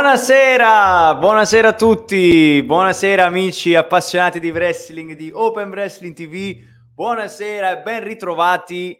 [0.00, 6.56] Buonasera, buonasera a tutti, buonasera amici appassionati di wrestling di Open Wrestling TV,
[6.94, 8.96] buonasera e ben ritrovati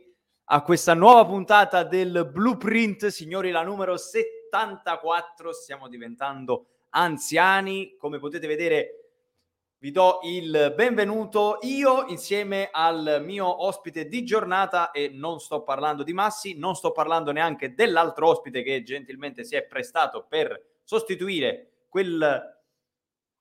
[0.47, 8.49] a questa nuova puntata del Blueprint, signori, la numero 74, stiamo diventando anziani, come potete
[8.49, 8.95] vedere
[9.79, 16.03] vi do il benvenuto io insieme al mio ospite di giornata e non sto parlando
[16.03, 21.83] di Massi, non sto parlando neanche dell'altro ospite che gentilmente si è prestato per sostituire
[21.87, 22.63] quel,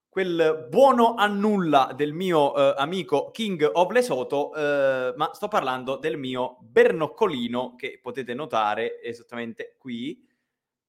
[0.10, 5.96] quel buono a nulla del mio eh, amico King of Lesotho, eh, ma sto parlando
[5.96, 10.22] del mio Bernoccolino che potete notare esattamente qui.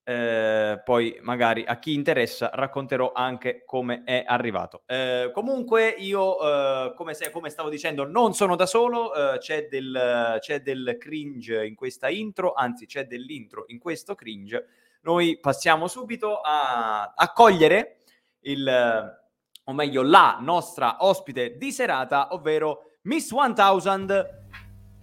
[0.03, 4.83] Eh, poi magari a chi interessa racconterò anche come è arrivato.
[4.87, 9.69] Eh, comunque io, eh, come, se, come, stavo dicendo, non sono da solo, eh, c'è
[9.69, 14.67] del, c'è, del, cringe in questa intro, anzi c'è dell'intro in questo cringe.
[15.01, 18.01] Noi passiamo subito a accogliere
[18.41, 19.19] il,
[19.65, 24.39] o meglio la nostra ospite di serata, ovvero Miss 1000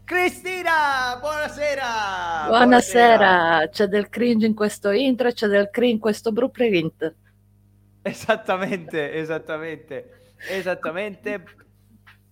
[0.06, 2.46] Cristina, buonasera!
[2.48, 3.70] Buonasera, buonasera.
[3.70, 7.16] c'è del cringe in questo intro c'è del cringe in questo blueprint.
[8.04, 11.44] Esattamente, esattamente, esattamente.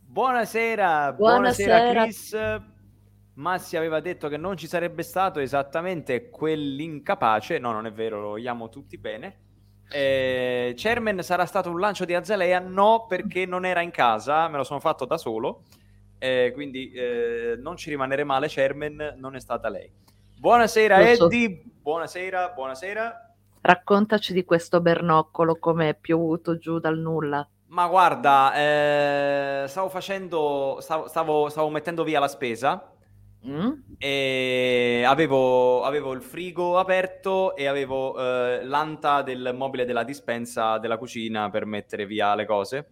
[0.06, 2.72] Buonasera, buonasera, buonasera Chris.
[3.36, 8.28] Massi aveva detto che non ci sarebbe stato esattamente quell'incapace, no non è vero, lo
[8.30, 9.40] vogliamo tutti bene.
[9.90, 12.60] Eh, Chairman sarà stato un lancio di Azalea?
[12.60, 15.64] No, perché non era in casa, me lo sono fatto da solo
[16.24, 19.92] eh, quindi eh, non ci rimanere male, Chairman, non è stata lei.
[20.40, 21.10] Buonasera.
[21.10, 23.36] Eddie, buonasera, buonasera.
[23.60, 27.46] Raccontaci di questo bernoccolo, come è piovuto giù dal nulla.
[27.68, 32.93] Ma guarda, eh, stavo facendo, stavo, stavo, stavo, mettendo via la spesa
[33.48, 33.72] mm?
[33.98, 40.98] e avevo, avevo, il frigo aperto e avevo eh, l'anta del mobile della dispensa della
[40.98, 42.92] cucina per mettere via le cose.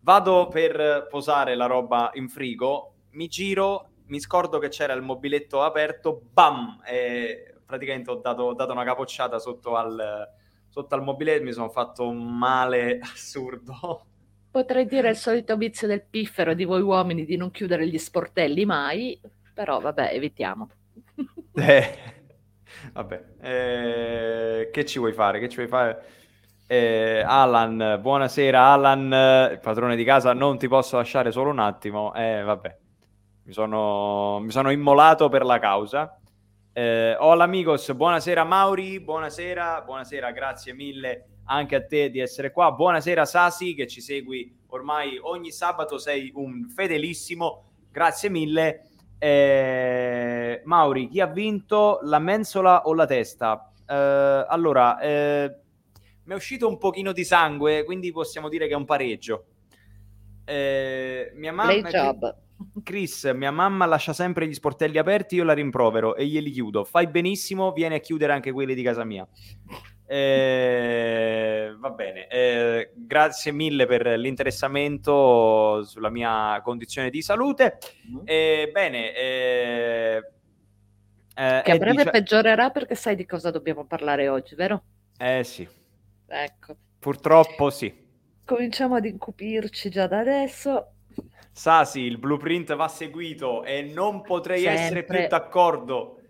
[0.00, 5.62] Vado per posare la roba in frigo, mi giro, mi scordo che c'era il mobiletto
[5.62, 6.80] aperto, bam!
[6.86, 10.28] E praticamente ho dato, dato una capocciata sotto al,
[10.68, 14.06] sotto al mobiletto, mi sono fatto un male assurdo.
[14.50, 18.64] Potrei dire il solito vizio del piffero di voi uomini di non chiudere gli sportelli
[18.64, 19.20] mai,
[19.56, 20.68] però vabbè, evitiamo.
[21.58, 21.94] Eh,
[22.92, 25.40] vabbè, eh, che ci vuoi fare?
[25.40, 26.04] Che ci vuoi fare?
[26.66, 32.12] Eh, Alan, buonasera Alan, padrone di casa, non ti posso lasciare solo un attimo.
[32.12, 32.76] Eh, vabbè,
[33.44, 36.20] mi sono, mi sono immolato per la causa.
[36.74, 42.70] Eh, hola amigos, buonasera Mauri, buonasera, buonasera, grazie mille anche a te di essere qua.
[42.72, 48.82] Buonasera Sasi che ci segui ormai ogni sabato, sei un fedelissimo, grazie mille.
[49.18, 53.72] Eh, Mauri, chi ha vinto la mensola o la testa?
[53.86, 53.94] Eh,
[54.48, 55.56] allora, eh,
[56.24, 59.44] mi è uscito un pochino di sangue, quindi possiamo dire che è un pareggio.
[60.44, 61.72] Eh, mia mamma...
[62.82, 66.84] Chris, mia mamma lascia sempre gli sportelli aperti, io la rimprovero e glieli chiudo.
[66.84, 69.28] Fai benissimo, vieni a chiudere anche quelli di casa mia.
[70.08, 77.78] Eh, va bene, eh, grazie mille per l'interessamento sulla mia condizione di salute.
[78.08, 78.20] Mm-hmm.
[78.24, 80.22] Eh, bene, eh,
[81.34, 82.10] che a breve dice...
[82.10, 84.82] peggiorerà perché sai di cosa dobbiamo parlare oggi, vero?
[85.18, 85.68] Eh sì.
[86.26, 86.76] Ecco.
[86.98, 88.04] Purtroppo sì.
[88.44, 90.92] Cominciamo ad incupirci già da adesso.
[91.52, 94.80] Sasi, il blueprint va seguito e non potrei Sempre.
[94.80, 96.20] essere più d'accordo.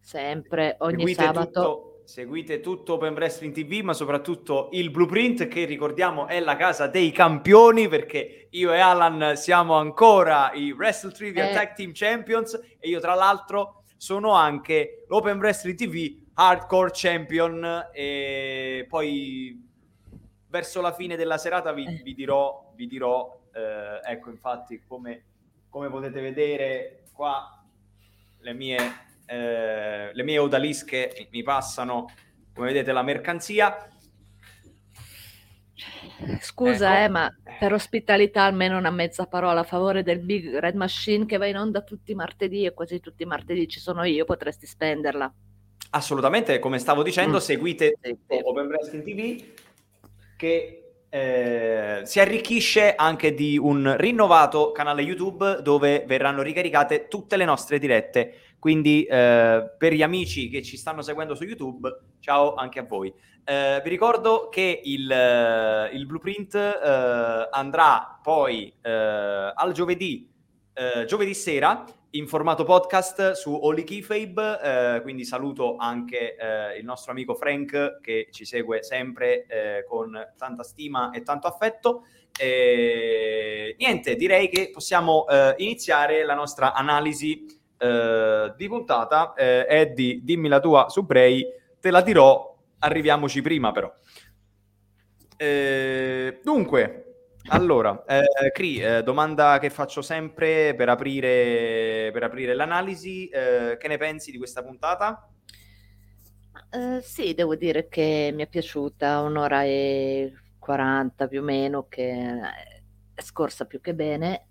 [0.00, 1.46] Sempre, ogni seguite sabato.
[1.46, 6.86] Tutto, seguite tutto Open Wrestling TV, ma soprattutto il blueprint che ricordiamo è la casa
[6.86, 11.52] dei campioni perché io e Alan siamo ancora i Wrestle Trivia eh.
[11.52, 18.86] Tag Team Champions e io tra l'altro sono anche l'Open Wrestling TV Hardcore Champion e
[18.88, 19.62] poi
[20.48, 25.24] verso la fine della serata vi, vi dirò, vi dirò eh, ecco infatti come,
[25.68, 27.62] come, potete vedere qua
[28.38, 28.78] le mie,
[29.28, 32.06] eh, le mie odalische mi passano
[32.54, 33.88] come vedete la mercanzia
[36.40, 37.04] Scusa, ecco.
[37.04, 41.36] eh, ma per ospitalità almeno una mezza parola a favore del Big Red Machine che
[41.36, 44.66] va in onda tutti i martedì e quasi tutti i martedì ci sono io, potresti
[44.66, 45.32] spenderla.
[45.90, 47.40] Assolutamente, come stavo dicendo, mm.
[47.40, 47.94] seguite
[48.42, 49.44] Open Wrestling TV
[50.36, 57.44] che eh, si arricchisce anche di un rinnovato canale YouTube dove verranno ricaricate tutte le
[57.44, 58.34] nostre dirette.
[58.58, 61.88] Quindi eh, per gli amici che ci stanno seguendo su YouTube,
[62.20, 63.12] ciao anche a voi.
[63.44, 70.28] Eh, vi ricordo che il, il blueprint eh, andrà poi eh, al giovedì
[70.78, 76.84] eh, giovedì sera in formato podcast su Holy Keyfabe, eh, quindi saluto anche eh, il
[76.84, 82.04] nostro amico Frank che ci segue sempre eh, con tanta stima e tanto affetto.
[82.38, 87.44] E, niente, direi che possiamo eh, iniziare la nostra analisi
[87.78, 89.34] eh, di puntata.
[89.34, 91.44] Eh, Eddie, dimmi la tua su Bray,
[91.80, 93.92] te la dirò, arriviamoci prima però.
[96.42, 97.08] dunque,
[97.50, 103.88] allora, eh, Cri, eh, domanda che faccio sempre per aprire, per aprire l'analisi, eh, che
[103.88, 105.30] ne pensi di questa puntata?
[106.70, 112.12] Eh, sì, devo dire che mi è piaciuta, un'ora e 40 più o meno, che
[113.14, 114.48] è scorsa più che bene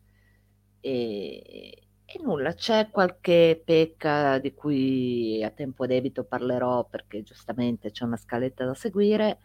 [0.79, 8.05] e, e nulla, c'è qualche pecca di cui a tempo debito parlerò perché giustamente c'è
[8.05, 9.39] una scaletta da seguire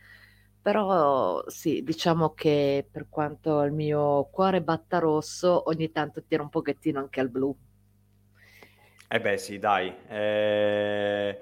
[0.63, 6.51] però sì, diciamo che per quanto il mio cuore batta rosso, ogni tanto tira un
[6.51, 7.55] pochettino anche al blu.
[9.09, 9.93] Eh beh sì, dai.
[10.09, 11.39] Eh,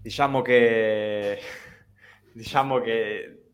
[0.00, 1.40] diciamo che...
[2.30, 3.46] Diciamo che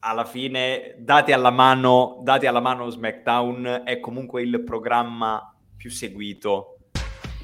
[0.00, 5.49] alla fine, dati alla mano, dati alla mano SmackDown è comunque il programma
[5.80, 6.76] più seguito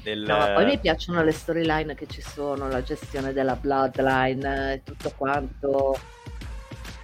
[0.03, 0.19] del...
[0.19, 5.11] No, poi mi piacciono le storyline che ci sono, la gestione della bloodline e tutto
[5.17, 5.99] quanto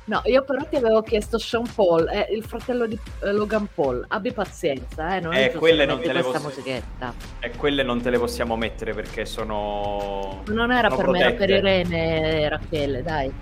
[0.06, 4.04] No, io però ti avevo chiesto Sean Paul, eh, il fratello di eh, Logan Paul.
[4.10, 6.42] Abbi pazienza, eh, non eh, quelle non te le posso...
[6.42, 7.13] musichetta.
[7.40, 11.25] E eh, quelle non te le possiamo mettere perché sono Non era sono per protette.
[11.25, 13.34] me, era per Irene e Rachele, dai.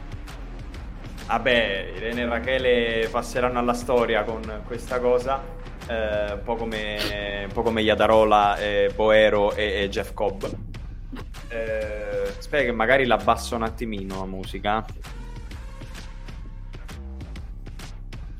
[1.25, 5.41] Vabbè, Irene e Rachele passeranno alla storia con questa cosa.
[5.87, 10.43] Eh, un, po come, un po' come Yadarola, eh, Boero e, e, Jeff Cobb.
[11.49, 14.85] Eh, aspetta che magari l'abbasso un attimino la musica.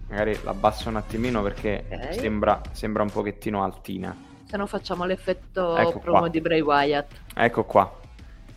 [0.08, 2.20] Magari l'abbasso un attimino perché okay.
[2.20, 4.16] sembra, sembra, un pochettino altina.
[4.44, 6.30] Se no facciamo l'effetto ecco promo qua.
[6.30, 7.12] di Bray Wyatt.
[7.34, 8.00] Ecco qua.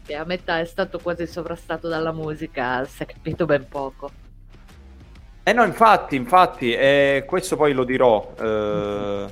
[0.05, 4.11] Che a metà è stato quasi sovrastato dalla musica, si è capito ben poco.
[5.47, 8.33] Eh no, infatti, infatti, eh, questo poi lo dirò.
[8.41, 9.27] Eh...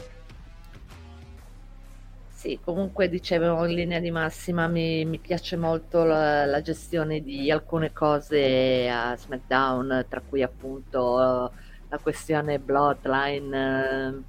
[2.29, 7.51] Sì, comunque dicevo in linea di massima mi, mi piace molto la, la, gestione di
[7.51, 11.51] alcune cose a SmackDown, tra cui appunto
[11.89, 14.25] la questione bloodline,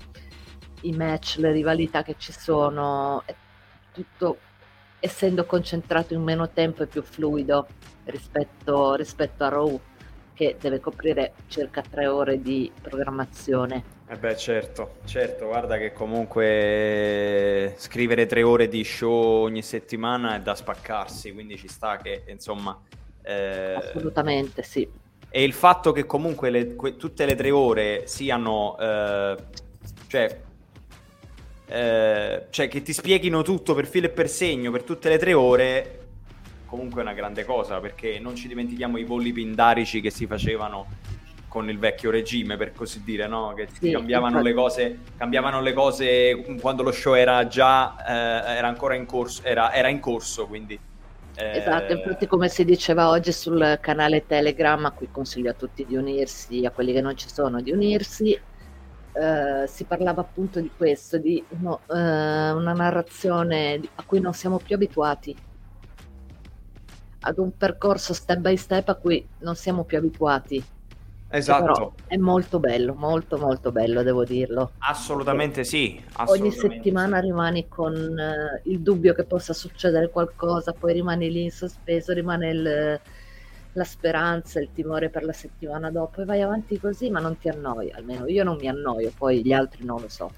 [0.79, 3.25] eh, i match, le rivalità che ci sono,
[3.91, 4.37] tutto
[4.99, 7.67] essendo concentrato in meno tempo e più fluido
[8.05, 9.81] rispetto, rispetto a Raw
[10.33, 14.01] che deve coprire circa tre ore di programmazione.
[14.07, 20.41] Eh beh, certo, certo, guarda che comunque scrivere tre ore di show ogni settimana è
[20.41, 22.79] da spaccarsi, quindi ci sta che, insomma...
[23.21, 23.73] Eh...
[23.75, 25.01] Assolutamente, sì
[25.35, 29.35] e il fatto che comunque le, que, tutte le tre ore siano, eh,
[30.05, 30.41] cioè,
[31.65, 35.33] eh, cioè, che ti spieghino tutto per filo e per segno per tutte le tre
[35.33, 36.02] ore,
[36.73, 40.87] comunque è una grande cosa, perché non ci dimentichiamo i voli pindarici che si facevano
[41.47, 43.53] con il vecchio regime, per così dire, no?
[43.55, 44.47] Che sì, cambiavano, infatti...
[44.47, 49.43] le cose, cambiavano le cose quando lo show era già, eh, era ancora in corso,
[49.43, 50.79] era, era in corso, quindi
[51.35, 55.85] Esatto, eh, infatti come si diceva oggi sul canale Telegram, a cui consiglio a tutti
[55.85, 60.71] di unirsi, a quelli che non ci sono di unirsi, eh, si parlava appunto di
[60.75, 65.35] questo, di no, eh, una narrazione a cui non siamo più abituati,
[67.25, 70.63] ad un percorso step by step a cui non siamo più abituati.
[71.29, 71.95] Esatto.
[72.05, 74.73] è molto bello, molto molto bello, devo dirlo.
[74.79, 75.99] Assolutamente sì.
[76.13, 77.25] Assolutamente ogni settimana sì.
[77.25, 82.49] rimani con uh, il dubbio che possa succedere qualcosa, poi rimani lì in sospeso, rimane
[82.49, 82.99] il,
[83.71, 87.49] la speranza, il timore per la settimana dopo e vai avanti così, ma non ti
[87.49, 90.31] annoi, almeno io non mi annoio, poi gli altri non lo so.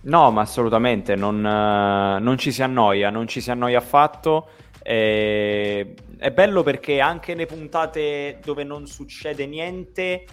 [0.00, 4.48] No, ma assolutamente, non, uh, non ci si annoia, non ci si annoia affatto
[4.90, 10.24] eh, è bello perché anche le puntate dove non succede niente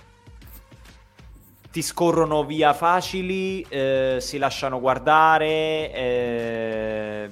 [1.72, 7.30] ti scorrono via facili, eh, si lasciano guardare, eh,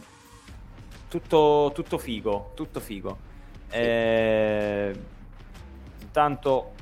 [1.07, 3.17] tutto, tutto, figo, tutto figo.
[3.69, 4.93] Eh,
[6.01, 6.73] intanto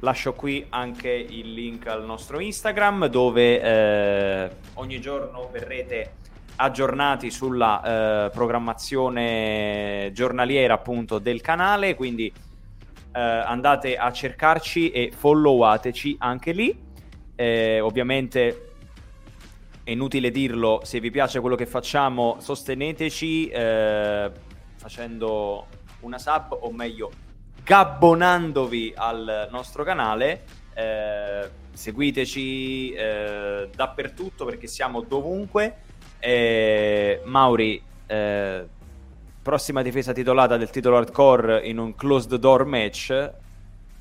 [0.00, 6.16] lascio qui anche il link al nostro Instagram dove eh, ogni giorno verrete
[6.60, 12.32] aggiornati sulla eh, programmazione giornaliera appunto del canale, quindi
[13.12, 16.86] eh, andate a cercarci e followateci anche lì.
[17.36, 18.72] Eh, ovviamente
[19.84, 24.30] è inutile dirlo, se vi piace quello che facciamo sosteneteci eh,
[24.76, 25.66] facendo
[26.00, 27.10] una sub o meglio
[27.62, 30.44] gabbonandovi al nostro canale.
[30.74, 35.86] Eh, seguiteci eh, dappertutto perché siamo dovunque.
[36.18, 38.66] Eh, Mauri, eh,
[39.42, 43.30] prossima difesa titolata del titolo hardcore in un closed door match.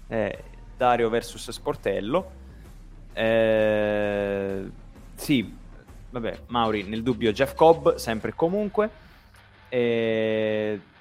[0.07, 0.43] Eh,
[0.75, 2.31] Dario versus Sportello.
[5.15, 5.55] Sì,
[6.11, 8.89] vabbè, Mauri nel dubbio Jeff Cobb, sempre e comunque.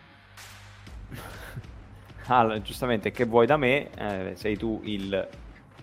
[2.28, 3.88] Allora, giustamente, che vuoi da me?
[3.94, 5.28] Eh, sei tu il,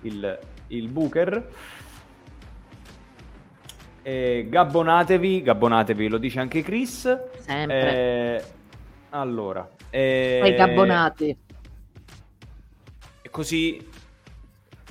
[0.01, 1.49] il, il booker.
[4.05, 7.03] E gabbonatevi, gabbonatevi, lo dice anche Chris.
[7.39, 7.91] Sempre.
[7.95, 8.43] Eh,
[9.11, 11.37] allora, eh, Poi gabbonati.
[13.21, 13.89] e così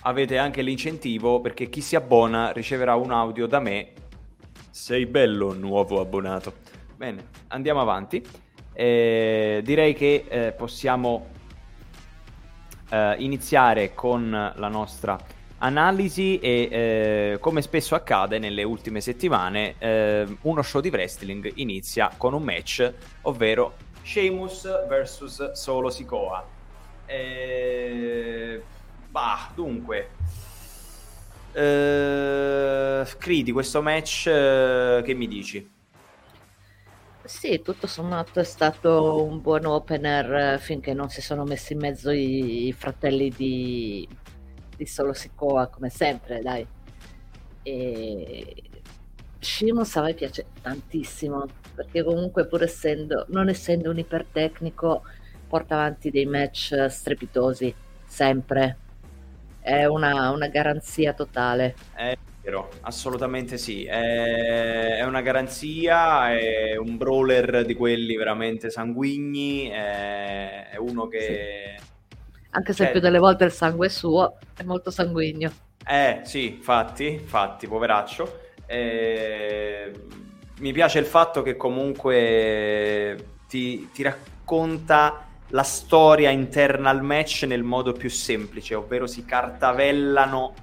[0.04, 3.92] avete anche l'incentivo perché chi si abbona riceverà un audio da me.
[4.70, 6.54] Sei bello, nuovo abbonato.
[6.96, 8.24] Bene, andiamo avanti.
[8.72, 11.26] Eh, direi che eh, possiamo
[12.88, 15.18] eh, iniziare con la nostra
[15.62, 22.12] analisi e eh, come spesso accade nelle ultime settimane eh, uno show di wrestling inizia
[22.16, 22.92] con un match
[23.22, 26.44] ovvero Sheamus vs Solo Sikoa
[27.06, 28.62] eh,
[29.08, 30.08] bah dunque
[31.52, 35.70] eh, Cridi questo match eh, che mi dici?
[37.24, 41.78] Sì, tutto sommato è stato un buon opener eh, finché non si sono messi in
[41.78, 44.08] mezzo i, i fratelli di,
[44.82, 46.66] di Solo Sikoa, come sempre, dai.
[47.62, 48.62] E
[49.38, 55.02] Shimos a me piace tantissimo, perché comunque pur essendo, non essendo un ipertecnico,
[55.48, 57.74] porta avanti dei match strepitosi,
[58.04, 58.76] sempre.
[59.60, 61.76] È una, una garanzia totale.
[61.94, 63.84] È vero, assolutamente sì.
[63.84, 71.76] È, è una garanzia, è un brawler di quelli veramente sanguigni, è, è uno che...
[72.54, 75.50] Anche se il più delle volte il sangue è suo, è molto sanguigno.
[75.86, 78.40] Eh sì, infatti, infatti, poveraccio.
[78.66, 79.92] Eh,
[80.60, 83.16] mi piace il fatto che comunque
[83.48, 90.54] ti, ti racconta la storia interna al match nel modo più semplice, ovvero si cartavellano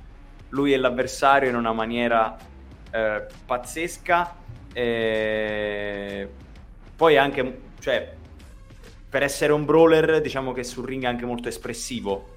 [0.50, 2.38] lui e l'avversario in una maniera
[2.92, 4.36] eh, pazzesca.
[4.74, 6.30] Eh,
[6.96, 8.16] poi anche, cioè,
[9.10, 12.36] per essere un brawler, diciamo che sul ring è anche molto espressivo.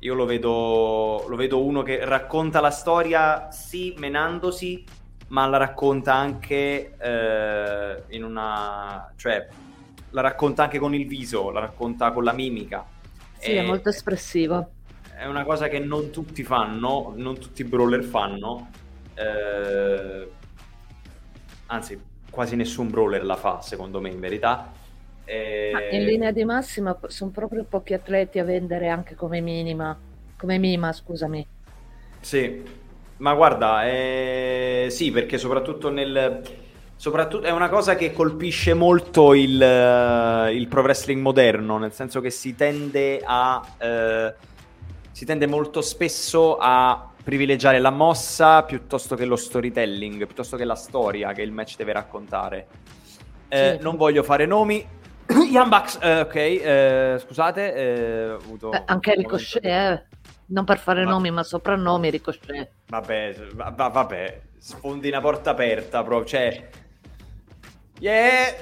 [0.00, 4.84] Io lo vedo, lo vedo uno che racconta la storia, sì, menandosi,
[5.28, 9.12] ma la racconta anche eh, in una...
[9.16, 9.46] cioè,
[10.10, 12.86] la racconta anche con il viso, la racconta con la mimica.
[13.36, 14.74] Sì, è E- molto espressivo.
[15.10, 18.70] è una cosa che non tutti fanno, non tutti i brawler fanno.
[19.14, 20.34] eh,
[21.66, 24.79] anzi, quasi nessun brawler la fa, secondo me, in verità.
[25.32, 29.96] Eh, Ma in linea di massima sono proprio pochi atleti a vendere anche come minima,
[30.36, 31.46] come mima, scusami.
[32.20, 32.62] Sì,
[33.18, 36.40] ma guarda, eh, sì, perché soprattutto nel...
[36.96, 42.20] Soprattutto è una cosa che colpisce molto il, eh, il pro wrestling moderno, nel senso
[42.20, 43.74] che si tende a...
[43.78, 44.34] eh,
[45.10, 50.74] si tende molto spesso a privilegiare la mossa piuttosto che lo storytelling, piuttosto che la
[50.74, 52.68] storia che il match deve raccontare.
[53.48, 53.82] Eh, Sì.
[53.82, 54.86] Non voglio fare nomi.
[55.50, 60.04] Young Bucks, eh, ok, eh, scusate, eh, ho avuto Beh, anche Ricochet, eh.
[60.46, 62.70] non per fare Ma- nomi, ma soprannomi Ricochet.
[62.88, 66.68] Vabbè, va- va- vabbè, sfondi una porta aperta proprio, cioè...
[68.00, 68.54] Yeah!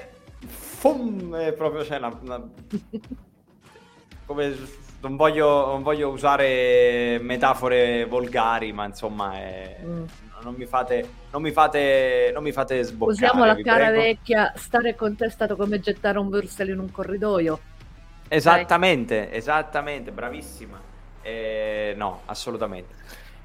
[0.47, 1.35] Fum!
[1.37, 2.19] È proprio, cioè, una...
[2.21, 2.49] una-
[4.27, 4.87] come...
[5.01, 10.05] Non voglio, non voglio usare metafore volgari, ma insomma, è- Mm.
[10.43, 11.18] non mi fate...
[11.31, 12.31] Non mi fate...
[12.33, 16.19] Non mi fate sboccare, Usiamo la cara vecchia, stare con te è stato come gettare
[16.19, 17.61] un Wurstel in un corridoio.
[18.29, 20.81] Esattamente, esattamente, bravissima.
[21.23, 22.95] Eh, no, assolutamente.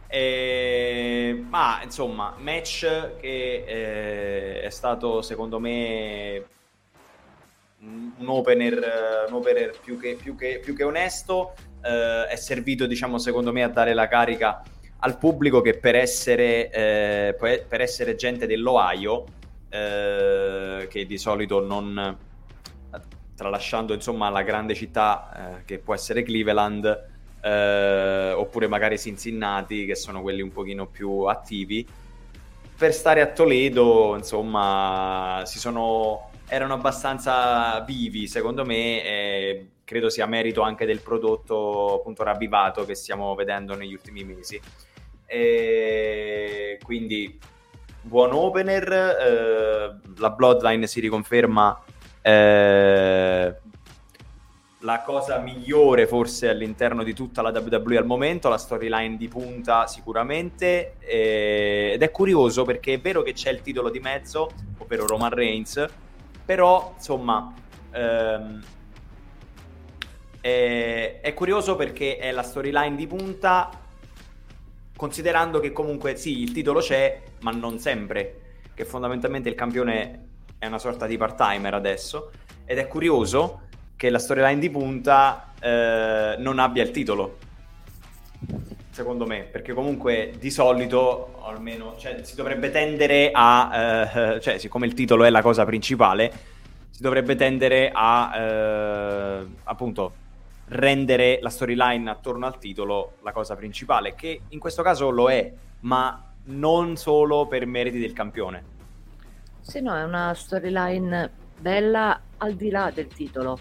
[0.08, 6.46] Eh, ma insomma, match che eh, è stato secondo me
[7.80, 11.54] un opener, un opener più, che, più, che, più che onesto.
[11.84, 14.62] eh, è servito, diciamo, secondo me, a dare la carica
[15.04, 17.36] al pubblico che per essere, eh,
[17.68, 19.26] per essere gente dell'Ohio,
[19.70, 22.18] eh, che di solito non
[23.36, 27.08] tralasciando insomma la grande città eh, che può essere Cleveland
[27.42, 31.86] eh, oppure magari Cincinnati che sono quelli un pochino più attivi
[32.78, 40.26] per stare a Toledo insomma si sono erano abbastanza vivi secondo me e credo sia
[40.28, 44.62] merito anche del prodotto appunto ravvivato che stiamo vedendo negli ultimi mesi
[45.34, 47.39] e quindi
[48.02, 51.82] buon opener eh, la Bloodline si riconferma
[52.22, 53.56] eh,
[54.82, 59.88] la cosa migliore forse all'interno di tutta la WWE al momento, la storyline di punta
[59.88, 65.08] sicuramente, eh, ed è curioso perché è vero che c'è il titolo di mezzo, ovvero
[65.08, 65.84] Roman Reigns,
[66.46, 67.52] però insomma
[67.91, 68.62] ehm,
[70.41, 73.83] è, è curioso perché è la storyline di punta,
[74.95, 78.41] considerando che comunque sì, il titolo c'è, ma non sempre,
[78.73, 80.27] che fondamentalmente il campione
[80.58, 82.32] è una sorta di part-timer adesso,
[82.65, 83.62] ed è curioso
[83.95, 87.38] che la storyline di punta eh, non abbia il titolo.
[88.89, 94.86] Secondo me, perché comunque di solito, almeno, cioè, si dovrebbe tendere a, eh, cioè, siccome
[94.86, 96.32] il titolo è la cosa principale,
[96.89, 100.13] si dovrebbe tendere a, eh, appunto,
[100.65, 105.52] rendere la storyline attorno al titolo la cosa principale, che in questo caso lo è,
[105.82, 108.71] ma non solo per meriti del campione.
[109.62, 113.58] Sì, no, è una storyline bella al di là del titolo,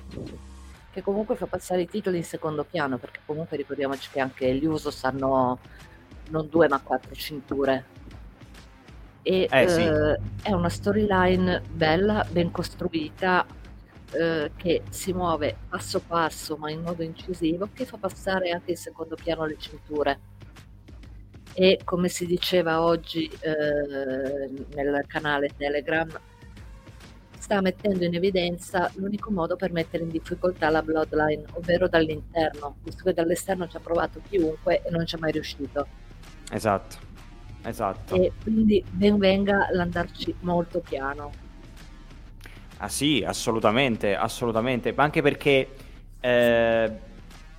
[0.92, 4.64] che comunque fa passare i titoli in secondo piano, perché comunque ricordiamoci che anche gli
[4.66, 5.58] Usos hanno
[6.30, 7.84] non due ma quattro cinture.
[9.22, 9.82] E eh, sì.
[9.82, 13.46] eh, è una storyline bella, ben costruita,
[14.12, 18.76] eh, che si muove passo passo ma in modo incisivo, che fa passare anche in
[18.76, 20.20] secondo piano le cinture.
[21.54, 26.08] E come si diceva oggi eh, nel canale Telegram,
[27.38, 33.04] sta mettendo in evidenza l'unico modo per mettere in difficoltà la bloodline, ovvero dall'interno, visto
[33.04, 35.86] che dall'esterno ci ha provato chiunque e non ci è mai riuscito.
[36.50, 36.96] Esatto,
[37.64, 38.14] esatto.
[38.14, 41.41] E quindi ben venga l'andarci molto piano.
[42.82, 45.68] Ah sì, assolutamente, assolutamente, ma anche perché
[46.18, 46.92] eh,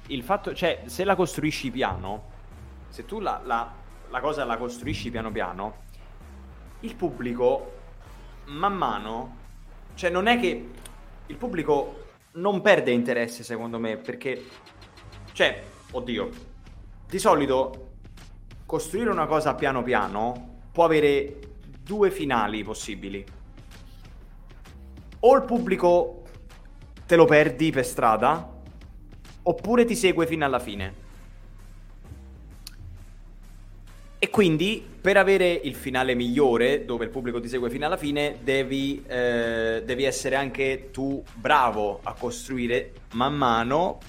[0.07, 2.31] il fatto, cioè, se la costruisci piano,
[2.89, 3.71] se tu la, la,
[4.09, 5.75] la cosa la costruisci piano piano,
[6.81, 7.71] il pubblico
[8.47, 9.41] man mano
[9.95, 10.69] cioè, non è che
[11.25, 14.43] il pubblico non perde interesse, secondo me, perché,
[15.31, 16.29] cioè, oddio,
[17.07, 17.91] di solito
[18.65, 21.39] costruire una cosa piano piano può avere
[21.81, 23.23] due finali possibili.
[25.25, 26.23] O il pubblico
[27.05, 28.61] te lo perdi per strada,
[29.43, 31.01] oppure ti segue fino alla fine.
[34.19, 38.37] E quindi per avere il finale migliore, dove il pubblico ti segue fino alla fine,
[38.41, 43.99] devi, eh, devi essere anche tu bravo a costruire man mano,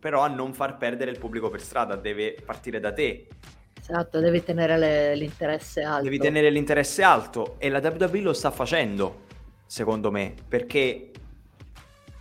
[0.00, 3.26] però a non far perdere il pubblico per strada, deve partire da te.
[3.80, 6.02] Esatto, devi tenere le, l'interesse alto.
[6.02, 9.26] Devi tenere l'interesse alto e la WWE lo sta facendo,
[9.68, 11.10] secondo me, perché...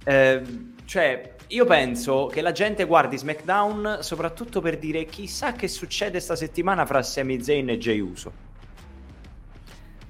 [0.03, 0.41] Eh,
[0.85, 6.35] cioè, io penso che la gente guardi SmackDown soprattutto per dire chissà che succede sta
[6.35, 8.45] settimana fra Sami Zayn e Jey Uso.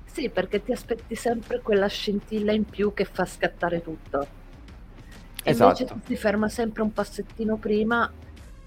[0.05, 4.27] Sì, perché ti aspetti sempre quella scintilla in più che fa scattare tutto.
[5.43, 5.83] E esatto.
[5.83, 8.11] Invece ti ferma sempre un passettino prima,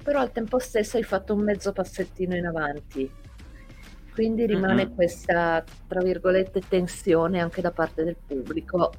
[0.02, 3.10] però al tempo stesso hai fatto un mezzo passettino in avanti.
[4.12, 4.94] Quindi rimane mm-hmm.
[4.94, 8.92] questa, tra virgolette, tensione anche da parte del pubblico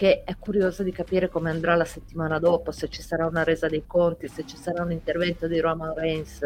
[0.00, 3.68] che è curioso di capire come andrà la settimana dopo, se ci sarà una resa
[3.68, 6.40] dei conti, se ci sarà un intervento di Roman Reigns,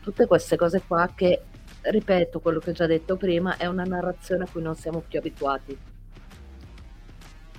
[0.00, 1.42] tutte queste cose qua che,
[1.80, 5.18] ripeto quello che ho già detto prima, è una narrazione a cui non siamo più
[5.18, 5.76] abituati.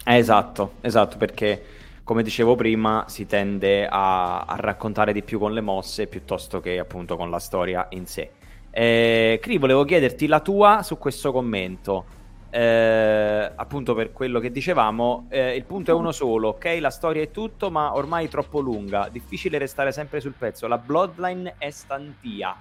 [0.06, 1.64] Eh, esatto, esatto, perché
[2.06, 6.80] come dicevo prima si tende a, a, raccontare di più con le mosse piuttosto che
[6.80, 8.32] appunto con la storia in sé.
[8.72, 12.18] Eh, Cri, volevo chiederti la tua su questo commento
[12.52, 16.78] eh, appunto per quello che dicevamo, eh, il punto è uno solo, ok?
[16.80, 20.68] La storia è tutto, ma ormai troppo lunga, difficile restare sempre sul pezzo.
[20.68, 22.56] La bloodline è stantia.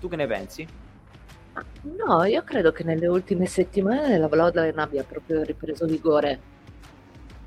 [0.00, 0.66] Tu che ne pensi?
[1.82, 6.50] No, io credo che nelle ultime settimane la bloodline abbia proprio ripreso vigore.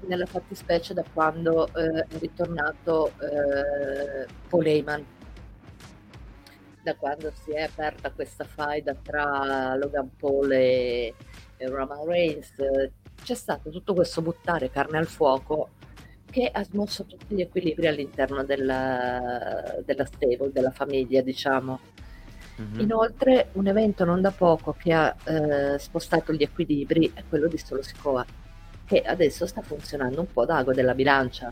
[0.07, 4.63] Nella fattispecie da quando eh, è ritornato eh, Paul
[6.85, 11.15] da quando si è aperta questa faida tra Logan Paul e,
[11.57, 12.53] e Roman Reigns,
[13.23, 15.69] c'è stato tutto questo buttare carne al fuoco
[16.29, 21.79] che ha smosso tutti gli equilibri all'interno della, della stable, della famiglia, diciamo.
[22.61, 22.79] Mm-hmm.
[22.81, 27.57] Inoltre, un evento non da poco che ha eh, spostato gli equilibri è quello di
[27.57, 28.23] Solo Sikoa,
[28.85, 31.51] che adesso sta funzionando un po' da ago della bilancia.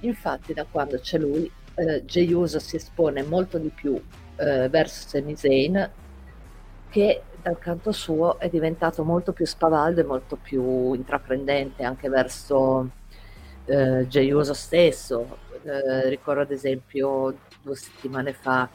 [0.00, 4.00] Infatti, da quando c'è lui, eh, Jey Uso si espone molto di più
[4.40, 5.90] eh, verso Sami Zayn,
[6.88, 12.90] che dal canto suo è diventato molto più spavaldo e molto più intraprendente anche verso
[13.66, 15.38] eh, Jey Uso stesso.
[15.62, 18.68] Eh, ricordo ad esempio due settimane fa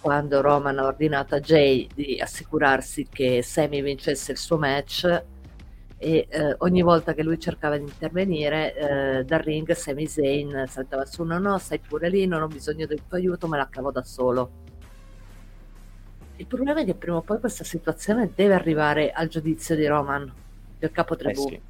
[0.00, 5.04] quando Roman ha ordinato a Jay di assicurarsi che Sammy vincesse il suo match
[5.98, 11.04] e eh, ogni volta che lui cercava di intervenire eh, dal ring Sami Zayn saltava
[11.04, 13.90] su no no stai pure lì non ho bisogno del tuo aiuto me la cavo
[13.90, 14.68] da solo
[16.40, 20.32] il problema è che prima o poi questa situazione deve arrivare al giudizio di Roman
[20.78, 21.60] del capo tribù eh sì.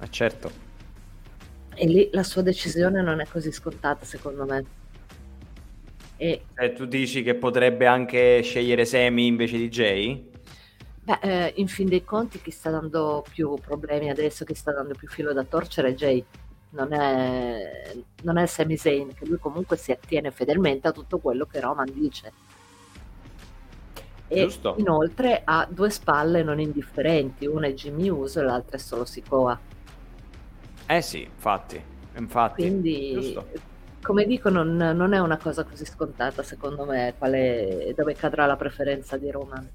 [0.00, 0.50] eh certo
[1.74, 4.64] e lì la sua decisione non è così scontata secondo me
[6.22, 10.30] e eh, tu dici che potrebbe anche scegliere Semi invece di Jay?
[11.02, 14.94] Beh, eh, in fin dei conti chi sta dando più problemi adesso, chi sta dando
[14.94, 16.24] più filo da torcere è Jay,
[16.70, 21.44] non è, non è Sami Zayn, che lui comunque si attiene fedelmente a tutto quello
[21.44, 22.32] che Roman dice.
[24.32, 24.74] E Giusto.
[24.78, 29.58] inoltre ha due spalle non indifferenti, una è Jimmy Uso e l'altra è solo Sikoa.
[30.86, 31.82] Eh sì, infatti,
[32.16, 32.62] infatti.
[32.62, 33.46] Quindi, Giusto.
[34.02, 38.56] come dico, non, non, è una cosa così scontata secondo me quale, dove cadrà la
[38.56, 39.68] preferenza di Roman.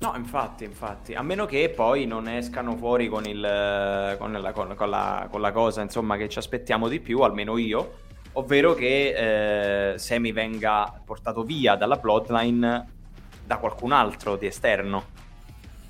[0.00, 4.68] No, infatti, infatti, a meno che poi non escano fuori con, il, con, la, con,
[4.90, 7.94] la, con la, cosa insomma, che ci aspettiamo di più, almeno io,
[8.32, 12.97] ovvero che eh, Semi venga portato via dalla Bloodline
[13.48, 15.16] da qualcun altro di esterno.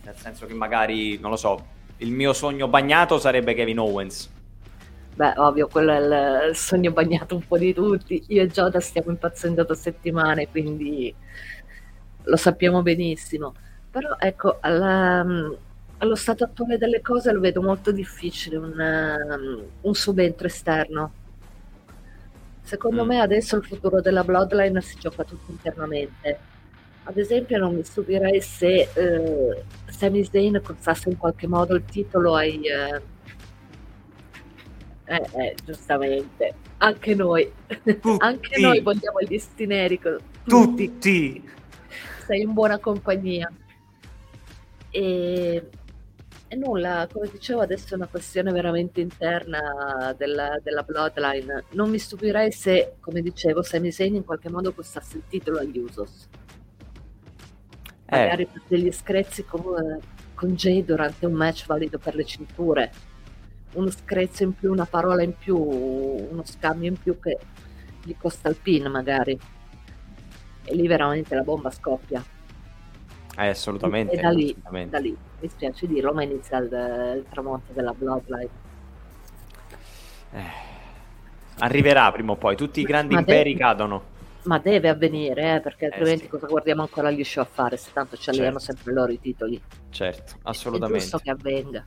[0.05, 1.67] Nel senso che magari, non lo so,
[1.99, 4.31] il mio sogno bagnato sarebbe Kevin Owens.
[5.15, 8.25] Beh, ovvio, quello è il sogno bagnato un po' di tutti.
[8.29, 11.15] Io e Giada stiamo impazzendo da settimane, quindi
[12.23, 13.53] lo sappiamo benissimo
[13.91, 15.25] però ecco, alla,
[15.99, 21.13] allo stato attuale delle cose lo vedo molto difficile un, um, un subentro esterno.
[22.63, 23.09] Secondo mm.
[23.09, 26.57] me adesso il futuro della Bloodline si gioca tutto internamente.
[27.09, 32.35] Ad esempio non mi stupirei se eh, Sami Zayn corsasse in qualche modo il titolo
[32.35, 32.61] ai...
[32.67, 33.01] Eh,
[35.07, 37.51] eh, eh giustamente, anche noi,
[38.19, 39.99] anche noi vogliamo gli stineri.
[39.99, 40.21] Tutti.
[40.45, 41.51] tutti.
[42.27, 43.51] Sei in buona compagnia.
[44.91, 45.69] E,
[46.47, 51.65] e nulla, come dicevo, adesso è una questione veramente interna della, della Bloodline.
[51.71, 55.79] Non mi stupirei se, come dicevo, Sami Zayn in qualche modo costasse il titolo agli
[55.79, 56.29] Usos.
[58.11, 58.19] Eh.
[58.19, 60.01] Magari per degli screzzi come
[60.35, 62.93] con Jay durante un match valido per le cinture.
[63.73, 67.39] Uno screzzo in più, una parola in più, uno scambio in più che
[68.03, 69.39] gli costa il pin magari.
[70.65, 72.25] E lì veramente la bomba scoppia.
[73.37, 74.15] Eh, assolutamente.
[74.15, 74.91] E da lì, assolutamente.
[74.91, 78.67] da lì, mi spiace dirlo, ma inizia il, il tramonto della Bloodline.
[80.33, 80.43] Eh,
[81.59, 84.03] arriverà prima o poi, tutti i grandi ma imperi deve, cadono.
[84.45, 86.29] Ma deve avvenire, eh, perché altrimenti eh, sì.
[86.29, 88.59] cosa guardiamo ancora gli show a fare, se tanto ci certo.
[88.59, 89.61] sempre loro i titoli.
[89.91, 90.99] Certo, assolutamente.
[90.99, 91.85] È giusto che avvenga.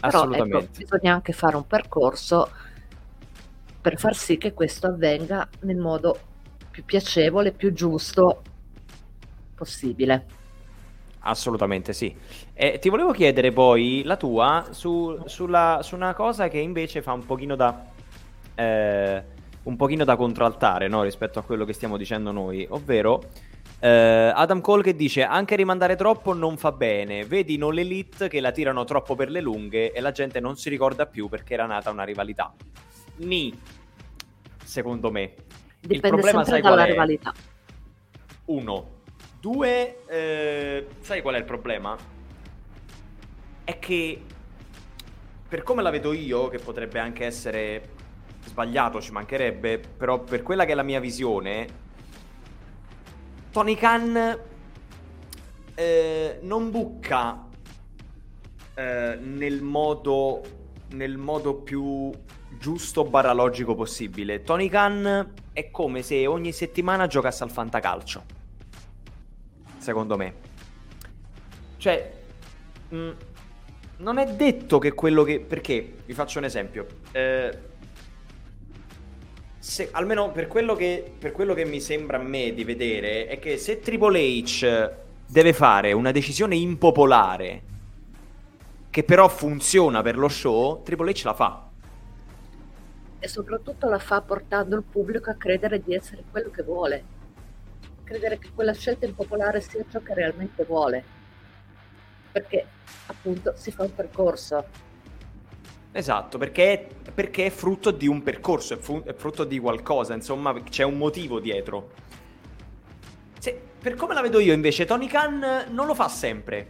[0.00, 2.50] Però ecco, bisogna anche fare un percorso
[3.80, 6.18] per far sì che questo avvenga nel modo
[6.70, 8.42] più piacevole, più giusto
[9.54, 10.26] possibile.
[11.20, 12.14] Assolutamente sì.
[12.54, 17.12] E ti volevo chiedere poi la tua su, sulla, su una cosa che invece fa
[17.12, 17.84] un pochino da,
[18.54, 19.24] eh,
[19.64, 21.02] un pochino da contraltare no?
[21.02, 23.22] rispetto a quello che stiamo dicendo noi, ovvero
[23.80, 28.40] eh, Adam Cole che dice anche rimandare troppo non fa bene, vedi non l'elite che
[28.40, 31.66] la tirano troppo per le lunghe e la gente non si ricorda più perché era
[31.66, 32.52] nata una rivalità.
[33.16, 33.56] Ni,
[34.64, 35.34] secondo me.
[35.80, 37.32] Dipende Il problema sempre dalla rivalità.
[38.46, 38.96] Uno,
[39.40, 41.96] Due, eh, sai qual è il problema?
[43.62, 44.22] È che
[45.48, 47.90] per come la vedo io, che potrebbe anche essere
[48.48, 51.66] sbagliato, ci mancherebbe, però per quella che è la mia visione,
[53.52, 54.38] Tony Khan
[55.74, 57.46] eh, non bucca
[58.74, 60.42] eh, nel, modo,
[60.90, 62.10] nel modo più
[62.58, 64.42] giusto barra logico possibile.
[64.42, 68.36] Tony Khan è come se ogni settimana giocasse al fantacalcio
[69.88, 70.34] secondo me.
[71.78, 72.12] Cioè,
[72.90, 73.10] mh, mm,
[73.98, 75.40] non è detto che quello che...
[75.40, 75.94] Perché?
[76.04, 76.86] Vi faccio un esempio.
[77.10, 77.58] Eh,
[79.68, 83.38] se, almeno per quello, che, per quello che mi sembra a me di vedere, è
[83.38, 84.90] che se Triple H
[85.26, 87.62] deve fare una decisione impopolare,
[88.88, 91.68] che però funziona per lo show, Triple H la fa.
[93.18, 97.04] E soprattutto la fa portando il pubblico a credere di essere quello che vuole
[98.04, 101.04] credere che quella scelta impopolare sia ciò che realmente vuole,
[102.32, 102.66] perché
[103.04, 104.64] appunto si fa un percorso.
[105.98, 110.54] Esatto, perché, perché è frutto di un percorso, è, fu- è, frutto di qualcosa, insomma
[110.62, 111.90] c'è un motivo dietro.
[113.36, 116.68] Se, per come la vedo io invece, Tony Khan non lo fa sempre.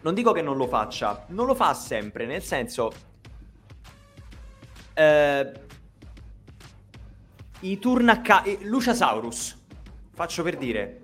[0.00, 2.90] Non dico che non lo faccia, non lo fa sempre, nel senso...
[4.94, 5.52] Eh,
[7.60, 9.58] I turn a ca- Luciasaurus
[10.14, 11.02] Faccio per dire,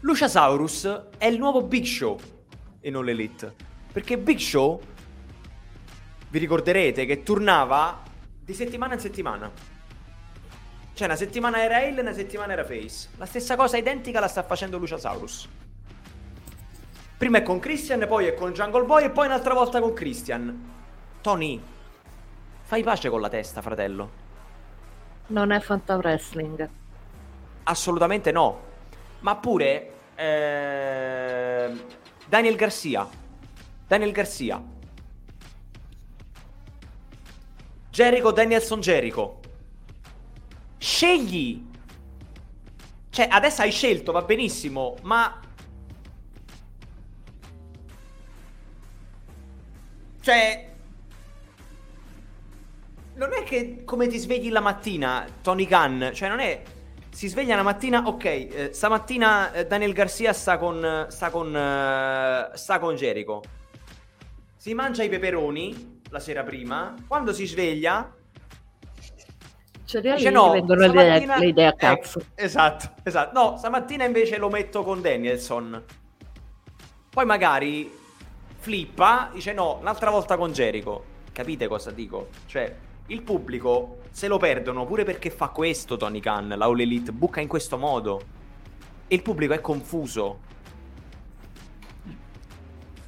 [0.00, 2.18] Luciasaurus è il nuovo Big Show
[2.78, 3.54] e non l'Elite.
[3.90, 4.78] Perché Big Show
[6.30, 8.02] vi ricorderete che tornava
[8.40, 9.50] di settimana in settimana.
[10.92, 13.10] Cioè, una settimana era Hale e una settimana era Face.
[13.16, 15.48] La stessa cosa identica la sta facendo Luciasaurus.
[17.16, 20.70] Prima è con Christian, poi è con Jungle Boy e poi un'altra volta con Christian.
[21.20, 21.60] Tony,
[22.62, 24.10] fai pace con la testa, fratello.
[25.28, 26.68] Non è Fanta Wrestling.
[27.64, 28.66] Assolutamente no.
[29.20, 31.84] Ma pure eh,
[32.26, 33.08] Daniel Garcia.
[33.86, 34.76] Daniel Garcia.
[37.98, 39.40] Jericho Danielson Jericho.
[40.78, 41.66] Scegli.
[43.10, 45.40] Cioè, adesso hai scelto, va benissimo, ma
[50.20, 50.70] Cioè,
[53.14, 56.62] non è che come ti svegli la mattina, Tony Khan, cioè non è...
[57.10, 62.50] Si sveglia la mattina, ok, eh, stamattina eh, Daniel Garcia sta con, sta con, eh,
[62.54, 63.42] sta con Jericho.
[64.56, 68.14] Si mangia i peperoni la sera prima, quando si sveglia...
[69.84, 72.20] Cioè, dice, no, vengono le idee a cazzo.
[72.34, 73.40] Eh, esatto, esatto.
[73.40, 75.82] No, stamattina invece lo metto con Danielson.
[77.08, 77.90] Poi magari
[78.58, 81.04] flippa, dice no, un'altra volta con Jericho.
[81.32, 82.28] Capite cosa dico?
[82.44, 87.12] Cioè, il pubblico se lo perdono pure perché fa questo Tony Khan, la All Elite,
[87.12, 88.20] buca in questo modo.
[89.06, 90.40] E il pubblico è confuso.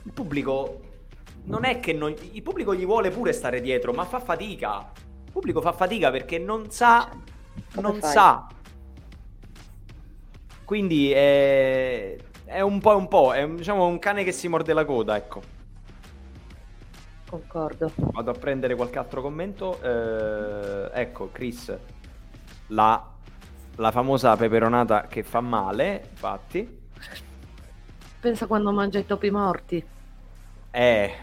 [0.04, 0.80] Il pubblico
[1.44, 2.14] non è che non...
[2.32, 4.90] Il pubblico gli vuole pure stare dietro, ma fa fatica.
[5.24, 7.08] Il pubblico fa fatica perché non sa...
[7.74, 8.10] Come non fai?
[8.10, 8.46] sa.
[10.64, 12.16] Quindi è
[12.50, 15.40] è un po' un po', è diciamo un cane che si morde la coda, ecco.
[17.28, 17.92] Concordo.
[17.94, 19.80] Vado a prendere qualche altro commento.
[19.80, 21.72] Eh, ecco, Chris,
[22.68, 23.08] la,
[23.76, 26.80] la famosa peperonata che fa male, infatti.
[28.18, 29.84] Pensa quando mangia i topi morti.
[30.72, 31.14] Eh,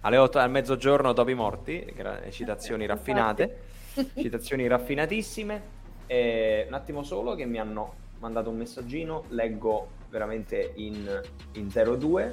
[0.00, 1.94] alle 8 al mezzogiorno topi morti,
[2.30, 3.58] citazioni raffinate,
[4.16, 5.76] citazioni raffinatissime.
[6.06, 11.20] Eh, un attimo solo che mi hanno mandato un messaggino, leggo veramente in,
[11.52, 12.32] in 0-2.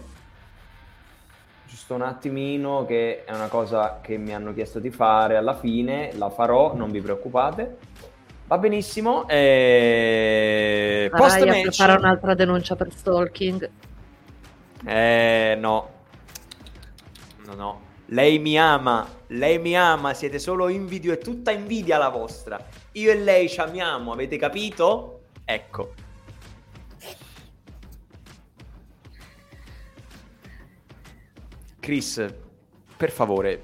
[1.68, 6.12] Giusto un attimino che è una cosa che mi hanno chiesto di fare alla fine,
[6.14, 7.78] la farò, non vi preoccupate.
[8.48, 9.28] Va benissimo.
[9.28, 11.10] E...
[11.12, 11.76] Post match...
[11.76, 13.70] fare un'altra denuncia per stalking.
[14.86, 15.95] Eh no.
[17.46, 17.82] No, no.
[18.08, 22.64] Lei mi ama, lei mi ama, siete solo in video, è tutta invidia la vostra.
[22.94, 25.22] Io e lei ci amiamo, avete capito?
[25.44, 25.94] Ecco.
[31.80, 32.26] Chris,
[32.98, 33.62] per favore,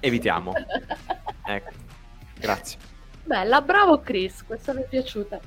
[0.00, 0.52] evitiamo.
[1.46, 1.70] ecco,
[2.38, 2.78] grazie.
[3.24, 5.40] Bella, bravo Chris, questa mi è piaciuta.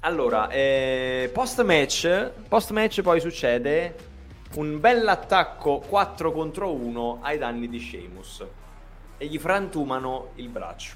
[0.00, 4.10] Allora, eh, post match, post match poi succede
[4.54, 8.46] un bell'attacco 4 contro 1 ai danni di Sheamus
[9.18, 10.94] e gli frantumano il braccio.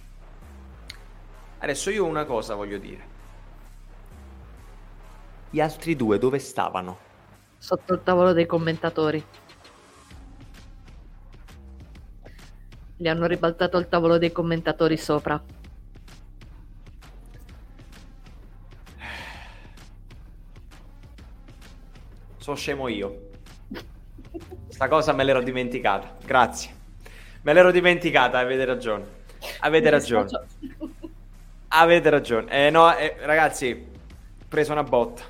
[1.58, 3.14] Adesso io una cosa voglio dire.
[5.50, 7.06] Gli altri due dove stavano?
[7.58, 9.24] sotto il tavolo dei commentatori.
[12.96, 15.42] Gli hanno ribaltato il tavolo dei commentatori sopra.
[22.38, 23.25] Sono scemo io.
[24.76, 26.16] Sta cosa me l'ero dimenticata.
[26.22, 26.70] Grazie.
[27.40, 29.04] Me l'ero dimenticata, avete ragione.
[29.60, 30.28] Avete ragione.
[31.68, 32.50] Avete ragione.
[32.50, 33.86] Eh no, eh, ragazzi,
[34.46, 35.22] preso una botta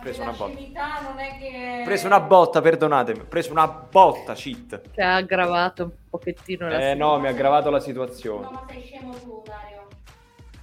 [0.00, 0.58] preso una botta.
[1.02, 1.82] Non è che...
[1.84, 3.18] Preso una botta, perdonatemi.
[3.18, 4.80] Ho preso una botta, cheat.
[4.92, 6.94] Che ha aggravato un pochettino la eh, situazione.
[6.94, 8.42] no, mi ha aggravato la situazione.
[8.44, 9.88] No, ma sei scemo tu, Dario.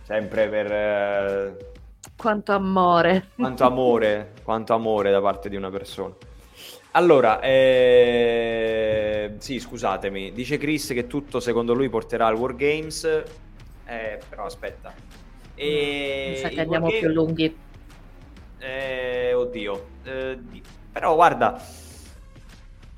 [0.04, 0.71] Sempre per...
[0.71, 1.58] Eh...
[2.15, 3.28] Quanto amore.
[3.36, 6.15] Quanto amore, quanto amore da parte di una persona.
[6.91, 9.36] Allora, eh...
[9.38, 10.32] sì, scusatemi.
[10.32, 13.04] Dice Chris che tutto secondo lui porterà al Wargames.
[13.86, 14.93] Eh, però aspetta.
[15.54, 16.28] E...
[16.30, 17.06] Mi sa che andiamo Wargame...
[17.06, 17.58] più lunghi.
[18.60, 19.88] Eh, oddio.
[20.04, 20.39] Eh,
[20.91, 21.62] però guarda,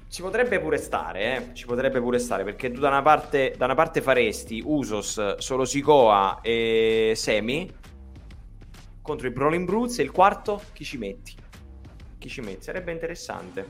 [0.09, 1.53] ci potrebbe pure stare, eh?
[1.53, 5.65] ci potrebbe pure stare, perché tu da una parte, da una parte faresti Usos, Solo
[5.65, 7.69] Sikoa e Semi
[9.01, 11.35] contro i Brawling Brutes e il quarto chi ci metti?
[12.19, 12.63] Chi ci metti?
[12.63, 13.65] Sarebbe interessante.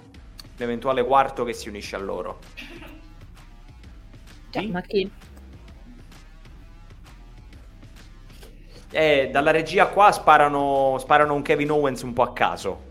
[0.57, 2.39] L'eventuale quarto che si unisce a loro.
[4.49, 4.67] Chi?
[4.67, 5.09] Ma chi?
[8.91, 12.88] Eh, dalla regia qua sparano, sparano un Kevin Owens un po' a caso.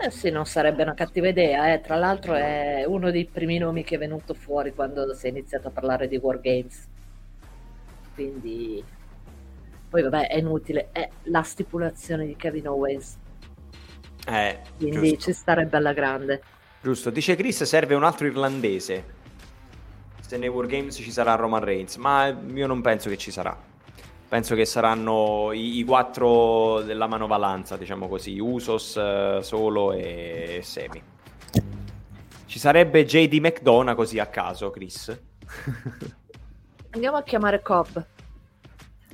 [0.00, 1.74] Eh sì, non sarebbe una cattiva idea.
[1.74, 1.82] Eh.
[1.82, 5.68] Tra l'altro è uno dei primi nomi che è venuto fuori quando si è iniziato
[5.68, 6.88] a parlare di Wargames.
[8.14, 8.82] Quindi...
[9.90, 10.88] Poi vabbè, è inutile.
[10.92, 13.18] È la stipulazione di Kevin Owens.
[14.26, 15.30] Eh, Quindi giusto.
[15.30, 16.42] ci starebbe alla grande.
[16.80, 19.16] Giusto, dice Chris serve un altro irlandese.
[20.20, 23.56] Se nei Wargames ci sarà Roman Reigns, ma io non penso che ci sarà.
[24.28, 31.02] Penso che saranno i, i quattro della manovalanza, diciamo così, Usos, uh, Solo e Semi.
[32.44, 35.18] Ci sarebbe JD McDonough così a caso, Chris.
[36.90, 37.96] Andiamo a chiamare Cobb.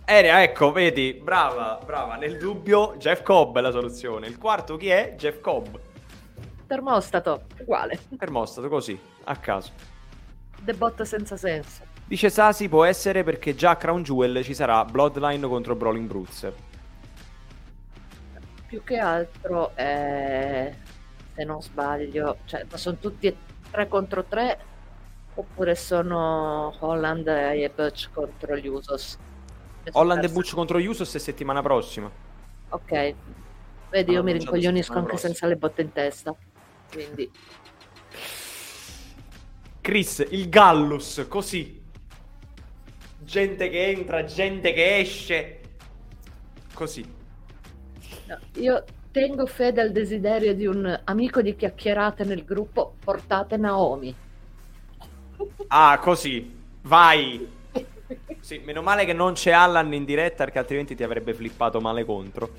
[0.07, 2.17] Eh, ecco, vedi, brava, brava.
[2.17, 4.27] Nel dubbio, Jeff Cobb è la soluzione.
[4.27, 5.15] Il quarto chi è?
[5.17, 5.77] Jeff Cobb.
[6.67, 7.99] Termostato, uguale.
[8.19, 9.73] Termostato, così, a caso.
[10.61, 11.83] Debot senza senso.
[12.07, 16.53] Dice Sasi può essere perché già a Crown Jewel ci sarà Bloodline contro Brawling Brutes.
[18.67, 20.75] Più che altro, eh,
[21.35, 23.35] se non sbaglio, cioè, sono tutti
[23.71, 24.59] 3 contro 3
[25.35, 29.19] oppure sono Holland e Butch contro gli Usos?
[29.93, 32.11] Holland e Butch contro gli Usos è settimana prossima.
[32.71, 33.15] Ok.
[33.91, 35.31] Vedi, io mi rincoglionisco anche prossima.
[35.31, 36.35] senza le botte in testa.
[36.91, 37.31] Quindi...
[39.81, 41.83] Chris, il Gallus, così.
[43.19, 45.61] Gente che entra, gente che esce.
[46.73, 47.05] Così.
[48.27, 54.15] No, io tengo fede al desiderio di un amico di chiacchierate nel gruppo, portate Naomi.
[55.69, 56.53] Ah, così.
[56.83, 57.47] Vai.
[58.45, 62.05] Sì, meno male che non c'è Alan in diretta perché altrimenti ti avrebbe flippato male
[62.05, 62.51] contro.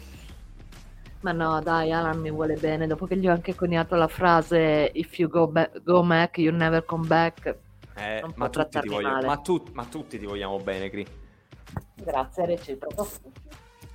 [1.20, 2.88] Ma no, dai, Alan mi vuole bene.
[2.88, 6.52] Dopo che gli ho anche coniato la frase If you go, back, go back, you
[6.52, 7.56] never come back.
[7.98, 9.22] Eh, ma, tutti ti voglio...
[9.28, 9.64] ma, tu...
[9.74, 11.06] ma, tutti ti vogliamo bene, Cri.
[11.94, 13.08] Grazie, reciproco.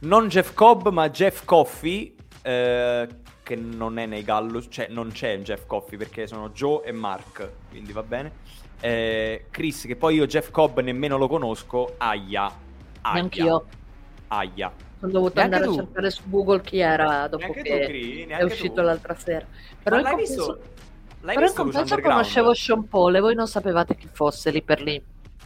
[0.03, 3.09] Non Jeff Cobb, ma Jeff Coffee, eh,
[3.43, 7.51] che non è nei Gallus, cioè non c'è Jeff Coffee perché sono Joe e Mark,
[7.69, 8.69] quindi va bene.
[8.81, 12.45] Eh, Chris, che poi io Jeff Cobb nemmeno lo conosco, aia.
[13.03, 13.21] aia.
[13.21, 13.67] Anch'io.
[14.29, 14.73] Aia.
[14.99, 15.79] Sono dovuto neanche andare tu.
[15.79, 18.81] a cercare su Google chi era dopo neanche che tu, Cri, è uscito tu.
[18.83, 19.47] l'altra sera.
[19.83, 20.61] Però l'hai visto?
[21.23, 24.63] L'hai Però visto in compenso conoscevo Sean Paul e voi non sapevate chi fosse lì
[24.63, 25.03] per lì.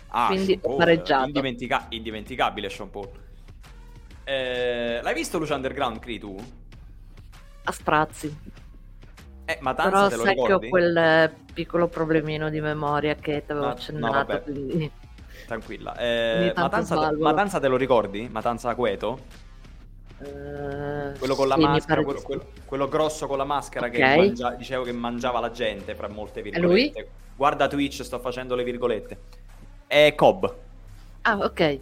[0.08, 1.26] Ah, Quindi ho pareggiato.
[1.26, 3.08] Indimentica- indimenticabile Sean Paul.
[4.22, 6.36] Eh, l'hai visto Luce Underground, Cri, tu?
[7.64, 8.36] A sprazzi.
[9.46, 13.66] Eh, ma Tanza Però sai che ho quel piccolo problemino di memoria che ti avevo
[13.66, 14.32] no, accennato.
[14.32, 14.90] No, quindi...
[15.46, 15.96] Tranquilla.
[15.96, 18.28] Eh, Matanza, Matanza te lo ricordi?
[18.30, 19.52] Matanza Queto?
[20.18, 23.98] Uh, quello con la sì, maschera, quello, quello, quello, grosso con la maschera okay.
[23.98, 27.08] che mangia, dicevo che mangiava la gente, fra molte virgolette.
[27.36, 29.18] Guarda Twitch, sto facendo le virgolette.
[29.86, 30.44] È Cobb.
[31.22, 31.78] Ah, ok.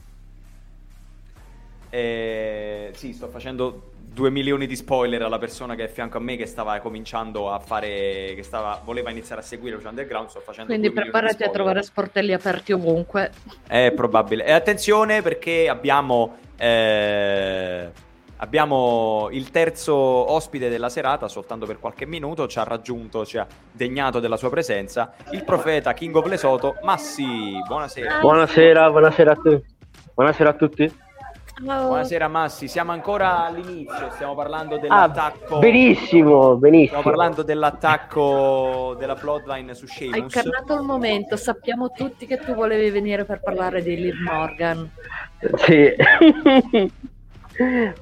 [1.91, 6.21] Eh, sì, sto facendo due milioni di spoiler alla persona che è a fianco a
[6.21, 10.41] me che stava cominciando a fare che stava, voleva iniziare a seguire Lucio Underground sto
[10.41, 13.31] facendo quindi preparati a trovare sportelli aperti ovunque.
[13.67, 14.45] È probabile.
[14.45, 17.91] E attenzione perché abbiamo eh,
[18.37, 23.47] abbiamo il terzo ospite della serata soltanto per qualche minuto ci ha raggiunto ci ha
[23.71, 28.19] degnato della sua presenza il profeta King of Lesoto Massi buonasera.
[28.21, 29.65] Buonasera buonasera a tutti
[30.15, 30.93] buonasera a tutti
[31.55, 31.89] Ciao.
[31.89, 35.57] Buonasera Massi, siamo ancora all'inizio, stiamo parlando dell'attacco.
[35.57, 37.01] Ah, benissimo, benissimo.
[37.01, 40.15] Stiamo parlando dell'attacco della Bloodline su Sheamus.
[40.15, 44.91] Hai incarnato il momento, sappiamo tutti che tu volevi venire per parlare di Liv Morgan.
[45.57, 45.95] Sì,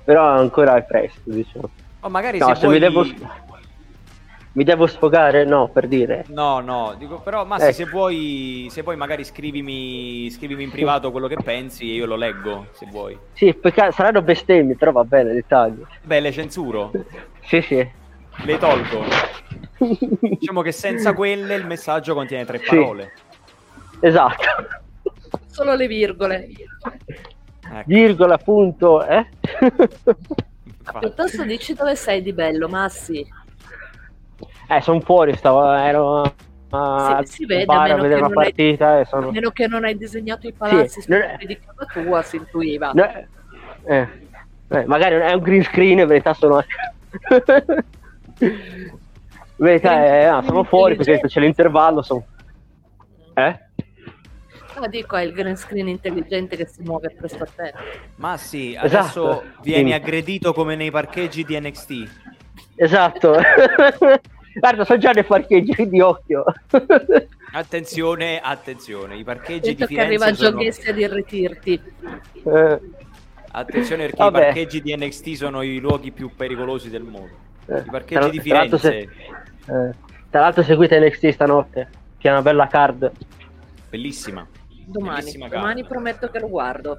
[0.05, 1.68] però ancora è presto, diciamo.
[2.03, 2.72] O magari no, se, se vuoi...
[2.74, 3.05] mi devo
[4.53, 5.44] mi devo sfogare?
[5.44, 6.24] No, per dire.
[6.28, 7.72] No, no, dico, però Massi, ecco.
[7.72, 12.16] se, vuoi, se vuoi magari scrivimi, scrivimi in privato quello che pensi e io lo
[12.16, 13.16] leggo, se vuoi.
[13.32, 15.86] Sì, perché saranno bestemmie, però va bene, le taglio.
[16.03, 16.90] Beh, le censuro.
[17.42, 17.88] sì, sì.
[18.42, 19.05] Le tolgo.
[20.20, 23.12] diciamo che senza quelle il messaggio contiene tre parole.
[23.92, 24.07] Sì.
[24.07, 24.44] Esatto.
[25.46, 26.48] Solo le virgole.
[26.48, 27.82] Ecco.
[27.86, 29.26] Virgola, punto, eh?
[30.98, 33.24] Piuttosto dici dove sei di bello, Massi.
[34.70, 36.32] Eh, sono fuori, stavo, ero
[36.70, 38.90] a, si, si vede, a vedere la partita.
[38.90, 39.28] Hai, sono...
[39.28, 41.36] A meno che non hai disegnato i palazzi sì, è...
[41.44, 42.92] di casa tua, si intuiva.
[42.94, 43.04] No,
[43.84, 44.08] eh,
[44.68, 46.62] eh, magari è un green screen, in verità sono...
[48.38, 49.00] in
[49.56, 52.02] verità è, ah, sono fuori perché c'è l'intervallo.
[52.02, 52.24] Sono...
[53.34, 53.58] Eh?
[54.78, 57.74] No, dico, è il green screen intelligente che si muove presto a te.
[58.18, 59.62] Ma sì, adesso esatto.
[59.62, 62.10] vieni aggredito come nei parcheggi di NXT.
[62.76, 63.34] Esatto.
[64.55, 66.44] Guarda, sono già nei parcheggi, quindi occhio.
[67.53, 70.51] attenzione, attenzione, i parcheggi Detto di Firenze che arriva sono...
[70.59, 71.82] Giochessi a dirretirti.
[72.44, 72.80] Eh.
[73.53, 74.38] Attenzione perché Vabbè.
[74.38, 77.34] i parcheggi di NXT sono i luoghi più pericolosi del mondo.
[77.66, 77.78] Eh.
[77.78, 78.78] I parcheggi tra, di Firenze.
[78.78, 79.12] Tra l'altro,
[79.64, 79.88] se...
[79.88, 79.94] eh.
[80.30, 81.88] tra l'altro seguite NXT stanotte,
[82.18, 83.11] che è una bella card.
[83.88, 84.46] Bellissima.
[84.86, 86.98] Domani, domani prometto che lo guardo.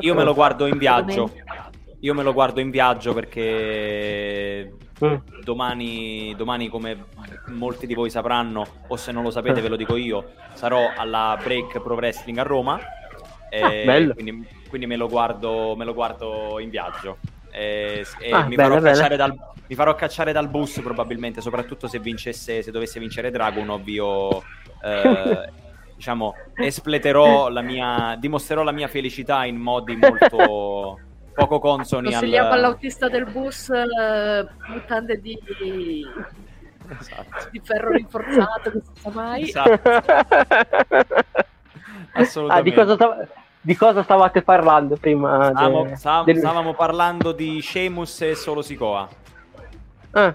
[0.00, 1.32] Io me lo guardo in viaggio.
[2.00, 4.70] Io me lo guardo in viaggio perché
[5.04, 5.14] Mm.
[5.42, 7.06] domani, domani, come
[7.48, 11.36] molti di voi sapranno, o se non lo sapete ve lo dico io, sarò alla
[11.42, 12.78] Break Pro Wrestling a Roma.
[13.50, 14.14] E bello.
[14.14, 17.18] quindi, quindi me, lo guardo, me lo guardo in viaggio.
[17.50, 19.34] E, e Ah, mi, bene, farò dal,
[19.66, 24.42] mi farò cacciare dal bus probabilmente, soprattutto se vincesse, se dovesse vincere Dragon, ovvio,
[24.82, 25.50] eh,
[25.96, 30.98] diciamo, espleterò la mia, dimostrerò la mia felicità in modi molto
[31.34, 32.12] poco consoni al...
[32.14, 35.38] Consigliamo all'autista del bus eh, mutande di,
[36.98, 37.48] Esatto.
[37.50, 39.42] di ferro rinforzato, che si sa mai.
[39.42, 39.80] Esatto,
[42.12, 42.52] assolutamente.
[42.52, 43.28] Ah, di, cosa stav-
[43.60, 45.50] di cosa stavate parlando prima?
[45.50, 49.08] Stavamo, de- stav- del- stavamo parlando di Sheamus e Solo Sikoa.
[50.12, 50.34] Ah.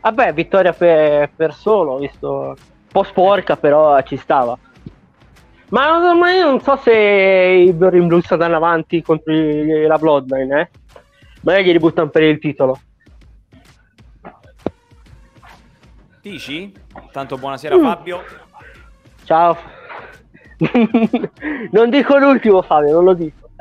[0.00, 2.54] Vabbè, vittoria per, per solo, visto un
[2.88, 4.58] po' sporca, però ci stava.
[5.68, 10.70] Ma, ma io non so se i Burning Blues andranno avanti contro la Bloodline, eh?
[11.40, 12.78] Magari gli ributtano per il titolo.
[16.20, 16.72] Dici?
[17.12, 17.82] Tanto buonasera Mm.
[17.82, 18.22] Fabio.
[19.24, 19.56] Ciao.
[21.72, 23.50] non dico l'ultimo, Fabio, non lo dico.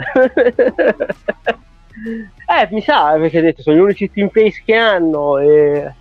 [2.47, 5.39] eh, mi sa, perché hai detto, sono gli unici team face che hanno.
[5.39, 5.93] E...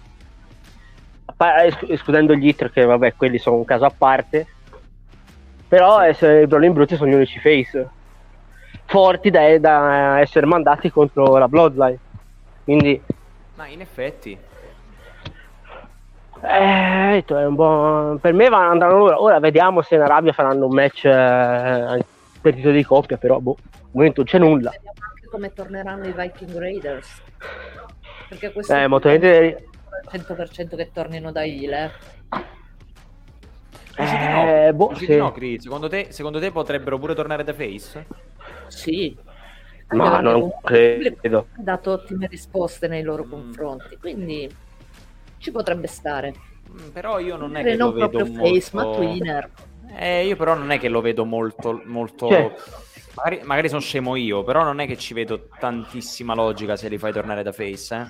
[1.66, 4.46] es- escludendo gli Hitler, che vabbè, quelli sono un caso a parte.
[5.72, 6.14] Però i
[6.46, 7.88] Brawling Brutes sono gli unici face
[8.84, 11.98] forti da, da essere mandati contro la Bloodline.
[12.62, 13.00] Quindi,
[13.54, 14.36] Ma in effetti,
[16.42, 18.18] eh, detto, è un buon...
[18.18, 19.22] per me va- andranno loro.
[19.22, 22.04] Ora vediamo se in Arabia faranno un match eh,
[22.42, 24.70] per titolo di coppia, però boh, al momento non c'è nulla.
[24.72, 27.22] Vediamo anche come torneranno i Viking Raiders.
[28.28, 29.70] Perché questo Eh, è Motonetti-
[30.10, 31.90] 100% che tornino da Ile.
[33.96, 34.52] Dici di no?
[34.68, 35.12] Eh, boh, Dici sì.
[35.12, 35.62] di no, Chris?
[35.62, 38.06] Secondo te, secondo te potrebbero pure tornare da face?
[38.68, 39.16] Sì.
[39.88, 41.48] Ma Anche non credo.
[41.52, 43.30] ha dato ottime risposte nei loro Mm.
[43.30, 44.50] confronti, quindi
[45.38, 46.32] ci potrebbe stare.
[46.70, 48.54] Mm, Però io non è che lo non vedo proprio molto...
[48.54, 49.50] face, ma twinner.
[49.94, 51.82] Eh, io però non è che lo vedo molto...
[51.84, 52.28] molto...
[52.28, 52.54] Cioè.
[53.14, 56.96] Magari, magari sono scemo io, però non è che ci vedo tantissima logica se li
[56.96, 58.06] fai tornare da face, eh?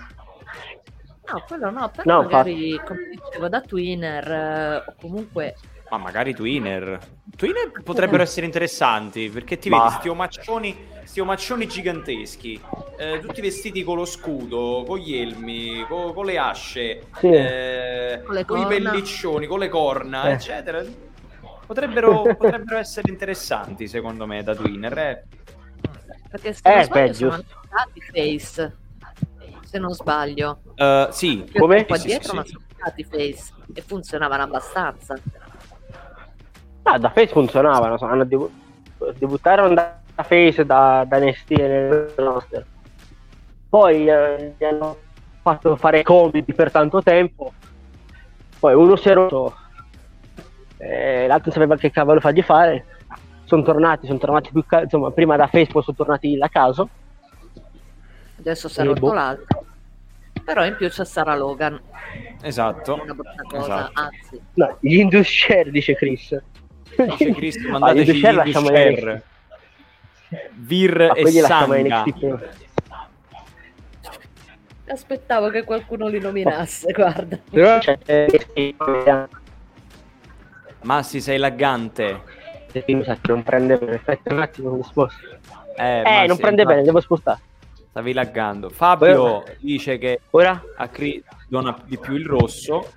[1.32, 5.56] No, quello no, però No, magari, come dicevo, da twinner eh, o comunque
[5.92, 6.98] Ma magari Twinner.
[7.36, 10.74] Twinner potrebbero essere interessanti perché ti Ma- vedi sti omaccioni,
[11.04, 12.58] sti omaccioni giganteschi,
[12.96, 17.26] eh, tutti vestiti con lo scudo, con gli elmi, co- con, le asce, Sì.
[17.26, 20.32] eh, Con le con i pelliccioni, con le corna, Eh.
[20.32, 20.82] eccetera.
[21.66, 24.96] Potrebbero, potrebbero essere interessanti secondo me da Twinner.
[24.98, 25.24] eh.
[26.30, 28.76] perché se Eh, non sbaglio beh, sono andati face.
[29.64, 30.62] Se non sbaglio.
[30.74, 31.74] Eh, sì, Come?
[31.74, 32.50] sono qua Sì, dietro, sì, ma sì.
[32.52, 35.18] sono andati face e funzionavano abbastanza.
[36.84, 38.50] Ah, da Face funzionavano, hanno debu-
[39.18, 42.66] debuttarono da da Face da, da NXT nel roster.
[43.68, 44.96] Poi eh, gli hanno
[45.40, 47.52] fatto fare combi per tanto tempo.
[48.58, 49.56] Poi uno si è rotto,
[50.76, 52.84] eh, l'altro sapeva che cavolo fargli fare.
[53.44, 56.88] Sono tornati, sono tornati più ca- insomma, prima da Facebook sono tornati a caso.
[58.38, 59.12] Adesso si è Eh, rotto boh.
[59.14, 59.64] l'altro.
[60.44, 61.80] Però in più c'è Sara Logan,
[62.42, 62.94] esatto.
[63.02, 63.92] una brutta cosa, Esatto.
[63.94, 64.40] anzi.
[64.54, 66.36] No, gli Indus Share, dice Chris.
[66.96, 68.68] Dice Cristo, Ah, mandateci gli lasciamo.
[70.54, 72.04] Vir Ma e Sanga.
[74.88, 77.38] Aspettavo che qualcuno li nominasse, guarda.
[80.82, 82.20] Massi sei laggante.
[83.22, 83.94] non prende bene.
[83.96, 85.20] Aspetta un attimo, mi sposto.
[85.76, 87.40] Eh, Eh, non prende bene, devo spostare.
[87.90, 88.70] Stavi laggando.
[88.70, 90.60] Fabio dice che Ora?
[90.76, 92.90] a Chris dona di più il rosso.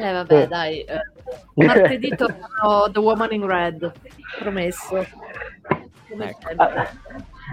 [0.00, 0.46] Eh vabbè, Eh.
[0.48, 0.80] dai.
[0.84, 1.00] eh,
[1.54, 3.92] martedì tornerò The Woman in Red,
[4.38, 5.06] promesso.
[6.08, 6.48] Come Ecco.
[6.56, 6.90] Ah,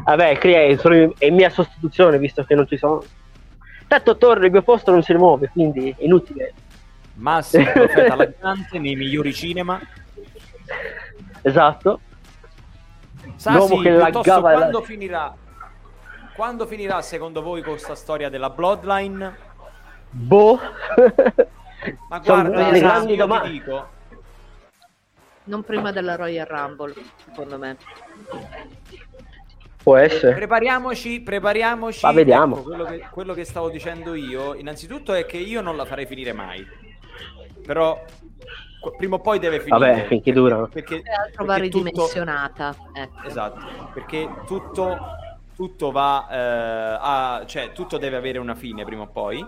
[0.05, 0.61] Vabbè, Cria
[1.17, 3.03] è, mia sostituzione visto che non ci sono.
[3.87, 6.53] Tanto torno, il mio posto non si muove, quindi è inutile.
[7.15, 9.79] Massi, profeta laggante nei migliori cinema.
[11.41, 11.99] Esatto.
[13.45, 15.35] L'uomo che laggava la- quando finirà?
[16.35, 19.37] Quando finirà secondo voi questa storia della Bloodline?
[20.09, 20.59] Boh.
[22.09, 23.47] Ma guarda, grandi io domande.
[23.47, 23.87] ti dico,
[25.45, 26.93] Non prima della Royal Rumble,
[27.25, 27.77] secondo me.
[29.81, 30.35] Può essere.
[30.35, 32.05] prepariamoci, prepariamoci.
[32.05, 32.57] Ma vediamo.
[32.57, 36.05] Ecco, quello, che, quello che stavo dicendo io, innanzitutto è che io non la farei
[36.05, 36.67] finire mai.
[37.65, 38.03] Però
[38.97, 39.77] prima o poi deve finire.
[39.93, 40.67] Vabbè, finché durano.
[40.67, 42.75] Perché, va perché tutto- ridimensionata.
[42.93, 43.23] Ecco.
[43.27, 44.97] Esatto, perché tutto,
[45.55, 49.45] tutto va eh, a, cioè tutto deve avere una fine prima o poi.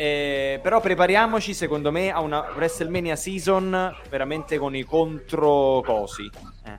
[0.00, 6.30] Eh, però prepariamoci, secondo me, a una WrestleMania season veramente con i contro cosi.
[6.64, 6.78] Eh,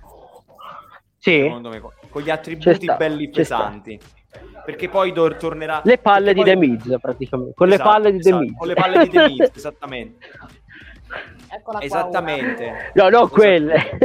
[1.17, 1.41] Sì.
[1.41, 3.35] secondo me, con- gli attributi sta, belli sta.
[3.35, 3.99] pesanti.
[4.63, 5.81] perché poi do- tornerà...
[5.83, 6.49] Le palle di poi...
[6.49, 7.53] The Miz, praticamente.
[7.55, 8.57] Con esatto, le palle di esatto, The Miz.
[8.57, 10.27] Con le palle di The Miz, esattamente.
[11.51, 12.91] Eccola esattamente.
[12.93, 13.97] No, no, quelle.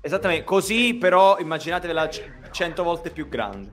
[0.00, 3.70] Esattamente, così però immaginatevela c- cento volte più grande.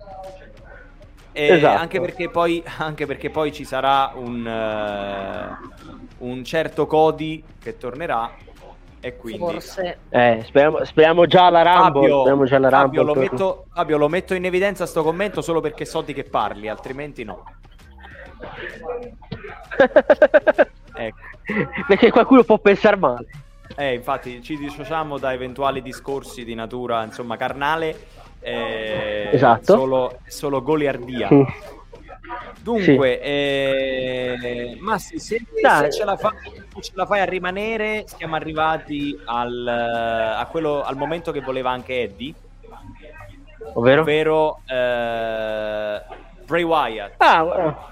[1.38, 1.81] E Esatto.
[1.81, 5.57] anche, perché poi, anche perché poi ci sarà un, eh,
[6.19, 8.31] un certo Cody che tornerà
[9.01, 9.39] e quindi...
[9.39, 9.97] Forse.
[10.07, 11.83] Eh, speriamo, speriamo già la Rumble.
[11.83, 13.13] Fabio, speriamo già la Fabio, Rumble.
[13.13, 16.69] lo metto, Fabio, lo metto in evidenza sto commento solo perché so di che parli,
[16.69, 17.43] altrimenti no.
[20.97, 21.17] Ecco.
[21.88, 23.25] Perché qualcuno può pensare male.
[23.75, 28.23] Eh, infatti ci dissociamo da eventuali discorsi di natura, insomma, carnale.
[28.45, 29.73] Eh, Esatto.
[29.75, 31.29] Solo, solo goliardia.
[32.61, 36.33] Dunque, eh, Massi, se, se ce la fa-
[36.73, 41.69] se ce la fai a rimanere, siamo arrivati al, a quello, al momento che voleva
[41.69, 42.33] anche Eddie,
[43.73, 44.01] Ovvero?
[44.01, 46.01] ovvero eh,
[46.45, 47.13] Bray Wyatt.
[47.17, 47.87] Ah, guarda.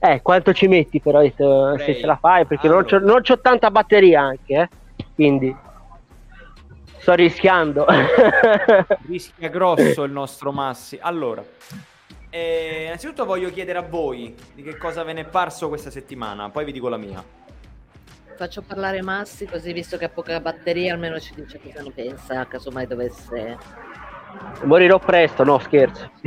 [0.00, 1.32] eh, quanto ci metti però eh,
[1.78, 2.44] se ce la fai?
[2.44, 3.12] Perché non, c'ho, Allora.
[3.12, 4.68] non c'ho tanta batteria anche, eh.
[5.14, 5.54] Quindi
[7.04, 7.84] sto rischiando.
[9.06, 10.98] Rischia grosso il nostro Massi.
[10.98, 11.44] Allora,
[12.30, 16.48] eh, innanzitutto voglio chiedere a voi di che cosa ve ne è parso questa settimana,
[16.48, 17.22] poi vi dico la mia.
[18.36, 22.46] Faccio parlare Massi così visto che ha poca batteria almeno ci dice cosa ne pensa,
[22.46, 23.58] casomai dovesse...
[24.62, 26.10] morirò presto, no scherzo.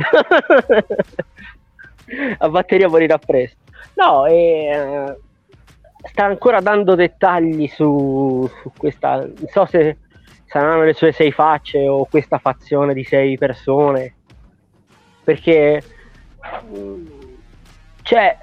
[2.38, 3.58] A batteria morirà presto.
[3.94, 5.18] No, eh,
[6.04, 9.16] sta ancora dando dettagli su, su questa.
[9.16, 9.96] Non so se
[10.48, 14.14] saranno le sue sei facce o questa fazione di sei persone.
[15.22, 15.82] Perché
[18.02, 18.38] c'è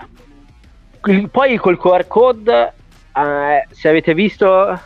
[1.06, 2.74] il- poi col QR code,
[3.14, 4.80] eh, se avete visto,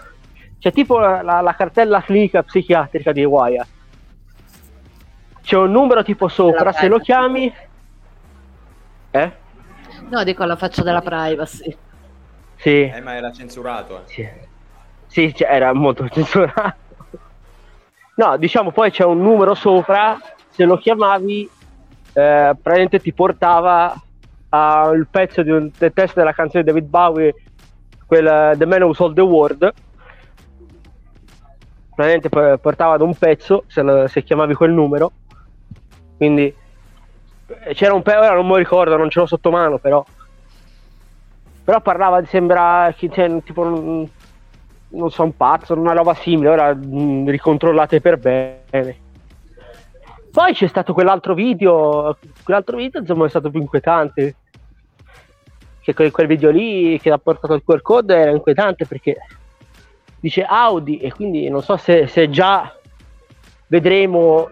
[0.59, 3.67] c'è tipo la, la- la cartella clinica psichiatrica di Wyatt
[5.41, 7.51] c'è un numero tipo sopra, se lo chiami...
[9.11, 9.31] Eh?
[10.09, 11.75] No, dico alla faccia della privacy.
[12.55, 14.03] Sì, Eh, ma era censurato.
[14.03, 14.03] eh.
[14.05, 14.29] sì,
[15.07, 16.75] sì cioè, era molto censurato.
[18.19, 21.49] No, diciamo poi c'è un numero sopra, se lo chiamavi,
[22.11, 23.95] eh, praticamente ti portava
[24.49, 27.33] al pezzo di un, del testo della canzone di David Bowie,
[28.05, 29.73] quel The Man Who Sold the World.
[31.95, 35.13] Praticamente po- portava ad un pezzo se, lo- se chiamavi quel numero.
[36.17, 36.53] Quindi
[37.47, 40.03] eh, c'era un pezzo, ora non lo ricordo, non ce l'ho sotto mano, però.
[41.63, 44.09] Però parlava di sembra cioè, tipo
[44.89, 49.07] non so un pazzo, una roba simile, ora mh, ricontrollate per bene.
[50.31, 54.35] Poi c'è stato quell'altro video, quell'altro video insomma è stato più inquietante.
[55.81, 59.17] Che quel, quel video lì che ha portato il QR code era inquietante perché
[60.19, 62.75] dice Audi e quindi non so se, se già
[63.67, 64.47] vedremo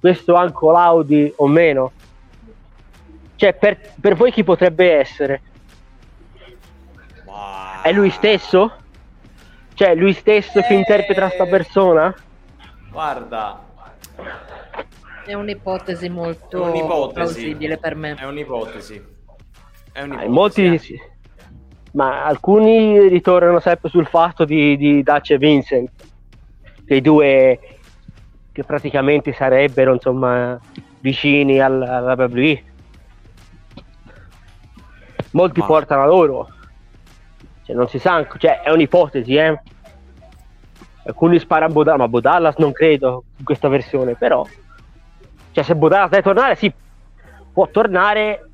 [0.00, 1.92] questo anche l'Audi o meno.
[3.36, 5.40] Cioè per, per voi chi potrebbe essere?
[7.26, 8.72] Ma- È lui stesso?
[9.76, 10.76] Cioè lui stesso che Eh.
[10.78, 12.14] interpreta sta persona?
[12.90, 13.60] Guarda,
[15.26, 17.12] È un'ipotesi molto È un'ipotesi.
[17.14, 18.14] plausibile per me.
[18.14, 19.04] è un'ipotesi.
[19.92, 20.24] È Ah, un'ipotesi.
[20.26, 20.78] in molti eh.
[20.78, 21.00] sì.
[21.92, 25.90] Ma alcuni ritornano sempre sul fatto di, di Dutch e Vincent,
[26.84, 27.58] dei due
[28.52, 30.58] che praticamente sarebbero insomma
[31.00, 32.62] vicini al- alla WWE.
[35.32, 36.48] Molti Ma- portano a loro,
[37.66, 39.60] cioè, non si sa, cioè, è un'ipotesi, eh.
[41.04, 44.46] Alcuni sparano a Bodallas, ma Bodallas non credo in questa versione, però.
[45.50, 46.72] Cioè, se Bodallas deve tornare, sì,
[47.52, 48.50] può tornare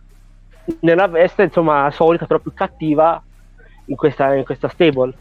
[0.81, 3.23] nella veste, insomma, solita, però più cattiva
[3.87, 5.13] in questa, in questa stable.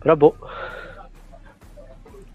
[0.00, 0.36] Però boh.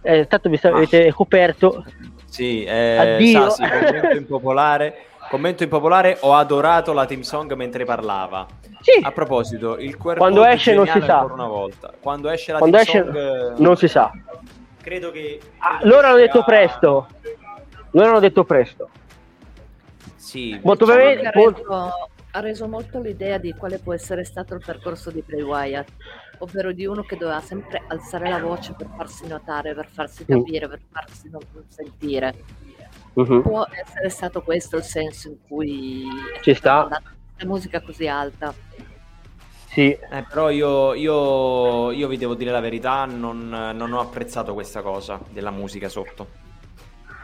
[0.01, 1.83] Eh, tanto vi sta- Ma- avete coperto.
[2.25, 3.49] Sì, eh, Addio.
[3.49, 5.07] Sasi, commento impopolare.
[5.29, 8.47] Commento impopolare, ho adorato la team song mentre parlava.
[8.81, 11.17] Sì, A proposito, il QR Quando code esce non si sa.
[11.19, 11.93] ancora una volta.
[11.99, 14.11] Quando esce la quando team esce song non si sa.
[14.81, 17.07] credo che Ah, loro hanno sia- detto presto.
[17.91, 18.89] Loro hanno detto presto.
[20.15, 21.91] Sì, Molto diciamo bene- ha, reso,
[22.31, 25.89] ha reso molto l'idea di quale può essere stato il percorso di Bray Wyatt,
[26.39, 30.37] ovvero di uno che doveva sempre alzare la voce per farsi notare, per farsi Mm.
[30.37, 32.33] capire, per farsi non sentire.
[33.13, 33.41] Mhm.
[33.41, 36.05] Può essere stato questo il senso in cui
[36.41, 36.87] Ci sta.
[36.87, 37.01] la,
[37.37, 38.53] la musica così alta.
[39.65, 39.91] Sì.
[39.91, 44.81] Eh, però io, io, io vi devo dire la verità, non, non ho apprezzato questa
[44.81, 46.27] cosa della musica sotto.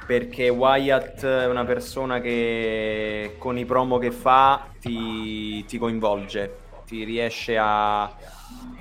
[0.05, 6.59] Perché Wyatt è una persona che con i promo che fa ti, ti coinvolge.
[6.85, 8.15] ti riesce a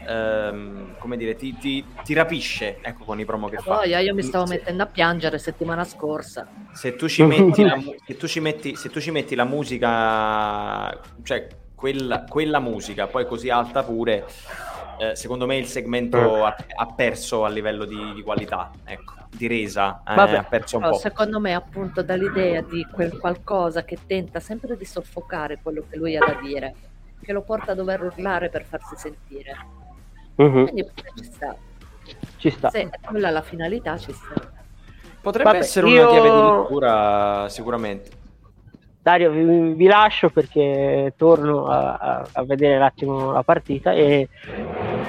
[0.06, 3.76] ehm, come dire, ti, ti, ti, rapisce ecco, con i promo che fa.
[3.76, 6.46] Voglia, io mi stavo se, mettendo a piangere settimana scorsa.
[6.72, 10.98] Se tu ci metti, la, se tu ci metti, se tu ci metti la musica,
[11.22, 14.26] cioè quella, quella musica, poi così alta pure,
[14.98, 19.46] eh, secondo me il segmento ha, ha perso a livello di, di qualità, ecco, di
[19.46, 20.94] resa, eh, Vabbè, ha perso un po'.
[20.94, 26.16] Secondo me appunto dall'idea di quel qualcosa che tenta sempre di soffocare quello che lui
[26.16, 26.74] ha da dire,
[27.24, 29.56] che lo porta a dover urlare per farsi sentire.
[30.36, 30.64] Uh-huh.
[30.64, 31.56] Quindi ci sta.
[32.36, 32.70] Ci sta.
[32.70, 34.52] Se quella è la finalità, ci sta.
[35.20, 36.02] Potrebbe Vabbè, essere io...
[36.02, 38.10] una chiave di lettura sicuramente.
[39.00, 44.30] Dario, vi, vi, lascio perché torno a, a, vedere un attimo la partita e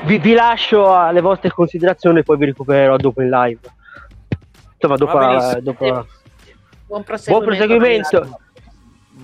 [0.04, 3.60] vi, vi, lascio alle vostre considerazioni, poi vi recupererò dopo in live.
[4.74, 6.08] Insomma, dopo, la, dopo...
[6.88, 7.28] Buon proseguimento.
[7.28, 8.40] Buon proseguimento.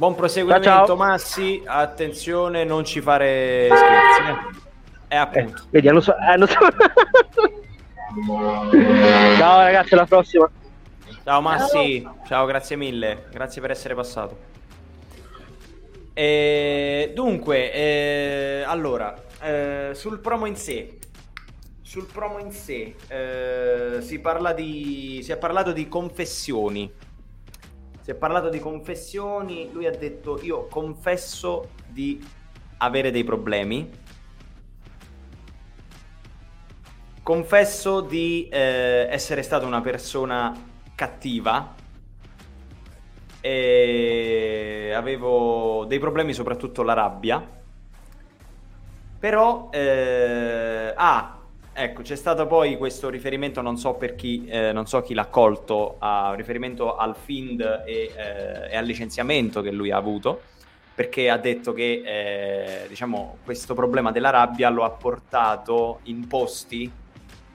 [0.02, 0.96] Buon proseguimento, ciao, ciao.
[0.96, 1.62] Massi.
[1.64, 4.22] Attenzione, non ci fare scherzi.
[5.08, 5.14] Eh.
[5.14, 5.62] E appunto.
[5.62, 6.56] Eh, vedi, hanno so- hanno so-
[9.38, 10.50] ciao ragazzi, alla prossima.
[11.24, 12.18] Ciao Massi, ciao.
[12.26, 13.26] ciao, grazie mille.
[13.30, 14.38] Grazie per essere passato.
[16.14, 20.98] E, dunque, eh, allora, eh, sul promo in sé,
[21.84, 26.92] sul promo in sé eh, si, parla di, si è parlato di confessioni.
[28.12, 29.70] Si è parlato di confessioni.
[29.72, 32.22] Lui ha detto: Io confesso di
[32.80, 33.90] avere dei problemi.
[37.24, 40.54] Confesso di eh, essere stata una persona
[40.94, 41.74] cattiva
[43.40, 47.42] e avevo dei problemi, soprattutto la rabbia.
[49.20, 51.41] Però, eh, ah,
[51.74, 55.28] ecco, c'è stato poi questo riferimento, non so per chi, eh, non so chi l'ha
[55.28, 60.42] colto, a riferimento al FIND e, eh, e, al licenziamento che lui ha avuto,
[60.94, 66.92] perché ha detto che, eh, diciamo, questo problema della rabbia lo ha portato in posti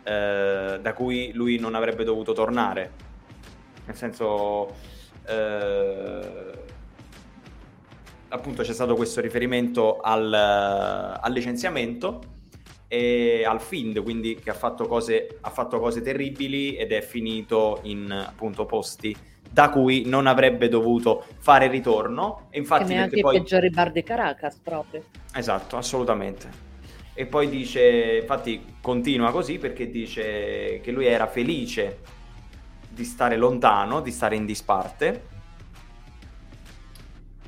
[0.02, 3.04] eh, da cui lui non avrebbe dovuto tornare.
[3.86, 4.74] Nel senso
[5.26, 6.64] eh,
[8.28, 12.35] appunto c'è stato questo riferimento al, al, licenziamento
[12.88, 17.80] e al Find, quindi che ha fatto, cose, ha fatto cose terribili ed è finito
[17.82, 19.16] in appunto posti
[19.50, 22.48] da cui non avrebbe dovuto fare ritorno.
[22.50, 23.36] E infatti, che neanche poi...
[23.36, 25.04] i peggiori bar di Caracas proprio.
[25.34, 26.64] Esatto, assolutamente.
[27.14, 32.00] E poi dice, infatti continua così perché dice che lui era felice
[32.90, 35.34] di stare lontano, di stare in disparte.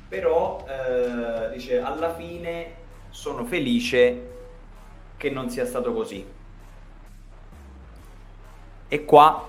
[0.07, 2.77] Però eh, dice alla fine
[3.09, 4.38] sono felice
[5.19, 6.25] che non sia stato così.
[8.87, 9.47] E qua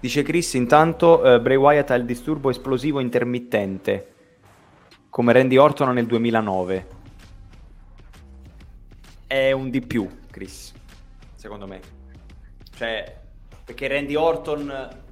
[0.00, 4.12] dice Chris intanto eh, Bray Wyatt ha il disturbo esplosivo intermittente
[5.08, 6.86] come Randy Orton nel 2009.
[9.28, 10.74] È un di più, Chris,
[11.36, 11.80] secondo me.
[12.76, 13.16] Cioè,
[13.64, 15.02] perché Randy Orton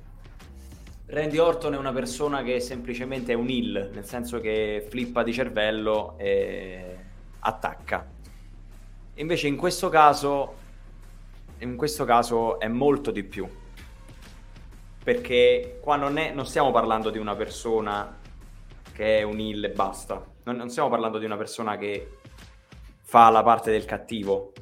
[1.07, 5.33] Randy Orton è una persona che semplicemente è un heal, nel senso che flippa di
[5.33, 6.97] cervello e
[7.39, 8.21] attacca.
[9.15, 10.61] Invece in questo caso
[11.59, 13.49] in questo caso è molto di più.
[15.03, 18.19] Perché qua non, è, non stiamo parlando di una persona
[18.93, 20.23] che è un heal e basta.
[20.45, 22.19] Non, non stiamo parlando di una persona che
[23.03, 24.53] fa la parte del cattivo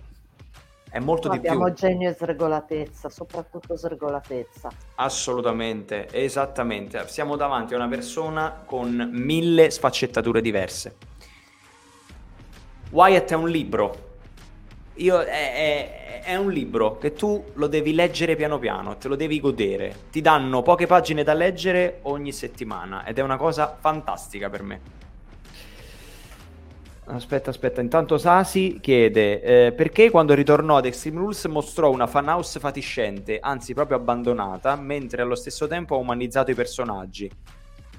[0.90, 1.72] è molto no, di abbiamo più.
[1.72, 4.70] Abbiamo genio e sregolatezza, soprattutto sregolatezza.
[4.96, 7.06] Assolutamente, esattamente.
[7.06, 10.96] Siamo davanti a una persona con mille sfaccettature diverse.
[12.90, 14.08] Wyatt è un libro.
[15.00, 19.16] Io, è, è, è, un libro che tu lo devi leggere piano piano, te lo
[19.16, 19.94] devi godere.
[20.10, 24.80] Ti danno poche pagine da leggere ogni settimana ed è una cosa fantastica per me.
[27.06, 32.60] Aspetta, aspetta, intanto Sasi chiede eh, perché quando ritornò ad Extreme Rules mostrò una fanhouse
[32.60, 37.28] fatiscente, anzi proprio abbandonata, mentre allo stesso tempo ha umanizzato i personaggi.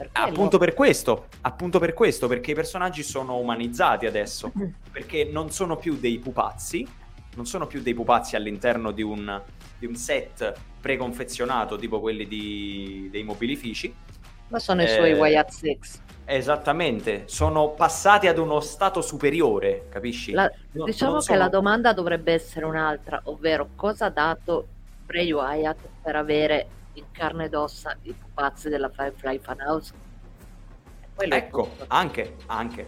[0.02, 0.66] Perché appunto no?
[0.66, 4.52] per questo, appunto per questo, perché i personaggi sono umanizzati adesso,
[4.91, 6.88] perché non sono più dei pupazzi,
[7.36, 9.41] non sono più dei pupazzi all'interno di un,
[9.78, 13.93] di un set preconfezionato tipo quelli di, dei mobilifici.
[14.47, 15.99] Ma sono eh, i suoi Wyatt Six.
[16.26, 20.32] Esattamente, sono passati ad uno stato superiore, capisci?
[20.32, 21.38] La, no, diciamo che sono...
[21.38, 24.68] la domanda dovrebbe essere un'altra, ovvero cosa ha dato
[25.06, 29.93] Bray Wyatt per avere in carne ed ossa i pupazzi della Firefly Funhouse?
[31.15, 32.87] Ecco, anche, anche,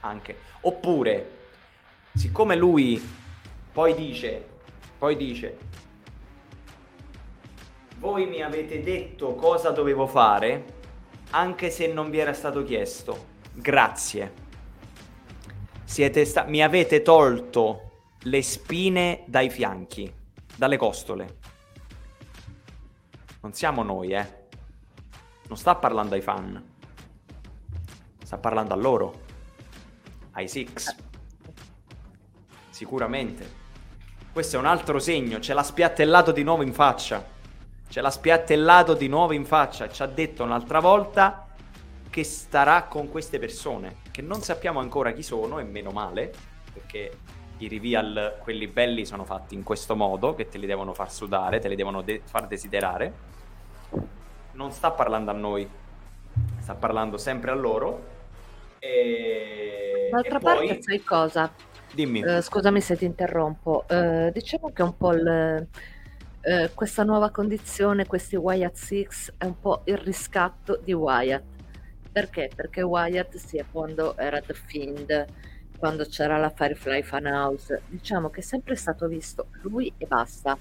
[0.00, 0.36] anche.
[0.62, 1.38] Oppure,
[2.14, 3.00] siccome lui
[3.72, 4.46] poi dice,
[4.98, 5.58] poi dice,
[7.98, 10.64] voi mi avete detto cosa dovevo fare,
[11.30, 13.26] anche se non vi era stato chiesto.
[13.52, 14.48] Grazie.
[15.84, 17.90] siete sta- mi avete tolto
[18.24, 20.12] le spine dai fianchi,
[20.54, 21.38] dalle costole.
[23.40, 24.38] Non siamo noi, eh.
[25.48, 26.62] Non sta parlando ai fan.
[28.22, 29.20] Sta parlando a loro.
[30.32, 30.94] Ai Six.
[32.68, 33.58] Sicuramente.
[34.32, 35.40] Questo è un altro segno.
[35.40, 37.24] Ce l'ha spiattellato di nuovo in faccia.
[37.88, 39.88] Ce l'ha spiattellato di nuovo in faccia.
[39.88, 41.48] Ci ha detto un'altra volta
[42.08, 43.96] che starà con queste persone.
[44.10, 46.32] Che non sappiamo ancora chi sono, e meno male.
[46.72, 47.18] Perché
[47.60, 50.34] i reveal, quelli belli, sono fatti in questo modo.
[50.34, 53.30] Che te li devono far sudare, te li devono de- far desiderare
[54.60, 55.68] non sta parlando a noi,
[56.58, 58.18] sta parlando sempre a loro.
[58.78, 60.08] E...
[60.10, 60.82] D'altra e parte, poi...
[60.82, 61.50] sai cosa?
[61.92, 62.22] Dimmi.
[62.22, 63.84] Eh, scusami se ti interrompo.
[63.88, 65.66] Eh, diciamo che un po' il,
[66.42, 71.44] eh, questa nuova condizione, questi Wyatt Six, è un po' il riscatto di Wyatt.
[72.12, 72.50] Perché?
[72.54, 75.26] Perché Wyatt, sia quando era The Fiend,
[75.80, 80.56] quando c'era la Firefly Funhouse, diciamo che è sempre stato visto lui e basta.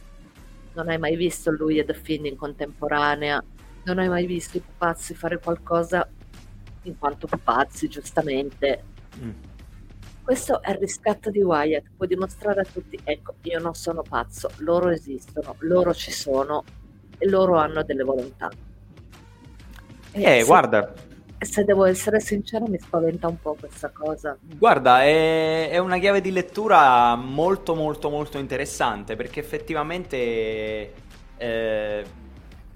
[0.74, 3.44] Non hai mai visto lui e The Fiend in contemporanea,
[3.84, 6.08] non hai mai visto i pupazzi fare qualcosa
[6.84, 8.84] in quanto pupazzi, giustamente.
[9.22, 9.32] Mm.
[10.24, 14.50] Questo è il riscatto di Wyatt, puoi dimostrare a tutti, ecco, io non sono pazzo,
[14.60, 16.64] loro esistono, loro ci sono
[17.18, 18.50] e loro hanno delle volontà.
[20.12, 21.09] E Eh, se- guarda, Se
[21.64, 24.38] devo essere sincera, mi spaventa un po' questa cosa.
[24.42, 30.94] Guarda, è, è una chiave di lettura molto molto molto interessante perché effettivamente
[31.38, 32.06] eh,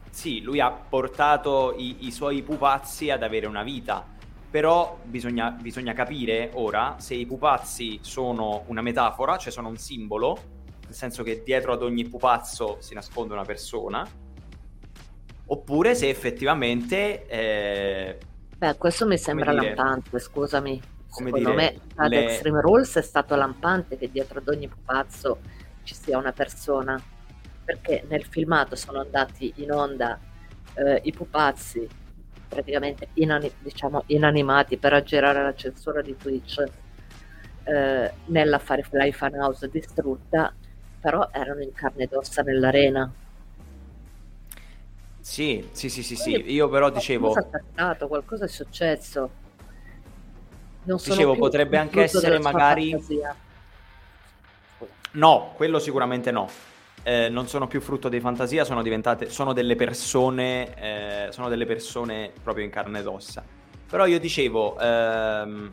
[0.09, 4.05] sì, lui ha portato i, i suoi pupazzi ad avere una vita,
[4.49, 10.37] però bisogna, bisogna capire ora se i pupazzi sono una metafora, cioè sono un simbolo,
[10.85, 14.07] nel senso che dietro ad ogni pupazzo si nasconde una persona,
[15.47, 17.27] oppure se effettivamente...
[17.27, 18.17] eh,
[18.63, 20.81] Beh, questo mi sembra dire- lampante, scusami.
[21.07, 25.39] Secondo dire, me ad le- Extreme Rules è stato lampante che dietro ad ogni pupazzo
[25.83, 26.97] ci sia una persona.
[27.65, 30.17] Perché nel filmato sono andati in onda
[30.75, 31.85] eh, i pupazzi
[32.47, 36.63] praticamente inani- diciamo, inanimati per aggirare la censura di Twitch
[37.65, 40.53] eh, nella Firefly Funhouse distrutta,
[41.01, 43.11] però erano in carne ed ossa nell'arena.
[45.23, 46.51] Sì, sì, sì, sì, sì.
[46.51, 47.31] Io però dicevo...
[47.31, 49.29] Qualcosa è stato, qualcosa è successo.
[50.83, 53.35] Non Dicevo, potrebbe anche essere magari- fantasia.
[55.11, 56.49] No, quello sicuramente no.
[57.03, 61.65] Eh, non sono più frutto di fantasia, sono diventate, sono delle persone, eh, sono delle
[61.65, 63.41] persone proprio in carne ed ossa.
[63.89, 65.71] Però io dicevo, ehm,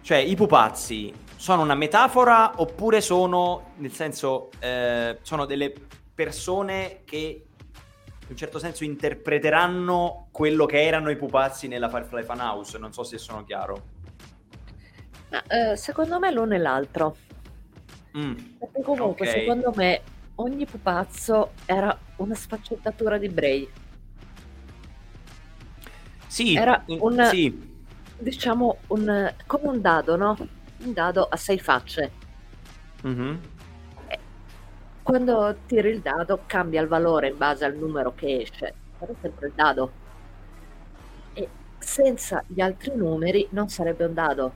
[0.00, 5.72] cioè i pupazzi sono una metafora oppure sono, nel senso, eh, sono delle
[6.12, 7.46] persone che
[8.22, 12.78] in un certo senso interpreteranno quello che erano i pupazzi nella Firefly Funhouse.
[12.78, 13.82] Non so se sono chiaro.
[15.30, 17.16] Ma, eh, secondo me l'uno e l'altro.
[18.16, 19.32] Mm, Perché comunque, Ok.
[19.38, 20.02] secondo me,
[20.36, 23.68] ogni pupazzo era una sfaccettatura di Bray.
[26.26, 27.70] Sì, Era un- sì.
[28.18, 30.36] Diciamo un, come un dado, no?
[30.84, 32.12] Un dado a sei facce.
[33.02, 33.40] Mhm.
[35.02, 39.16] Quando tiri il dado cambia il valore in base al numero che esce, però è
[39.20, 39.92] sempre il dado.
[41.32, 41.48] E
[41.78, 44.52] senza gli altri numeri non sarebbe un dado.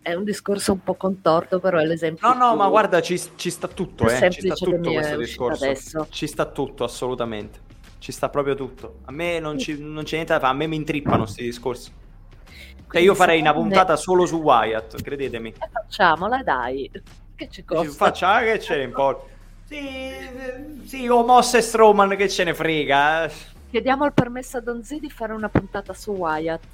[0.00, 2.26] È un discorso un po' contorto, però è l'esempio.
[2.28, 4.30] No, no, ma guarda, ci, ci sta tutto, eh.
[4.30, 5.64] Ci sta tutto questo discorso.
[5.64, 6.06] adesso.
[6.08, 7.58] Ci sta tutto, assolutamente.
[7.98, 9.00] Ci sta proprio tutto.
[9.04, 11.90] A me non, ci- non c'è niente da fare, a me mi intrippano questi discorsi.
[11.90, 15.50] Cioè, Quindi io farei una puntata solo su Wyatt, credetemi.
[15.50, 16.90] E facciamola, dai.
[17.34, 17.90] Che ci costa?
[17.92, 19.38] faccia ah, che ce ne importa.
[19.70, 23.30] Sì, sì, o Moss e Strowman che ce ne frega.
[23.70, 26.64] Chiediamo il permesso a Donzi di fare una puntata su Wyatt.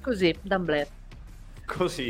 [0.00, 0.84] Così, d'amblè.
[1.64, 2.08] Così.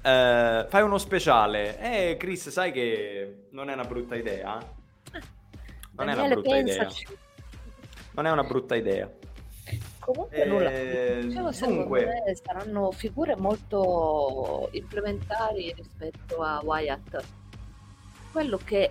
[0.00, 1.78] Eh, fai uno speciale.
[1.78, 4.54] Eh, Chris, sai che non è una brutta idea?
[4.54, 6.76] Non è una Daniele, brutta idea.
[6.78, 7.06] pensaci.
[8.12, 9.10] Non è una brutta idea.
[9.98, 10.70] Comunque nulla.
[10.72, 17.22] Eh, Dicevo, secondo dunque, me saranno figure molto implementari rispetto a Wyatt.
[18.32, 18.90] Quello che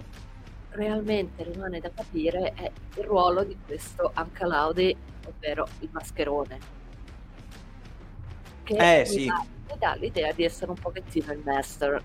[0.71, 4.95] realmente rimane da capire è il ruolo di questo Anca Laudi,
[5.27, 6.59] ovvero il mascherone.
[8.63, 9.25] Che Eh, sì.
[9.25, 12.03] dà, mi dà l'idea di essere un pochettino il master.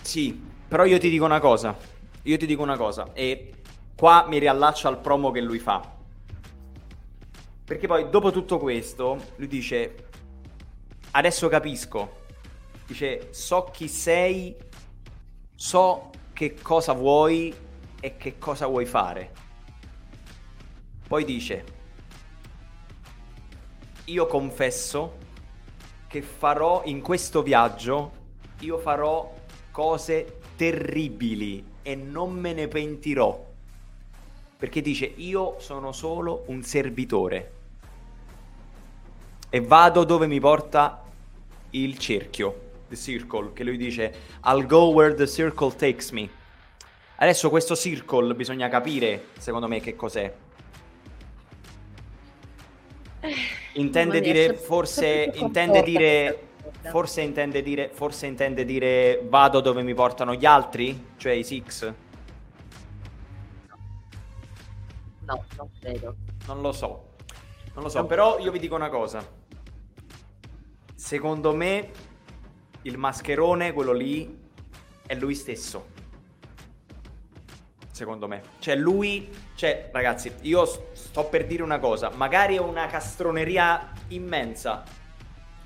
[0.00, 1.76] sì, però io ti dico una cosa.
[2.22, 3.12] Io ti dico una cosa.
[3.12, 3.52] E
[3.96, 6.00] qua mi riallaccio al promo che lui fa.
[7.64, 10.08] Perché poi, dopo tutto questo, lui dice:
[11.12, 12.20] Adesso capisco.
[12.86, 14.54] Dice: So chi sei,
[15.54, 17.54] so che cosa vuoi
[18.00, 19.32] e che cosa vuoi fare.
[21.06, 21.64] Poi dice:
[24.06, 25.18] Io confesso
[26.06, 28.12] che farò in questo viaggio,
[28.60, 29.32] io farò
[29.70, 33.50] cose terribili e non me ne pentirò.
[34.56, 37.52] Perché dice io sono solo un servitore
[39.48, 41.02] e vado dove mi porta
[41.70, 42.61] il cerchio,
[42.92, 44.14] the circle, che lui dice
[44.44, 46.28] I'll go where the circle takes me.
[47.16, 50.34] Adesso questo circle bisogna capire, secondo me, che cos'è.
[53.20, 53.34] Eh,
[53.74, 56.48] Intende mia, dire, se- forse intende dire,
[56.90, 61.92] forse intende dire, forse intende dire vado dove mi portano gli altri, cioè i Six.
[65.24, 66.16] No, non credo.
[66.46, 67.06] Non lo so,
[67.74, 69.24] non lo so, però io vi dico una cosa.
[70.94, 71.90] Secondo me
[72.82, 74.38] il mascherone, quello lì,
[75.06, 75.90] è lui stesso.
[77.90, 78.42] Secondo me.
[78.58, 84.82] Cioè lui, cioè ragazzi, io sto per dire una cosa, magari è una castroneria immensa,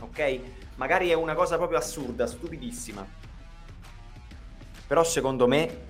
[0.01, 0.41] ok?
[0.77, 3.07] Magari è una cosa proprio assurda, stupidissima.
[4.87, 5.85] Però secondo me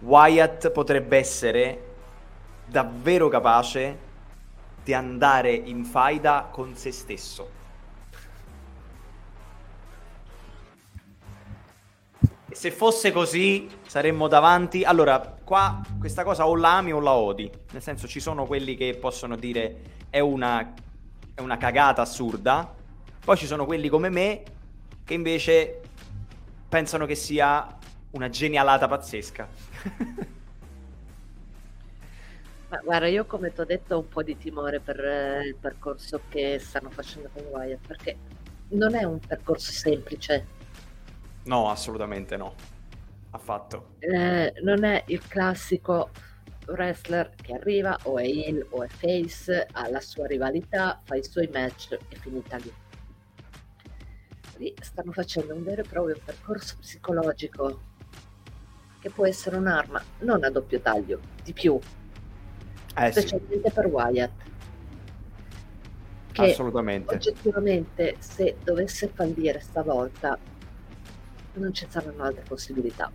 [0.00, 1.94] Wyatt potrebbe essere
[2.66, 4.04] davvero capace
[4.82, 7.55] di andare in faida con se stesso.
[12.56, 14.82] Se fosse così, saremmo davanti.
[14.82, 17.50] Allora, qua questa cosa o la ami o la odi.
[17.72, 20.72] Nel senso, ci sono quelli che possono dire è una,
[21.34, 22.74] è una cagata assurda.
[23.22, 24.42] Poi ci sono quelli come me
[25.04, 25.82] che invece
[26.66, 27.76] pensano che sia
[28.12, 29.48] una genialata pazzesca.
[32.70, 35.56] Ma guarda, io come ti ho detto ho un po' di timore per eh, il
[35.56, 38.16] percorso che stanno facendo con Wyatt, perché
[38.68, 40.55] non è un percorso semplice,
[41.46, 42.54] no, assolutamente no.
[43.30, 43.96] Affatto.
[43.98, 46.10] Eh, non è il classico
[46.68, 51.24] wrestler che arriva o è heel o è face, ha la sua rivalità, fa i
[51.24, 52.72] suoi match e finita lì.
[54.56, 57.80] Lì stanno facendo un vero e proprio percorso psicologico
[59.00, 61.78] che può essere un'arma non a doppio taglio, di più,
[62.96, 64.42] Eh sì, specialmente per Wyatt.
[66.32, 67.14] Che assolutamente.
[67.14, 70.38] oggettivamente se dovesse fallire stavolta
[71.60, 73.10] non ci saranno altre possibilità.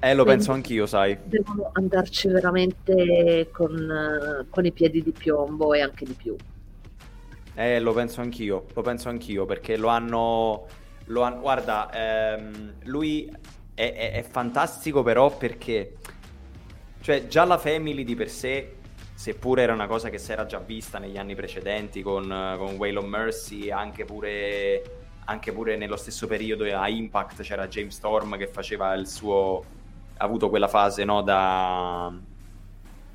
[0.00, 1.16] Eh, lo Quindi- penso anch'io, sai.
[1.24, 6.36] Devono andarci veramente con, con i piedi di piombo e anche di più.
[7.54, 10.66] Eh, lo penso anch'io, lo penso anch'io, perché lo hanno...
[11.06, 13.30] Lo han- Guarda, ehm, lui
[13.74, 15.96] è, è- è fantastico però perché...
[17.00, 18.76] Cioè, già la Family di per sé,
[19.14, 22.22] seppure era una cosa che si era già vista negli anni precedenti con,
[22.56, 24.82] con Waylon Mercy, anche pure,
[25.24, 29.64] anche pure nello stesso periodo a Impact c'era James Storm che faceva il suo...
[30.16, 32.12] ha avuto quella fase, no, da...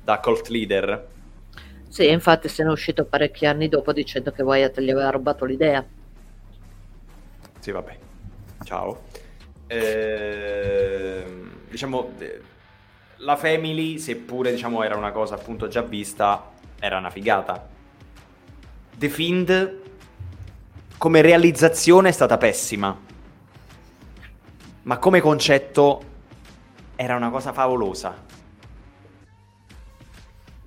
[0.02, 1.08] da cult leader.
[1.88, 5.44] Sì, infatti se ne è uscito parecchi anni dopo dicendo che Wyatt gli aveva rubato
[5.44, 5.84] l'idea.
[7.58, 7.98] Sì, vabbè.
[8.64, 9.02] Ciao.
[9.66, 12.40] Ehm, diciamo, eh,
[13.18, 17.68] la Family, seppure diciamo, era una cosa appunto già vista, era una figata.
[18.96, 19.80] The Fiend,
[21.00, 22.94] come realizzazione, è stata pessima.
[24.82, 26.02] Ma come concetto,
[26.94, 28.14] era una cosa favolosa.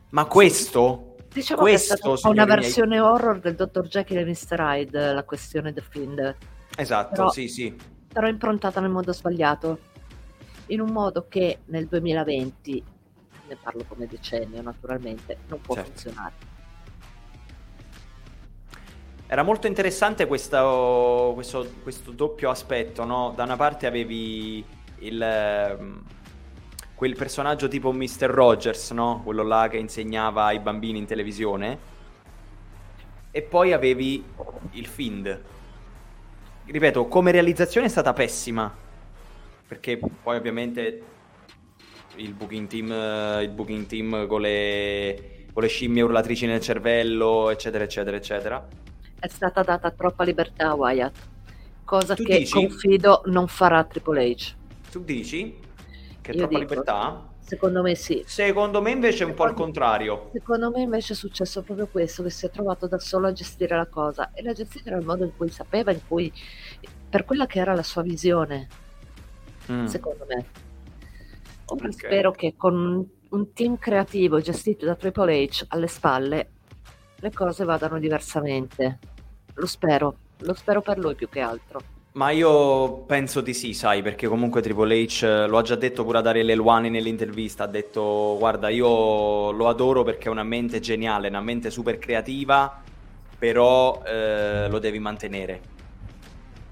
[0.10, 1.18] Ma questo...
[1.32, 3.82] Diciamo Questo, che è stata una signori miei- versione horror del Dr.
[3.88, 4.60] Jekyll e Mr.
[4.60, 6.36] Hyde, la questione The Fiend,
[6.78, 7.76] Esatto, Però- sì, sì.
[8.08, 9.78] però improntata nel modo sbagliato.
[10.68, 12.84] In un modo che nel 2020,
[13.50, 15.92] ne parlo come decennio naturalmente, non può Certo.
[15.92, 16.34] funzionare.
[19.26, 23.34] Era molto interessante questo, questo, questo doppio aspetto, no?
[23.36, 24.64] Da una parte avevi
[25.00, 26.02] il, ehm,
[26.94, 28.28] quel personaggio tipo Mr.
[28.28, 29.22] Rogers, no?
[29.24, 31.92] Quello là che insegnava ai bambini in televisione.
[33.32, 34.24] E poi avevi
[34.72, 35.42] il Fiend.
[36.66, 38.72] Ripeto, come realizzazione è stata pessima.
[39.68, 41.04] Perché poi ovviamente
[42.18, 47.50] il booking team, eh, il booking team con le, con le scimmie urlatrici nel cervello,
[47.50, 48.68] eccetera, eccetera, eccetera.
[49.24, 51.16] È stata data troppa libertà a Wyatt,
[51.86, 52.52] cosa Tu che dici?
[52.52, 54.54] confido non farà Triple H.
[54.92, 55.58] Tu dici
[56.20, 56.70] che è Io troppa dico.
[56.74, 57.30] libertà?
[57.40, 58.22] Secondo me sì.
[58.26, 60.30] Secondo me invece è un po' il contrario.
[60.34, 63.78] Secondo me invece è successo proprio questo, che si è trovato da solo a gestire
[63.78, 66.30] la cosa e l'ha gestita nel modo in cui sapeva, in cui
[67.10, 68.68] per quella che era la sua visione,
[69.72, 69.86] Mm.
[69.86, 70.46] secondo me.
[71.68, 71.94] Ora Ok.
[71.94, 76.50] spero che con un team creativo gestito da Triple H alle spalle
[77.16, 79.00] le cose vadano diversamente.
[79.56, 81.82] Lo spero, lo spero per lui più che altro.
[82.14, 86.04] Ma io penso di sì, sai, perché comunque Triple H eh, lo ha già detto
[86.04, 90.80] pure a Dario Leluani nell'intervista, ha detto guarda io lo adoro perché è una mente
[90.80, 92.82] geniale, una mente super creativa,
[93.38, 95.62] però eh, lo devi mantenere.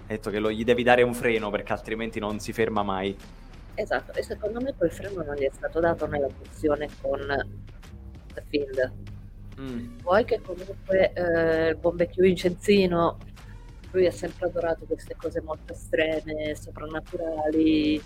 [0.05, 3.17] Ha detto che lo, gli devi dare un freno perché altrimenti non si ferma mai.
[3.73, 7.19] Esatto, e secondo me quel freno non gli è stato dato nella funzione con
[8.33, 8.93] The Field.
[9.61, 9.97] Mm.
[10.01, 13.17] Poi che comunque eh, vecchio Vincenzino,
[13.91, 18.01] lui ha sempre adorato queste cose molto estreme, soprannaturali,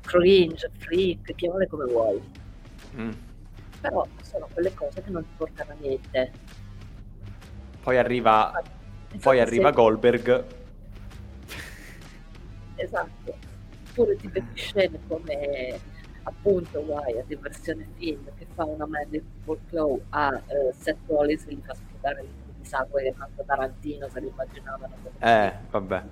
[0.00, 2.20] cringe, freak, chiamale come vuoi.
[2.96, 3.12] Mm.
[3.80, 6.32] Però sono quelle cose che non ti portano a niente.
[7.80, 9.74] Poi arriva, esatto, poi arriva se...
[9.74, 10.44] Goldberg.
[12.76, 13.36] Esatto.
[13.90, 15.78] Oppure ti scene come
[16.24, 21.54] appunto Wyatt in versione film che fa una Medical Claw a uh, Seth Rollins e
[21.54, 22.28] gli fa sputare il
[22.64, 24.94] di sangue che fatto Tarantino se l'immaginavano.
[25.20, 26.02] Eh, vabbè.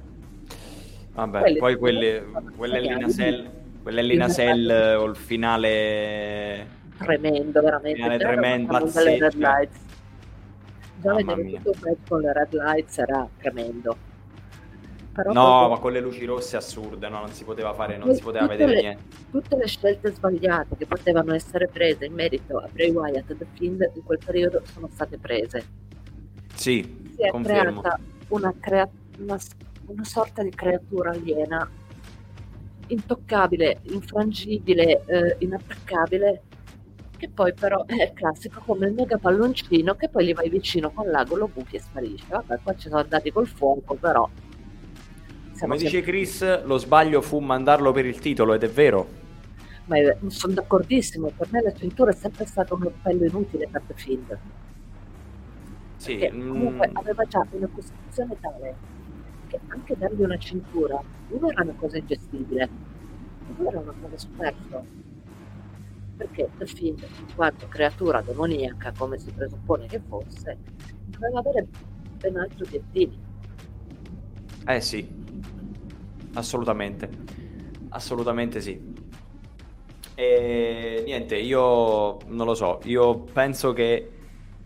[1.15, 2.25] Vabbè, quelle poi quelle,
[2.57, 3.51] quelle Lina Cell,
[3.83, 8.01] quelle Lina Cell o il finale tremendo, veramente.
[8.01, 9.39] Finale tremendo, pazzesco.
[11.03, 13.97] Già vedere tutto con le red lights era tremendo.
[15.13, 15.69] Però no, proprio...
[15.69, 17.19] ma con le luci rosse assurde, no?
[17.19, 19.03] non si poteva fare, non si poteva vedere le, niente.
[19.31, 23.47] Tutte le scelte sbagliate che potevano essere prese in merito a Bray Wyatt e The
[23.53, 25.65] Fiend in quel periodo sono state prese.
[26.55, 27.81] Sì, si è confermo.
[27.81, 28.89] creata una, crea-
[29.19, 29.39] una,
[29.87, 31.69] una sorta di creatura aliena
[32.87, 36.43] intoccabile, infrangibile, eh, inattaccabile
[37.19, 41.09] che poi però è classico come il mega palloncino che poi gli vai vicino con
[41.09, 42.27] l'ago, lo buchi e sparisce.
[42.29, 44.29] Vabbè, qua ci sono andati col fuoco, però...
[45.59, 46.01] Come dice.
[46.01, 49.21] Chris, lo sbaglio fu mandarlo per il titolo ed è vero.
[49.87, 53.83] Ma io sono d'accordissimo, per me la cintura è sempre stato un appello inutile per
[53.87, 54.39] The Field.
[55.97, 56.97] Sì, Perché comunque mm...
[56.97, 58.75] aveva già una costruzione tale
[59.49, 62.69] che anche dargli una cintura, uno era una cosa ingestibile,
[63.57, 64.85] due era una cosa superflua
[66.23, 70.57] perché The Fiend, in quanto creatura demoniaca, come si presuppone che fosse,
[71.07, 71.67] doveva avere
[72.19, 73.19] ben altri obiettivi.
[74.67, 75.22] Eh sì,
[76.35, 77.09] assolutamente,
[77.91, 78.81] assolutamente sì.
[80.15, 84.11] E niente, io non lo so, io penso che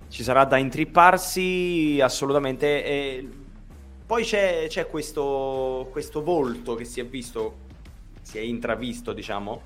[0.09, 2.85] ci sarà da intripparsi assolutamente.
[2.85, 3.29] E
[4.07, 7.59] poi c'è, c'è questo, questo volto che si è visto,
[8.23, 9.63] si è intravisto, diciamo,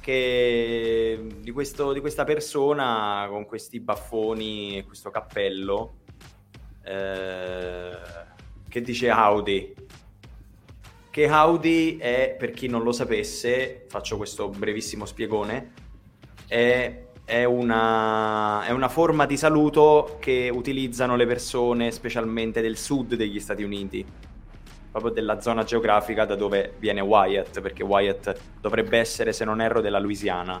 [0.00, 5.98] che di, questo, di, questa persona con questi baffoni e questo cappello
[6.82, 7.96] eh,
[8.68, 9.74] che dice Howdy.
[11.12, 15.72] Che Howdy è, per chi non lo sapesse, faccio questo brevissimo spiegone,
[16.46, 23.14] è, è, una, è una forma di saluto che utilizzano le persone specialmente del sud
[23.14, 24.06] degli Stati Uniti
[24.90, 29.82] proprio della zona geografica da dove viene Wyatt, perché Wyatt dovrebbe essere, se non erro,
[29.82, 30.58] della Louisiana,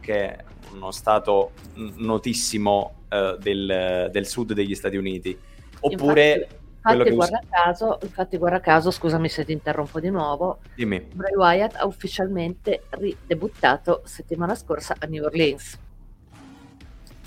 [0.00, 5.38] che è uno stato notissimo uh, del, del, sud degli Stati Uniti.
[5.78, 6.32] Oppure...
[6.32, 6.58] Infatti...
[6.82, 10.60] Infatti guarda, caso, infatti, guarda caso, scusami se ti interrompo di nuovo.
[10.74, 11.00] Dimmi.
[11.12, 15.78] Bray Wyatt ha ufficialmente ridebuttato settimana scorsa a New Orleans.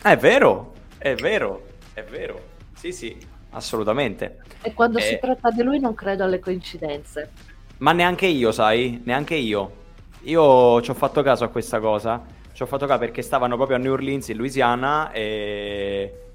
[0.01, 2.41] È vero, è vero, è vero.
[2.73, 3.15] Sì, sì,
[3.51, 4.39] assolutamente.
[4.63, 7.29] E quando eh, si tratta di lui non credo alle coincidenze.
[7.77, 9.81] Ma neanche io, sai, neanche io.
[10.23, 12.21] Io ci ho fatto caso a questa cosa.
[12.51, 16.32] Ci ho fatto caso perché stavano proprio a New Orleans, in Louisiana, e...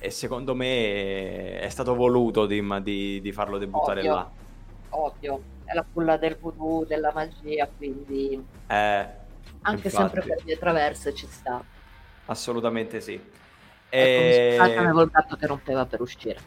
[0.00, 4.14] E secondo me è stato voluto di, di, di farlo debuttare Ovvio.
[4.14, 4.30] là.
[4.90, 8.42] Ovvio, è la culla del voodoo, della magia, quindi...
[8.68, 9.06] Eh,
[9.62, 9.90] Anche infatti.
[9.90, 11.62] sempre per vie traverse ci sta.
[12.26, 13.20] Assolutamente sì.
[13.88, 14.56] E...
[14.60, 16.38] Ecco, avevo il gatto che rompeva per uscire.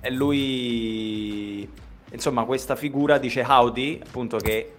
[0.00, 1.70] E lui,
[2.10, 4.74] insomma, questa figura dice Howdy, appunto che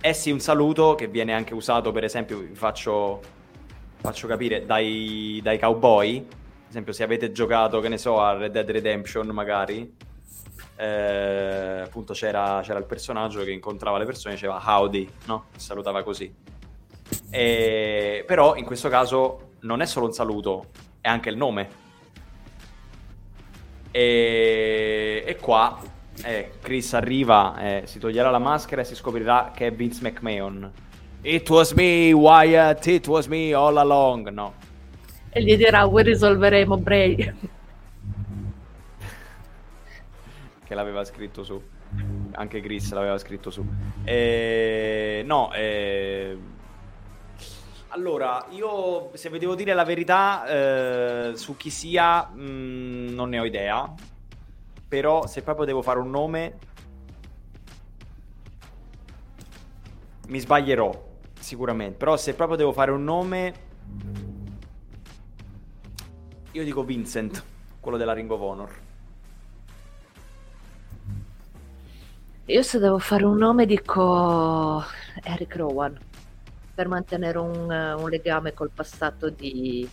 [0.00, 3.20] è sì un saluto che viene anche usato, per esempio, vi faccio,
[3.96, 6.26] faccio capire, dai, dai cowboy.
[6.70, 9.92] Esempio, se avete giocato, che ne so, a Red Dead Redemption magari,
[10.76, 15.46] eh, appunto c'era, c'era, il personaggio che incontrava le persone e diceva howdy, no?
[15.56, 16.32] Salutava così.
[17.28, 20.66] E, però in questo caso non è solo un saluto,
[21.00, 21.68] è anche il nome.
[23.90, 25.76] E, e qua
[26.22, 30.70] eh, Chris arriva, eh, si toglierà la maschera e si scoprirà che è Vince McMahon.
[31.22, 34.28] It was me, Wyatt, it was me all along.
[34.28, 34.68] No.
[35.30, 37.34] E gli dirà, vuoi risolveremo Bray.
[40.64, 41.60] che l'aveva scritto su.
[42.32, 43.64] Anche Chris l'aveva scritto su.
[44.04, 45.22] E...
[45.24, 46.36] No, eh
[47.92, 53.30] allora, io se vi devo dire la verità, eh, su chi sia mh, mm, non
[53.30, 53.92] ne ho idea.
[54.86, 56.58] Però se proprio devo fare un nome,
[60.28, 60.90] mi sbaglierò
[61.38, 61.96] sicuramente.
[61.96, 63.54] Però se proprio devo fare un nome,
[66.52, 67.44] io dico Vincent.
[67.80, 68.78] quello della Ring of Honor.
[72.46, 74.82] Io se devo fare un nome dico
[75.22, 75.96] Eric Rowan
[76.74, 79.88] per mantenere un, un legame col passato di,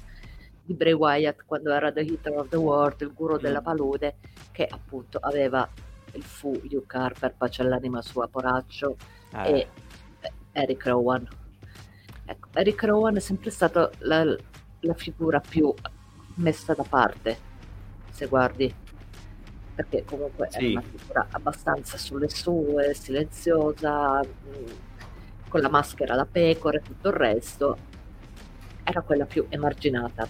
[0.63, 3.63] di, Bray Wyatt quando era The Hitter of the World, il guru della mm.
[3.63, 4.15] palude,
[4.51, 5.69] che appunto aveva
[6.13, 8.97] il fu Yukar per pace all'anima sua, poraccio,
[9.33, 9.51] eh.
[9.51, 9.67] e
[10.53, 11.27] Eric Rowan.
[12.25, 14.23] Ecco, Eric Rowan è sempre stato la,
[14.79, 15.71] la figura più
[16.37, 17.37] messa da parte,
[18.11, 18.73] se guardi
[19.77, 20.57] perché comunque sì.
[20.57, 24.65] è una figura abbastanza sulle sue, silenziosa, mm,
[25.47, 27.77] con la maschera da pecora e tutto il resto,
[28.83, 30.27] era quella più emarginata.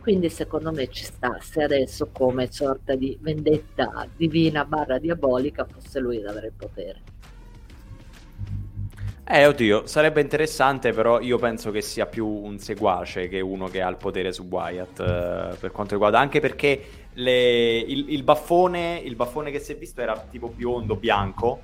[0.00, 5.98] Quindi secondo me ci sta se adesso come sorta di vendetta divina barra diabolica fosse
[5.98, 7.02] lui ad avere il potere.
[9.28, 13.82] Eh, oddio, sarebbe interessante, però io penso che sia più un seguace che uno che
[13.82, 19.00] ha il potere su Wyatt, eh, per quanto riguarda, anche perché le, il, il, baffone,
[19.02, 21.60] il baffone che si è visto era tipo biondo, bianco.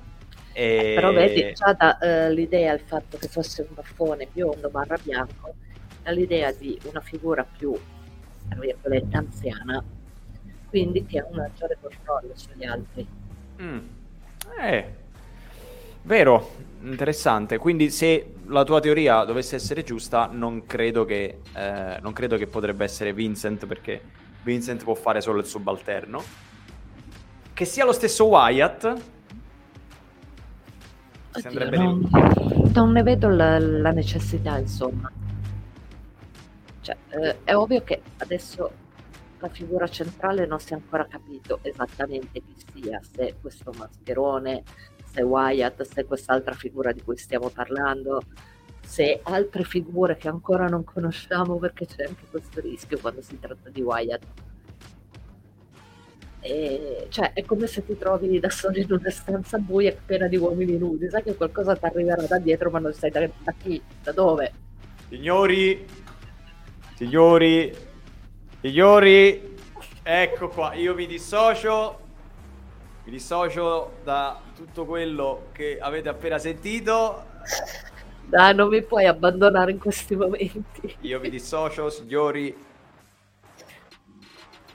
[0.51, 0.91] E...
[0.91, 4.97] Eh, però vedi, già da, uh, l'idea, il fatto che fosse un baffone biondo barra
[5.01, 5.53] bianco,
[6.07, 7.73] l'idea di una figura più,
[8.49, 9.81] tra virgolette, anziana,
[10.67, 13.07] quindi che ha un maggiore controllo sugli altri.
[13.61, 13.79] Mm.
[14.59, 15.01] Eh,
[16.03, 16.51] Vero,
[16.81, 17.57] interessante.
[17.57, 22.47] Quindi se la tua teoria dovesse essere giusta, non credo che, eh, non credo che
[22.47, 24.01] potrebbe essere Vincent perché
[24.43, 26.21] Vincent può fare solo il subalterno.
[27.53, 28.93] Che sia lo stesso Wyatt.
[31.35, 32.09] Oddio, non,
[32.73, 35.09] non, ne vedo la, la necessità, insomma.
[36.81, 38.71] Cioè, eh, è ovvio che adesso
[39.39, 44.63] la figura centrale non si è ancora capito esattamente chi sia, se questo mascherone,
[45.13, 48.23] se Wyatt, se quest'altra figura di cui stiamo parlando,
[48.81, 53.69] se altre figure che ancora non conosciamo perché c'è anche questo rischio quando si tratta
[53.69, 54.23] di Wyatt.
[56.41, 60.35] E, cioè, è come se ti trovi da solo in una stanza buia piena di
[60.35, 63.81] uomini nudi, sai che qualcosa ti arriverà da dietro ma non sai da, da chi,
[64.01, 64.51] da dove.
[65.09, 65.85] Signori,
[66.95, 67.73] signori,
[68.59, 69.55] signori,
[70.01, 72.02] ecco qua, io mi dissocio
[73.05, 77.25] mi dissocio da tutto quello che avete appena sentito.
[78.25, 80.95] Dai, non mi puoi abbandonare in questi momenti.
[81.01, 82.55] Io mi dissocio, signori.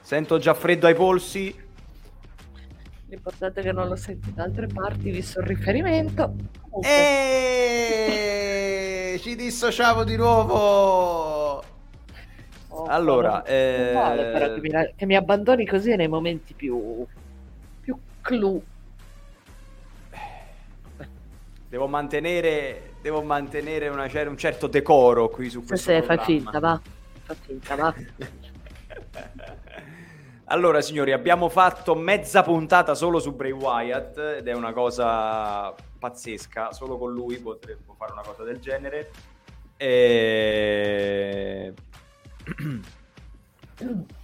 [0.00, 1.66] Sento già freddo ai polsi.
[3.09, 6.34] L'importante è che non lo senti da altre parti, visto il riferimento.
[6.82, 8.18] E
[9.20, 11.64] ci dissociamo di nuovo.
[12.68, 13.92] Oh, allora, eh...
[13.94, 17.06] vale, però che mi, che mi abbandoni così nei momenti più
[18.28, 18.62] clou.
[21.68, 26.80] Devo mantenere, devo mantenere una, un certo decoro qui su questo Se fa finta, va.
[27.24, 27.94] Fa finta, va.
[30.44, 36.72] allora, signori, abbiamo fatto mezza puntata solo su Bray Wyatt ed è una cosa pazzesca.
[36.72, 39.10] Solo con lui potremmo fare una cosa del genere.
[39.76, 41.74] E...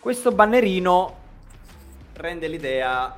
[0.00, 1.19] Questo bannerino
[2.20, 3.16] rende l'idea,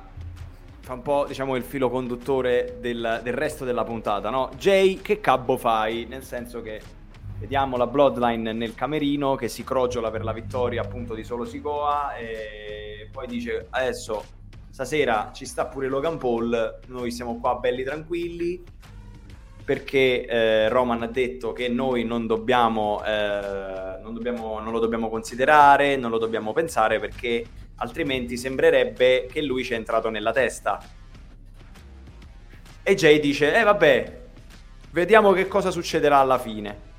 [0.79, 4.49] fa un po' diciamo il filo conduttore del, del resto della puntata, no?
[4.57, 6.05] Jay, che cabbo fai?
[6.07, 6.81] Nel senso che
[7.39, 12.15] vediamo la Bloodline nel camerino che si crogiola per la vittoria appunto di Solo Sigoa
[12.15, 14.23] e poi dice adesso
[14.69, 18.63] stasera ci sta pure Logan Paul, noi siamo qua belli tranquilli
[19.65, 25.09] perché eh, Roman ha detto che noi non dobbiamo, eh, non dobbiamo, non lo dobbiamo
[25.09, 30.81] considerare, non lo dobbiamo pensare perché altrimenti sembrerebbe che lui ci è entrato nella testa.
[32.83, 34.21] E Jay dice, eh vabbè,
[34.91, 36.91] vediamo che cosa succederà alla fine.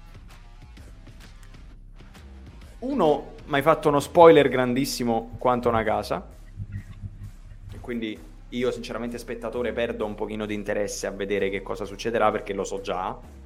[2.80, 6.26] Uno, mi hai fatto uno spoiler grandissimo quanto una casa.
[7.72, 8.18] E quindi
[8.50, 12.64] io sinceramente spettatore perdo un pochino di interesse a vedere che cosa succederà perché lo
[12.64, 13.42] so già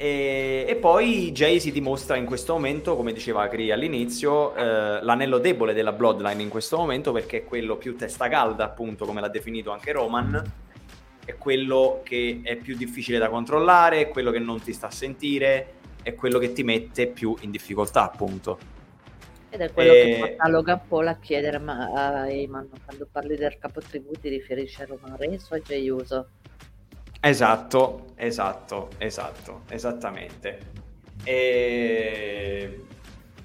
[0.00, 5.38] e, e, poi Jay si dimostra in questo momento, come diceva Cree all'inizio, eh, l'anello
[5.38, 9.28] debole della Bloodline in questo momento perché è quello più testa calda, appunto, come l'ha
[9.28, 10.40] definito anche Roman,
[11.24, 14.92] è quello che è più difficile da controllare, è quello che non ti sta a
[14.92, 18.58] sentire, è quello che ti mette più in difficoltà, appunto.
[19.50, 20.04] Ed è quello e...
[20.04, 24.80] che porta Logan Paul a chiedere ma, a Eamon quando parli del capotribù ti riferisci
[24.80, 26.28] a Roman Reigns o a Jay Uso?
[27.20, 30.58] Esatto, esatto, esatto, esattamente.
[31.24, 32.84] E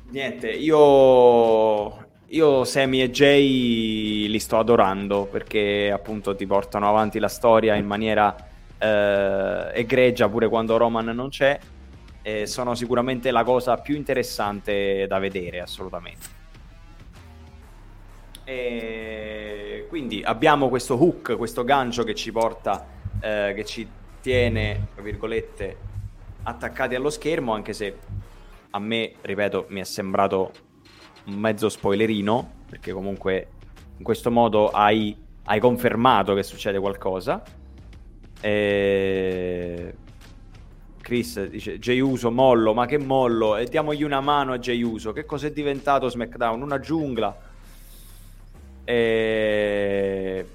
[0.10, 7.28] niente, io, io Sammy e Jay li sto adorando perché appunto ti portano avanti la
[7.28, 8.36] storia in maniera
[8.78, 11.60] eh, egregia pure quando Roman non c'è
[12.24, 16.42] eh, sono sicuramente la cosa più interessante da vedere, assolutamente.
[18.46, 22.86] E quindi abbiamo questo hook, questo gancio che ci porta,
[23.24, 23.88] eh, che ci
[24.20, 25.78] tiene, tra virgolette,
[26.44, 27.98] attaccati allo schermo, anche se
[28.72, 30.52] a me, ripeto, mi è sembrato
[31.26, 33.48] un mezzo spoilerino, perché comunque
[33.98, 37.42] in questo modo hai, hai confermato che succede qualcosa.
[38.42, 39.96] E...
[41.00, 43.56] Chris dice Jey Uso mollo, ma che mollo?
[43.56, 45.14] E diamogli una mano a Jey Uso.
[45.14, 46.62] Che cos'è diventato SmackDown?
[46.62, 47.38] Una giungla.
[48.84, 50.46] E...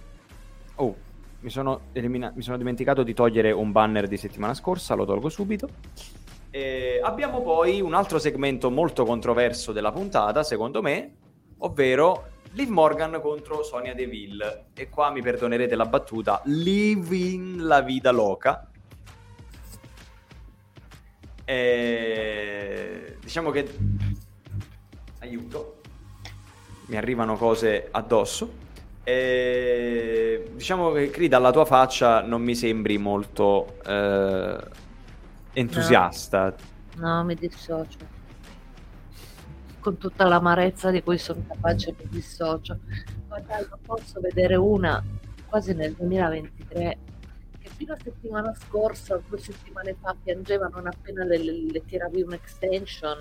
[1.41, 5.29] Mi sono, elimina- mi sono dimenticato di togliere un banner di settimana scorsa, lo tolgo
[5.29, 5.69] subito.
[6.51, 11.15] E abbiamo poi un altro segmento molto controverso della puntata, secondo me,
[11.59, 14.67] ovvero Liv Morgan contro Sonia Deville.
[14.75, 18.69] E qua mi perdonerete la battuta, Living la vita loca.
[21.45, 23.17] E...
[23.21, 23.77] Diciamo che...
[25.21, 25.81] Aiuto.
[26.87, 28.67] Mi arrivano cose addosso.
[29.09, 30.51] E...
[30.53, 34.59] Diciamo che Cree dalla tua faccia non mi sembri molto eh,
[35.55, 36.55] entusiasta.
[36.97, 37.17] No.
[37.17, 38.17] no, mi dissocio.
[39.81, 42.79] Con tutta l'amarezza di cui sono capace mi dissocio.
[43.29, 45.03] Dai, non posso vedere una
[45.47, 46.99] quasi nel 2023
[47.77, 53.17] fino a settimana scorsa, due settimane fa, piangeva non appena le, le, le tiravi un'extension.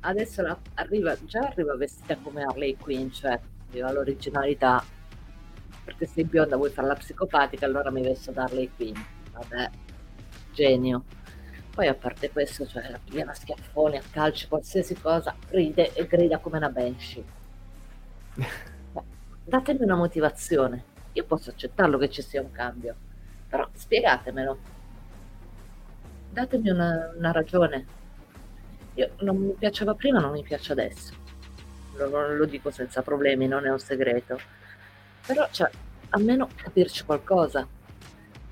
[0.00, 4.82] Adesso la, arriva, già arriva vestita come Harley Quinn, cioè aveva l'originalità.
[5.84, 8.96] Perché sei bionda, vuoi fare la psicopatica, allora mi vesto da Harley Quinn.
[9.32, 9.70] Vabbè,
[10.52, 11.04] genio.
[11.74, 16.06] Poi a parte questo, cioè la piglia a schiaffoni, a calci, qualsiasi cosa, ride e
[16.06, 17.24] grida come una banshee.
[19.44, 20.84] datemi una motivazione.
[21.12, 22.96] Io posso accettarlo che ci sia un cambio
[23.52, 24.58] però spiegatemelo.
[26.30, 27.84] Datemi una, una ragione.
[28.94, 31.12] Io non mi piaceva prima, non mi piace adesso.
[31.96, 34.40] Lo, lo dico senza problemi, non è un segreto.
[35.26, 35.70] Però, cioè,
[36.10, 37.66] almeno capirci qualcosa.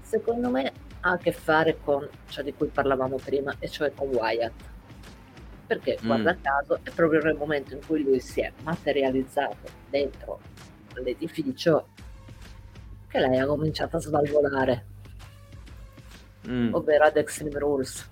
[0.01, 4.09] Secondo me ha a che fare con ciò di cui parlavamo prima, e cioè con
[4.09, 4.69] Wyatt.
[5.67, 6.07] Perché, mm.
[6.07, 10.41] guarda caso, è proprio nel momento in cui lui si è materializzato dentro
[10.95, 11.89] l'edificio
[13.07, 14.87] che lei ha cominciato a svalvolare
[16.49, 16.75] mm.
[16.75, 18.09] ovvero ad Extreme Rules.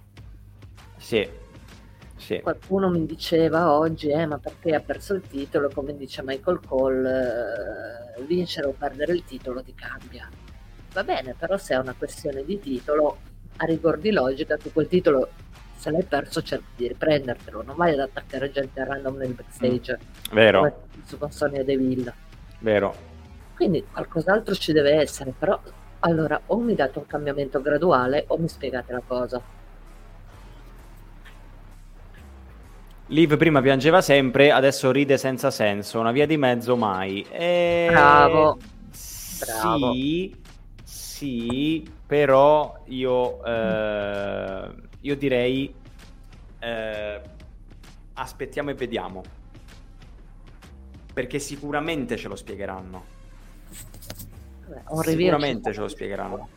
[0.97, 1.47] Sì.
[2.19, 2.41] Sì.
[2.41, 5.71] Qualcuno mi diceva oggi, eh, ma perché ha perso il titolo?
[5.73, 10.29] Come dice Michael Cole, eh, vincere o perdere il titolo ti cambia.
[10.93, 13.19] Va bene, però se è una questione di titolo,
[13.57, 15.29] a rigor di logica, tu quel titolo
[15.77, 19.99] se l'hai perso cerchi di riprendertelo, non vai ad attaccare gente a random nel backstage.
[20.31, 20.35] Mm.
[20.35, 20.59] Vero.
[20.59, 20.75] Come
[21.05, 22.13] su con Sonia Deville.
[22.59, 22.95] Vero.
[23.55, 25.61] Quindi qualcos'altro ci deve essere, però
[26.01, 29.41] allora, o mi date un cambiamento graduale o mi spiegate la cosa.
[33.11, 37.25] Liv prima piangeva sempre, adesso ride senza senso, una via di mezzo mai.
[37.31, 37.87] E...
[37.89, 38.59] Bravo.
[39.41, 39.93] Bravo.
[39.93, 40.37] Sì,
[40.85, 44.69] sì, però io, eh,
[45.01, 45.75] io direi
[46.59, 47.21] eh,
[48.13, 49.23] aspettiamo e vediamo.
[51.15, 53.05] Perché sicuramente ce lo spiegheranno.
[54.89, 56.49] Un Sicuramente ce lo spiegheranno.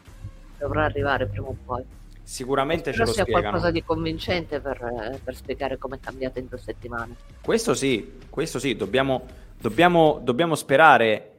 [0.57, 1.83] Dovrà arrivare prima o poi.
[2.31, 3.49] Sicuramente Spero ce lo sia spiegano.
[3.49, 7.17] qualcosa di convincente per, eh, per spiegare come è cambiata in due settimane.
[7.43, 9.25] Questo sì, questo sì, dobbiamo,
[9.59, 11.31] dobbiamo, dobbiamo sperare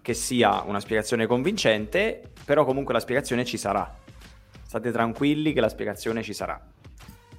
[0.00, 3.94] che sia una spiegazione convincente, però comunque la spiegazione ci sarà.
[4.62, 6.58] State tranquilli che la spiegazione ci sarà.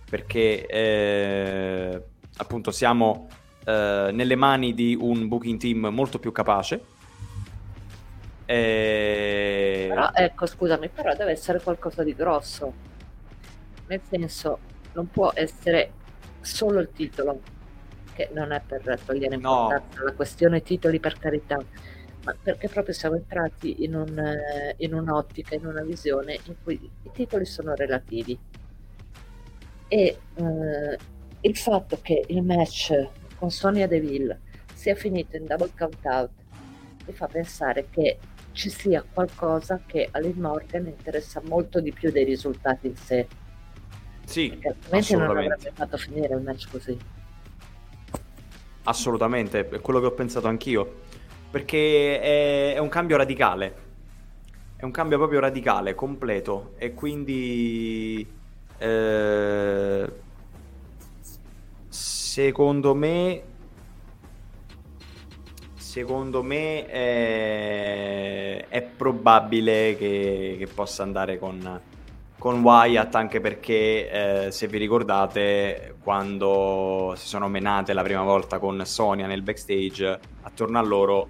[0.07, 2.03] Perché eh,
[2.38, 3.27] appunto siamo
[3.65, 6.98] eh, nelle mani di un booking team molto più capace
[8.45, 9.86] e...
[9.90, 12.89] Però ecco, scusami, però deve essere qualcosa di grosso.
[13.90, 14.60] Nel senso,
[14.94, 15.91] non può essere
[16.41, 17.41] solo il titolo,
[18.14, 20.06] che non è per togliere importanza no.
[20.06, 21.57] la questione titoli per carità,
[22.24, 26.80] ma perché proprio siamo entrati in, un, eh, in un'ottica, in una visione in cui
[27.03, 28.38] i titoli sono relativi.
[29.88, 30.98] E eh,
[31.41, 32.94] il fatto che il match
[33.38, 34.40] con Sonia Deville
[34.74, 36.30] sia finito in double count out
[37.07, 38.20] mi fa pensare che
[38.52, 43.28] ci sia qualcosa che a Liv Morgan interessa molto di più dei risultati in sé.
[44.30, 46.95] Sì, altrimenti non avrebbe fatto finire il match così.
[48.84, 51.07] Assolutamente, è quello che ho pensato anch'io.
[51.49, 53.88] Perché è, è un cambio radicale.
[54.76, 56.73] È un cambio proprio radicale, completo.
[56.77, 58.38] E quindi...
[58.77, 60.11] Eh,
[61.89, 63.41] secondo me
[65.76, 71.81] secondo me è, è probabile che, che, possa andare con,
[72.40, 78.60] con Wyatt anche perché eh, se vi ricordate quando si sono menate la prima volta
[78.60, 81.28] con Sonia nel backstage attorno a loro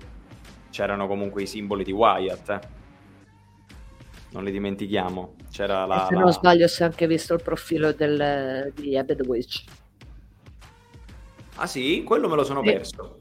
[0.70, 2.60] c'erano comunque i simboli di Wyatt eh.
[4.30, 6.22] non li dimentichiamo c'era la, se la...
[6.22, 9.64] non sbaglio si è anche visto il profilo del, di Abed Witch
[11.56, 12.04] ah sì?
[12.04, 12.72] quello me lo sono sì.
[12.72, 13.20] perso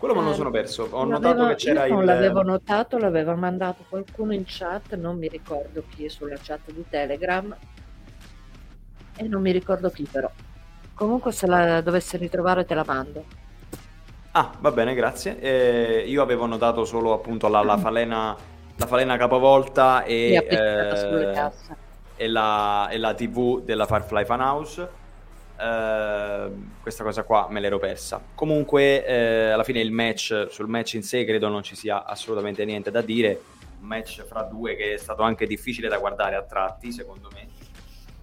[0.00, 0.88] quello me lo Eh, sono perso.
[0.92, 2.06] Ho notato che c'era io non il.
[2.06, 7.54] l'avevo notato, l'aveva mandato qualcuno in chat, non mi ricordo chi sulla chat di Telegram
[9.14, 10.30] e non mi ricordo chi però.
[10.94, 13.26] Comunque se la dovessi ritrovare te la mando.
[14.32, 15.38] Ah, va bene, grazie.
[15.40, 18.36] Eh, io avevo notato solo appunto la, la falena,
[18.76, 21.52] la falena capovolta e, eh,
[22.14, 24.88] e, la, e la TV della Firefly Funhouse.
[25.60, 26.50] Eh,
[26.80, 28.22] questa cosa qua me l'ero persa.
[28.34, 32.64] Comunque, eh, alla fine il match, sul match in sé credo non ci sia assolutamente
[32.64, 33.42] niente da dire.
[33.80, 37.48] Un match fra due che è stato anche difficile da guardare a tratti, secondo me.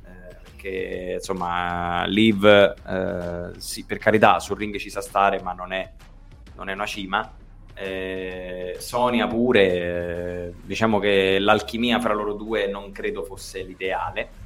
[0.06, 5.74] Eh, perché insomma, Liv, eh, sì, per carità, sul ring ci sa stare, ma non
[5.74, 5.92] è,
[6.56, 7.32] non è una cima.
[7.76, 14.46] Eh, Sonia pure, eh, diciamo che l'alchimia fra loro due non credo fosse l'ideale.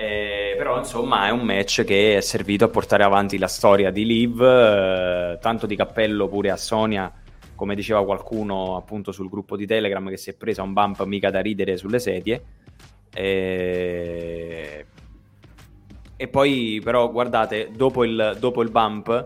[0.00, 4.06] Eh, però insomma è un match che è servito a portare avanti la storia di
[4.06, 7.12] Liv, eh, tanto di cappello pure a Sonia,
[7.56, 11.30] come diceva qualcuno appunto sul gruppo di Telegram che si è presa un bump mica
[11.30, 12.44] da ridere sulle sedie.
[13.12, 14.86] Eh,
[16.20, 19.24] E poi però guardate, dopo il, dopo il bump,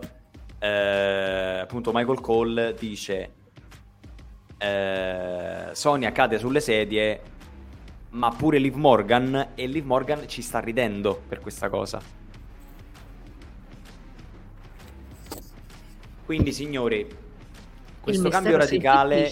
[0.59, 3.31] eh, appunto Michael Cole dice
[4.57, 7.19] eh, Sonia cade sulle sedie
[8.13, 12.01] ma pure Liv Morgan e Liv Morgan ci sta ridendo per questa cosa.
[16.25, 17.07] Quindi signori,
[17.99, 19.31] questo cambio radicale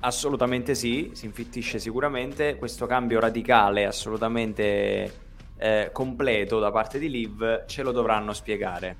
[0.00, 5.24] assolutamente sì, si infittisce sicuramente, questo cambio radicale assolutamente
[5.56, 8.96] eh, completo da parte di Liv ce lo dovranno spiegare.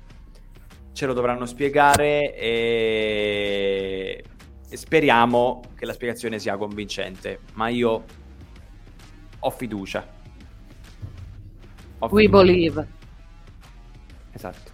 [0.93, 4.23] Ce lo dovranno spiegare e...
[4.67, 8.03] e speriamo che la spiegazione sia convincente, ma io
[9.39, 10.05] ho fiducia.
[11.99, 12.43] Ho We fiducia.
[12.43, 12.87] believe.
[14.31, 14.71] Esatto.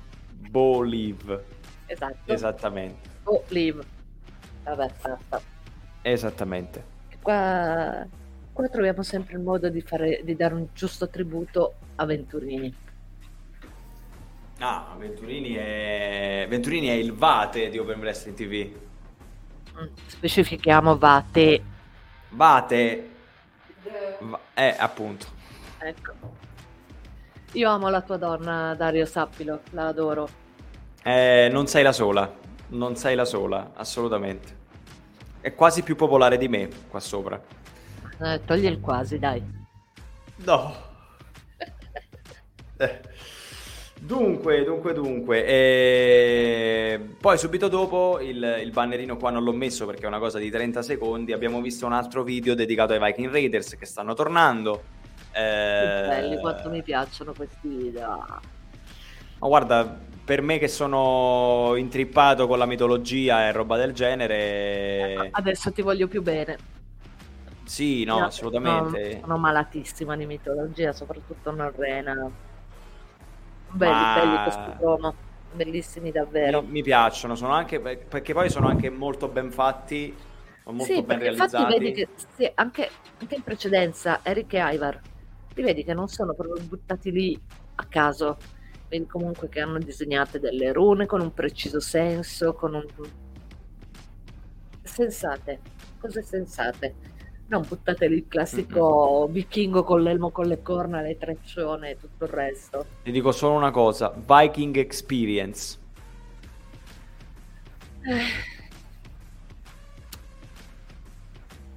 [0.49, 1.43] Believe.
[1.85, 2.31] Esatto.
[2.31, 3.09] Esattamente.
[3.23, 3.83] Believe.
[4.63, 5.41] Vabbè, basta.
[6.01, 6.83] Esattamente.
[7.21, 8.05] Qua,
[8.51, 12.75] qua troviamo sempre il modo di, fare, di dare un giusto tributo a Venturini.
[14.59, 16.45] Ah, Venturini è...
[16.47, 18.71] Venturini è il Vate di Open Wrestling TV.
[19.79, 21.63] Mm, Specifichiamo Vate.
[22.29, 23.07] Vate...
[24.21, 25.25] Va- Eh, appunto.
[25.79, 26.11] Ecco.
[27.53, 30.27] Io amo la tua donna, Dario, sappilo, la adoro.
[31.03, 32.31] Eh, non sei la sola.
[32.69, 34.61] Non sei la sola, assolutamente.
[35.41, 37.39] È quasi più popolare di me qua sopra.
[38.21, 39.43] Eh, togli il quasi, dai.
[40.37, 40.91] No.
[42.77, 43.01] Eh.
[44.05, 45.45] Dunque, dunque, dunque.
[45.45, 50.39] eh, Poi subito dopo il, il bannerino qua non l'ho messo perché è una cosa
[50.39, 51.31] di 30 secondi.
[51.31, 54.89] Abbiamo visto un altro video dedicato ai Viking Raiders che stanno tornando.
[55.31, 58.25] Eh, belli, quanto mi piacciono questi video.
[59.39, 65.71] Ma guarda, per me che sono intrippato con la mitologia e roba del genere, Adesso
[65.73, 66.57] ti voglio più bene.
[67.63, 68.99] sì, no, Io assolutamente.
[69.11, 72.31] Sono, sono malatissima di mitologia, soprattutto norrena.
[73.73, 75.15] Belli, Ma- belli questi promo.
[75.53, 76.61] Bellissimi davvero.
[76.61, 80.13] Mi, mi piacciono, sono anche perché poi sono anche molto ben fatti,
[80.65, 81.79] molto sì, ben realizzati.
[81.79, 82.89] vedi che sì, anche,
[83.19, 84.99] anche in precedenza Eric e Ivar,
[85.53, 87.39] li vedi che non sono proprio buttati lì
[87.75, 88.37] a caso,
[88.89, 92.85] vedi comunque che hanno disegnato delle rune con un preciso senso, con un...
[94.81, 95.59] sensate,
[95.99, 96.95] cose sensate.
[97.47, 102.29] Non buttate il classico vichingo con l'elmo con le corna, le treccione e tutto il
[102.29, 102.85] resto.
[103.03, 105.77] Ti dico solo una cosa, Viking Experience.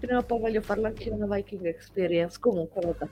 [0.06, 2.38] Prima o poi voglio farla anche una Viking Experience.
[2.38, 3.08] Comunque, vabbè.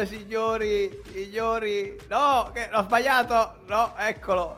[0.00, 4.56] Eh, signori, signori, no, che ho sbagliato, no, eccolo.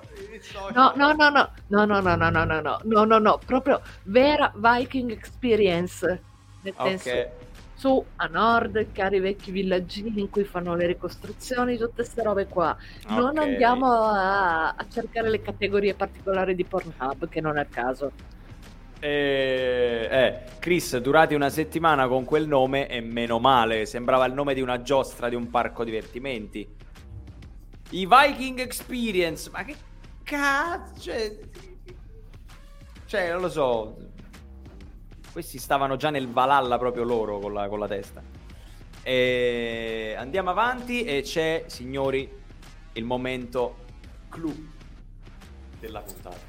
[0.72, 3.80] No, no, no, no, no, no, no, no, no, no, no, no, no, no, proprio
[4.04, 6.22] vera Viking Experience.
[6.62, 7.28] Nel senso, Ok,
[7.74, 12.76] su a nord, cari vecchi villaggini in cui fanno le ricostruzioni, tutte queste robe qua.
[13.08, 13.38] Non ok.
[13.38, 18.12] andiamo a, a cercare le categorie particolari di Pornhub, che non è il caso.
[19.00, 24.54] Eh, eh, Chris, durati una settimana con quel nome e meno male, sembrava il nome
[24.54, 26.68] di una giostra di un parco divertimenti.
[27.90, 29.76] I Viking Experience, ma che
[30.24, 31.12] cazzo?
[33.06, 33.96] Cioè, non lo so.
[35.32, 38.22] Questi stavano già nel Valhalla proprio loro con la, con la testa.
[39.02, 42.28] E andiamo avanti e c'è, signori,
[42.92, 43.76] il momento
[44.28, 44.54] clou
[45.78, 46.47] della puntata.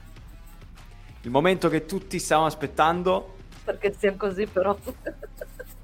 [1.21, 3.35] Il momento che tutti stavamo aspettando.
[3.63, 4.75] Perché sia così però.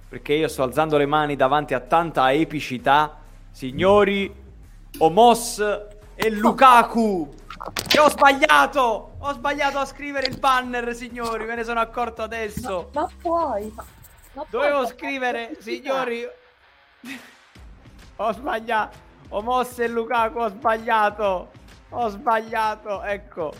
[0.07, 3.17] perché io sto alzando le mani davanti a tanta epicità.
[3.51, 4.33] Signori,
[4.99, 5.59] Omos
[6.15, 7.33] e Lukaku.
[7.87, 9.15] Che ho sbagliato!
[9.19, 11.45] Ho sbagliato a scrivere il banner, signori.
[11.45, 12.89] Me ne sono accorto adesso.
[12.93, 13.71] Ma, ma puoi.
[13.75, 13.85] Ma,
[14.33, 16.25] ma Dovevo puoi, scrivere, signori.
[18.17, 18.97] ho sbagliato.
[19.29, 21.49] Omos e Lukaku, ho sbagliato.
[21.89, 23.01] Ho sbagliato.
[23.03, 23.53] Ecco.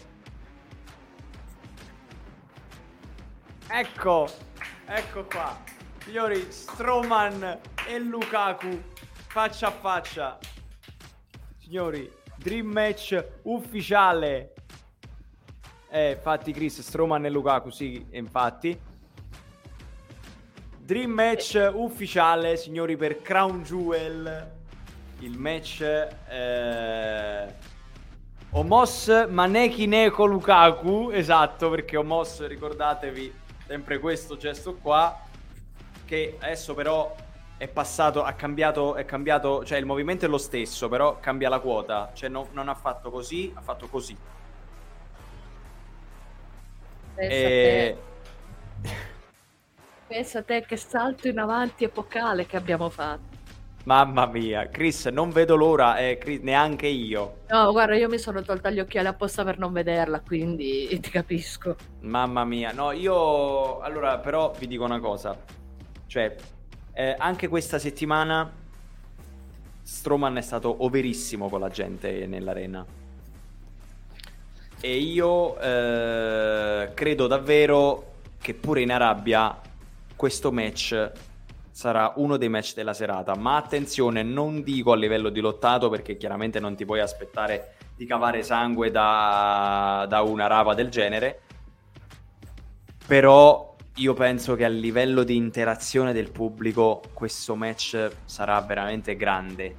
[3.68, 4.28] Ecco.
[4.86, 5.58] Ecco qua.
[6.04, 8.82] Signori, Stroman e Lukaku
[9.28, 10.38] faccia a faccia.
[11.58, 14.54] Signori, Dream Match ufficiale.
[15.90, 18.80] Eh, infatti Chris, Stroman e Lukaku, sì, infatti.
[20.78, 24.54] Dream Match ufficiale, signori, per Crown Jewel.
[25.20, 27.54] Il match eh...
[28.52, 33.34] Omos Maneki Neko Lukaku, esatto, perché Omos, ricordatevi,
[33.68, 35.20] sempre questo gesto qua,
[36.06, 37.16] che adesso però
[37.58, 41.60] è passato, ha cambiato, è cambiato, cioè il movimento è lo stesso, però cambia la
[41.60, 44.16] quota, cioè no, non ha fatto così, ha fatto così.
[47.16, 47.98] Pensa, e...
[48.82, 48.90] te.
[50.08, 53.35] Pensa a te che salto in avanti epocale che abbiamo fatto.
[53.86, 57.42] Mamma mia, Chris, non vedo l'ora, eh, Chris, neanche io.
[57.50, 61.76] No, guarda, io mi sono tolta gli occhiali apposta per non vederla, quindi ti capisco.
[62.02, 65.38] Mamma mia, no, io allora però vi dico una cosa.
[66.08, 66.36] Cioè,
[66.94, 68.52] eh, anche questa settimana
[69.84, 72.84] Stroman è stato overissimo con la gente nell'arena.
[74.82, 79.62] E io eh, credo davvero che pure in Arabia
[80.16, 81.12] questo match
[81.76, 83.36] sarà uno dei match della serata.
[83.36, 88.06] Ma attenzione, non dico a livello di lottato perché chiaramente non ti puoi aspettare di
[88.06, 91.42] cavare sangue da, da una rava del genere.
[93.06, 99.76] Però io penso che a livello di interazione del pubblico questo match sarà veramente grande.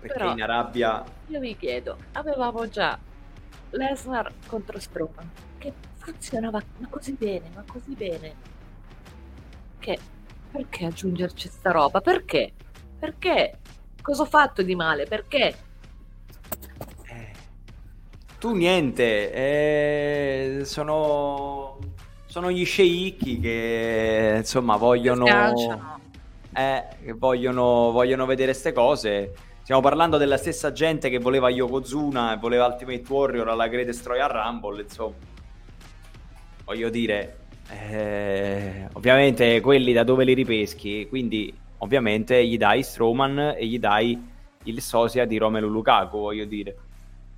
[0.00, 1.04] Perché Però in Arabia...
[1.26, 2.98] Io vi chiedo, avevamo già
[3.72, 8.52] Lesnar contro Strowman, che funzionava ma così bene, ma così bene.
[9.78, 9.98] Che
[10.54, 12.00] perché aggiungerci sta roba?
[12.00, 12.52] Perché?
[13.00, 13.58] Perché?
[14.00, 15.04] Cosa ho fatto di male?
[15.04, 15.54] Perché?
[17.06, 17.32] Eh,
[18.38, 21.78] tu niente, eh, sono
[22.26, 25.26] sono gli sceicchi che insomma vogliono,
[26.52, 29.34] eh, che vogliono, vogliono vedere queste cose.
[29.62, 34.28] Stiamo parlando della stessa gente che voleva Yokozuna e voleva Ultimate Warrior alla Greatest Royal
[34.28, 35.14] Rumble, insomma.
[36.64, 43.66] Voglio dire, eh, ovviamente quelli da dove li ripeschi, quindi ovviamente gli dai Strowman e
[43.66, 44.32] gli dai
[44.64, 46.76] il sosia di Romelu Lukaku, voglio dire.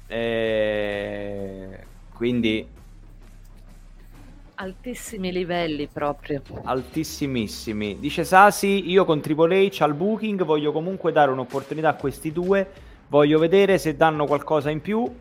[0.07, 1.79] Eh,
[2.13, 2.67] quindi
[4.57, 6.43] altissimi livelli proprio.
[6.63, 7.99] Altissimissimi.
[7.99, 12.71] Dice Sasi, io con Triple H al booking voglio comunque dare un'opportunità a questi due,
[13.09, 15.15] voglio vedere se danno qualcosa in più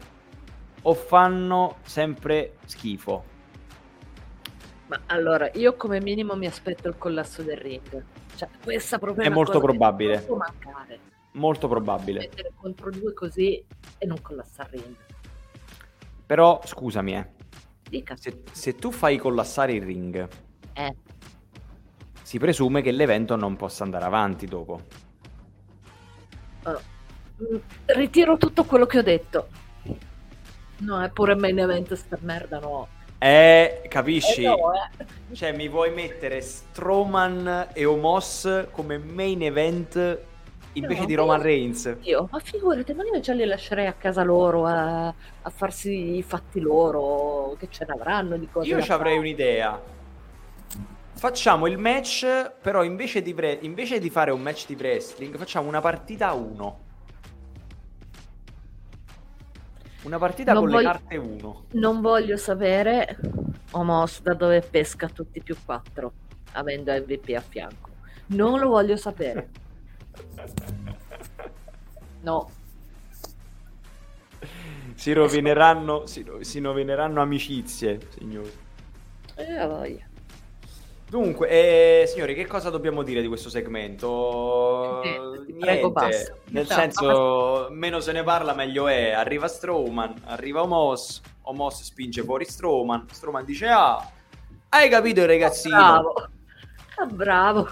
[0.82, 3.34] o fanno sempre schifo.
[4.88, 8.04] Ma allora, io come minimo mi aspetto il collasso del ring.
[8.36, 10.26] Cioè, questa proprio è, è molto probabile.
[10.30, 11.00] mancare.
[11.32, 12.20] Molto probabile.
[12.20, 13.64] Mettere contro due così
[13.98, 14.96] e non collassare il ring.
[16.26, 17.28] Però, scusami, eh
[17.90, 18.16] Dica.
[18.18, 20.28] Se, se tu fai collassare il ring,
[20.74, 20.96] eh.
[22.22, 24.82] si presume che l'evento non possa andare avanti dopo.
[26.64, 29.48] Uh, ritiro tutto quello che ho detto.
[30.78, 32.88] No, è pure main event sta merda, no.
[33.26, 34.44] Eh, capisci?
[34.44, 35.06] Eh no, eh.
[35.34, 40.20] Cioè, mi vuoi mettere Strowman e Omos come main event
[40.74, 41.98] invece no, di Roman Reigns.
[42.02, 46.22] Io, ma figurati, ma io già li lascerei a casa loro a, a farsi i
[46.22, 48.70] fatti loro, che ce ne avranno di cose.
[48.70, 49.82] Io ci avrei un'idea.
[51.14, 55.68] Facciamo il match, però invece di, pre- invece di fare un match di wrestling, facciamo
[55.68, 56.85] una partita a uno.
[60.06, 61.66] Una partita non con voglio, le carte 1.
[61.72, 63.18] Non voglio sapere
[63.72, 66.14] Omos da dove pesca tutti più 4,
[66.54, 67.90] avendo MVP a fianco.
[68.28, 69.50] Non lo voglio sapere.
[72.26, 72.50] No.
[74.96, 78.52] Si rovineranno, si, si rovineranno amicizie, signori.
[79.36, 80.08] Eh, voglia.
[81.08, 85.02] Dunque, eh, signori, che cosa dobbiamo dire di questo segmento?
[85.04, 85.60] Niente, Niente.
[85.60, 85.94] Prego,
[86.46, 89.12] nel senso, meno se ne parla meglio è.
[89.12, 94.12] Arriva Strowman, arriva Omos, Omos spinge fuori Strowman, Strowman dice ah,
[94.70, 95.78] Hai capito il ragazzino?
[95.78, 96.14] Bravo.
[96.98, 97.70] Ah, bravo.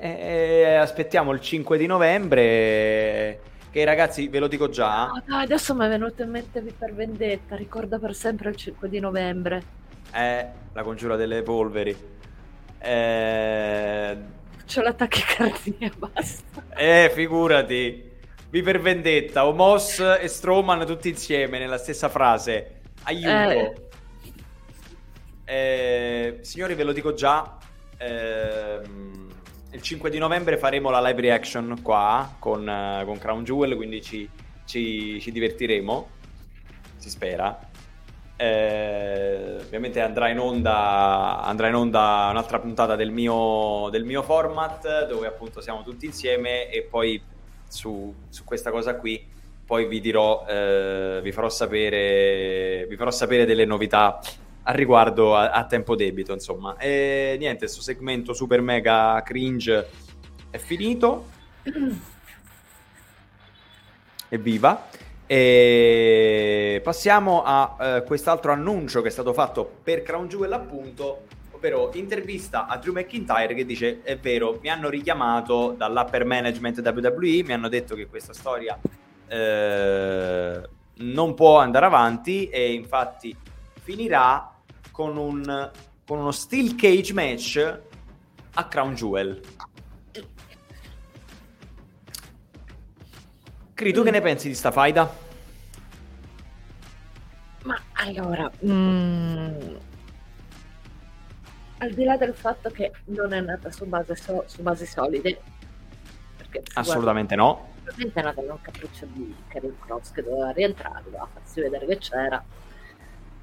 [0.00, 3.40] Eh, aspettiamo il 5 di novembre.
[3.70, 5.10] Che ragazzi, ve lo dico già.
[5.10, 7.54] Oh, dai, adesso mi è venuto in mente per vendetta.
[7.54, 9.62] Ricorda per sempre il 5 di novembre.
[10.12, 11.96] Eh, la congiura delle polveri.
[12.84, 14.16] Eh,
[14.66, 16.62] C'ho la tachicardia, basta.
[16.76, 18.12] eh, figurati.
[18.50, 22.80] Vi per vendetta, Omos e Strowman tutti insieme nella stessa frase.
[23.04, 23.82] Aiuto.
[25.44, 27.56] Eh, signori, ve lo dico già.
[27.96, 29.22] ehm,
[29.72, 34.00] il 5 di novembre faremo la live reaction qua con, eh, con Crown Jewel, quindi
[34.02, 34.28] ci,
[34.66, 36.08] ci- ci divertiremo.
[36.96, 37.58] Si spera.
[38.36, 45.06] Eh, ovviamente andrà in onda andrà in onda un'altra puntata del mio, del mio format
[45.06, 47.22] dove appunto siamo tutti insieme e poi
[47.68, 49.24] su, su questa cosa qui
[49.64, 54.18] poi vi dirò eh, vi farò sapere vi farò sapere delle novità
[54.64, 56.76] al riguardo a, a tempo debito insomma.
[56.76, 59.88] E niente questo segmento super mega cringe
[60.50, 61.30] è finito.
[64.28, 64.88] Evviva
[65.26, 71.22] e passiamo a eh, quest'altro annuncio che è stato fatto per Crown Jewel appunto
[71.52, 77.42] ovvero intervista a Drew McIntyre che dice è vero mi hanno richiamato dall'upper management WWE
[77.42, 78.78] mi hanno detto che questa storia
[79.26, 83.34] eh, non può andare avanti e infatti
[83.80, 84.52] finirà
[84.90, 85.70] con, un,
[86.06, 87.78] con uno steel cage match
[88.54, 89.40] a Crown Jewel
[93.74, 95.10] Cri, tu che ne pensi di sta faida?
[97.64, 99.74] Ma allora, mm,
[101.78, 105.40] al di là del fatto che non è nata su, so- su basi solide,
[106.36, 107.70] perché Assolutamente no.
[107.82, 111.60] guardi, veramente è nata da un capriccio di Karen Cross che doveva rientrare, doveva farsi
[111.60, 112.44] vedere che c'era.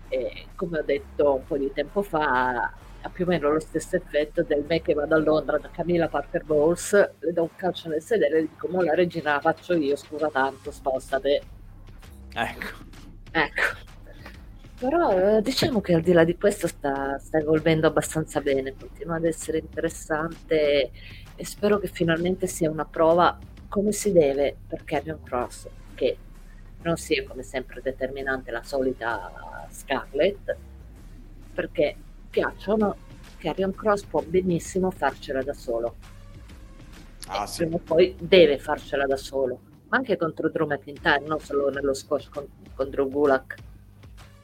[0.08, 2.72] E come ho detto un po' di tempo fa,
[3.02, 6.08] ha più o meno lo stesso effetto del me che vado a Londra da Camilla
[6.08, 9.74] Parker Bowles, le do un calcio nel sedere e dico, ma la regina la faccio
[9.74, 11.42] io, scusa tanto, spostate.
[12.34, 12.90] Ecco.
[13.32, 13.90] Ecco.
[14.80, 19.16] Però eh, diciamo che al di là di questo sta, sta evolvendo abbastanza bene, continua
[19.16, 20.92] ad essere interessante
[21.36, 23.38] e spero che finalmente sia una prova
[23.68, 26.18] come si deve per Carrion Cross, che
[26.82, 30.58] non sia come sempre determinante la solita Scarlett,
[31.54, 31.96] perché
[32.32, 32.96] piacciono,
[33.38, 35.96] Carrion Cross può benissimo farcela da solo.
[37.28, 37.62] Ah, sì.
[37.64, 39.60] prima o poi deve farcela da solo,
[39.90, 43.56] ma anche contro Drew McIntyre, non solo nello squash con, con Drew Gulak,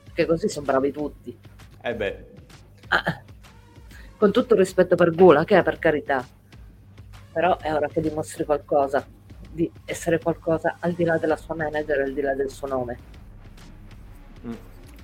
[0.04, 1.38] perché così sono bravi tutti.
[1.82, 2.26] Eh beh,
[2.90, 3.22] Ah,
[4.18, 6.26] con tutto il rispetto per Gulak, eh, per carità,
[7.32, 9.06] però è ora che dimostri qualcosa,
[9.52, 13.00] di essere qualcosa al di là della sua manager, al di là del suo nome.
[14.46, 14.54] mm.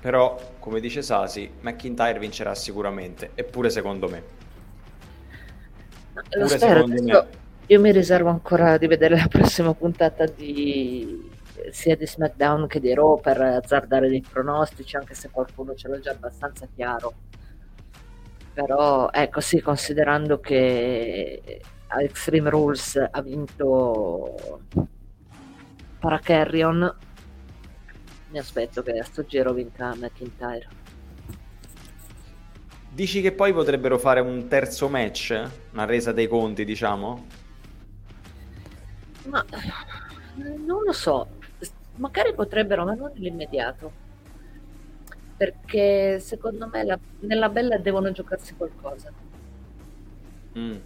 [0.04, 4.24] Però, come dice Sasi, McIntyre vincerà sicuramente, eppure secondo me.
[6.32, 7.28] Lo spero, me.
[7.68, 11.32] io mi riservo ancora di vedere la prossima puntata di
[11.72, 16.00] sia di SmackDown che di Raw per azzardare dei pronostici, anche se qualcuno ce l'ha
[16.00, 17.14] già abbastanza chiaro.
[18.54, 24.60] Però ecco sì, considerando che Extreme Rules ha vinto
[25.98, 26.94] Paracarrion,
[28.34, 30.68] mi aspetto che a sto giro vinca McIntyre.
[32.90, 35.50] Dici che poi potrebbero fare un terzo match?
[35.72, 37.26] Una resa dei conti, diciamo?
[39.26, 39.46] Ma
[40.66, 41.28] non lo so,
[41.98, 43.92] magari potrebbero, ma non nell'immediato.
[45.38, 49.12] Perché secondo me la- nella bella devono giocarsi qualcosa.
[50.58, 50.78] Mm,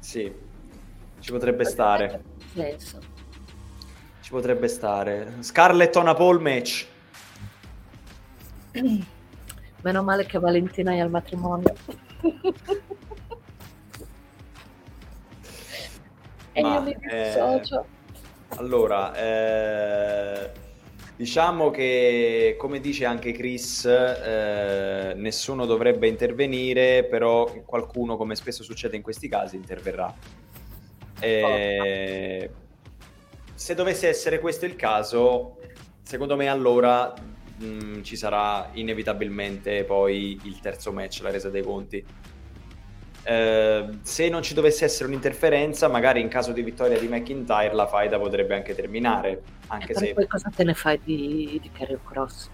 [0.00, 0.32] sì,
[1.20, 2.06] ci potrebbe stare.
[2.06, 3.13] Non ha senso.
[4.24, 5.34] Ci potrebbe stare.
[5.40, 6.86] Scarlett on a pole match.
[9.82, 11.74] Meno male che Valentina è al matrimonio.
[16.52, 17.84] e Ma, io mi eh, dissocio.
[18.56, 20.50] Allora, eh,
[21.16, 28.96] diciamo che come dice anche Chris, eh, nessuno dovrebbe intervenire, però qualcuno, come spesso succede
[28.96, 30.14] in questi casi, interverrà.
[31.20, 32.50] Eh,
[33.54, 35.58] se dovesse essere questo il caso,
[36.02, 37.12] secondo me allora
[37.56, 42.04] mh, ci sarà inevitabilmente poi il terzo match, la resa dei conti.
[43.26, 47.86] Eh, se non ci dovesse essere un'interferenza, magari in caso di vittoria di McIntyre, la
[47.86, 49.42] faida potrebbe anche terminare.
[49.66, 52.50] Anche Eh, se poi cosa te ne fai di, di Carrion Cross?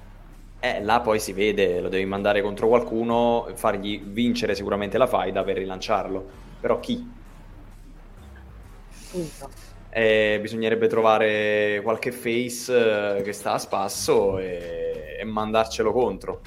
[0.62, 5.42] eh, là poi si vede, lo devi mandare contro qualcuno, fargli vincere sicuramente la faida
[5.42, 6.28] per rilanciarlo.
[6.60, 7.18] Però chi?
[9.10, 9.50] Punto.
[9.92, 16.42] Eh, bisognerebbe trovare qualche face eh, che sta a spasso e, e mandarcelo contro.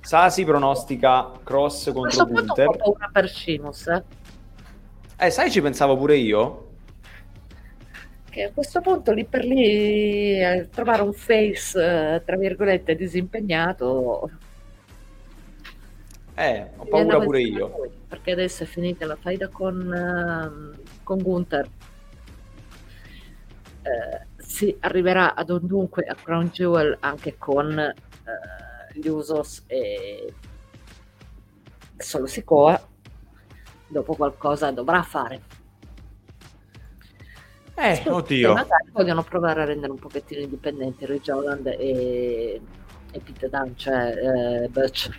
[0.00, 2.68] Sasi pronostica cross contro Gunter.
[2.68, 4.02] Ho paura per Cimus, eh.
[5.18, 6.68] Eh, sai, ci pensavo pure io.
[8.30, 14.30] Che a questo punto lì per lì eh, trovare un face, eh, tra virgolette, disimpegnato.
[16.34, 17.90] Eh, ho paura pure io.
[18.08, 21.68] Perché adesso è finita la faida con, uh, con Gunther.
[23.86, 30.34] Eh, si arriverà ad un dunque a Crown Jewel anche con eh, gli Usos e
[31.96, 32.84] solo Sikoa
[33.86, 35.40] dopo qualcosa dovrà fare.
[37.76, 38.54] Eh, Scusa, oddio.
[38.54, 42.60] magari vogliono provare a rendere un pochettino indipendenti Ridge Holland e,
[43.12, 45.10] e Pete Dunne cioè eh, Butch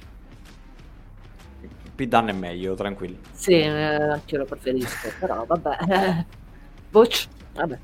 [1.95, 3.19] Pete Dunne è meglio tranquilli.
[3.31, 6.25] Sì, eh, anch'io lo preferisco però vabbè.
[6.89, 7.79] Butch vabbè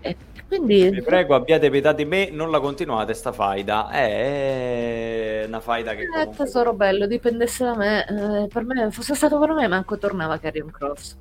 [0.00, 0.16] e
[0.46, 0.88] quindi...
[0.90, 3.90] Vi prego, abbiate pietà di me, non la continuate sta faida.
[3.90, 6.02] È una faida che...
[6.02, 6.36] Eh, comunque...
[6.36, 8.06] tesoro bello, dipendesse da me.
[8.06, 11.16] Eh, per me, fosse stato per me, manco tornava Carrion Cross.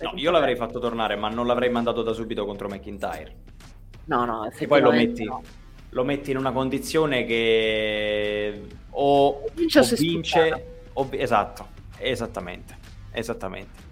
[0.00, 3.34] No, io l'avrei fatto tornare, ma non l'avrei mandato da subito contro McIntyre.
[4.04, 5.42] No, no, E poi lo metti, no.
[5.90, 11.08] lo metti in una condizione che o vince o, vince, o...
[11.12, 11.68] esatto,
[11.98, 12.76] esattamente,
[13.12, 13.91] esattamente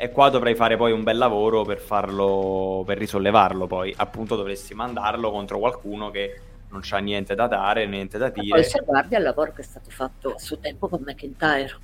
[0.00, 4.72] e qua dovrei fare poi un bel lavoro per farlo, per risollevarlo poi, appunto dovresti
[4.72, 8.48] mandarlo contro qualcuno che non c'ha niente da dare, niente da dire.
[8.48, 11.76] poi se guardi al lavoro che è stato fatto a suo tempo con McIntyre.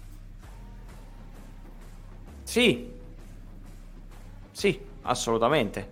[2.44, 2.88] Sì,
[4.52, 5.90] sì, assolutamente,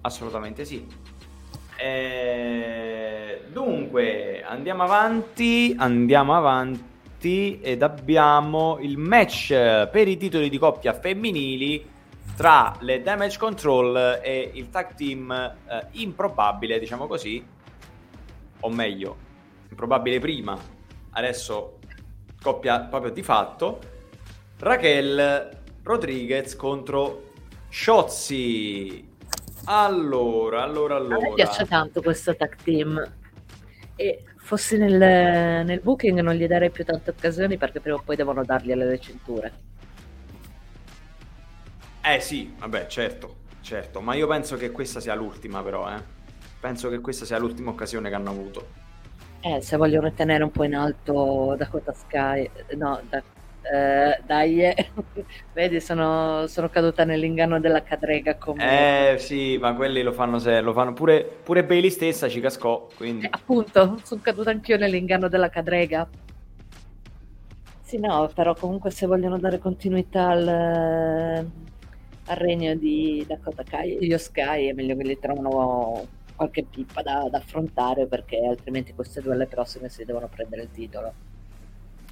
[0.00, 0.84] assolutamente sì.
[1.76, 6.93] Eh, dunque, andiamo avanti, andiamo avanti
[7.24, 11.92] avanti ed abbiamo il match per i titoli di coppia femminili
[12.36, 17.44] tra le Damage Control e il tag team eh, improbabile, diciamo così,
[18.60, 19.16] o meglio,
[19.70, 20.58] improbabile prima,
[21.10, 21.78] adesso
[22.42, 23.78] coppia proprio di fatto,
[24.58, 25.50] Raquel
[25.82, 27.32] Rodriguez contro
[27.68, 29.12] Shotzi.
[29.66, 31.16] Allora, allora, allora.
[31.16, 33.02] A me piace tanto questo tag team
[33.96, 38.14] e fossi nel, nel, booking non gli darei più tante occasioni perché prima o poi
[38.14, 39.52] devono dargli alle cinture.
[42.02, 46.12] Eh sì, vabbè, certo, certo, ma io penso che questa sia l'ultima però, eh.
[46.60, 48.66] Penso che questa sia l'ultima occasione che hanno avuto.
[49.40, 53.22] Eh, se vogliono tenere un po' in alto Dakota Sky, no, da,
[53.72, 54.90] eh, dai, eh.
[55.54, 58.36] vedi, sono, sono, caduta nell'inganno della cadrega.
[58.36, 59.14] Come...
[59.14, 62.88] Eh sì, ma quelli lo fanno, se, lo fanno pure, pure Bailey stessa ci cascò.
[62.96, 63.24] Quindi...
[63.24, 66.06] Eh, appunto, sono caduta anch'io nell'inganno della cadrega.
[67.80, 74.18] Sì, no, però comunque se vogliono dare continuità al, al regno di Dakota Kai, io
[74.18, 79.34] Sky è meglio che li trovano qualche pippa da, da affrontare perché altrimenti queste due
[79.34, 81.12] alle prossime si devono prendere il titolo.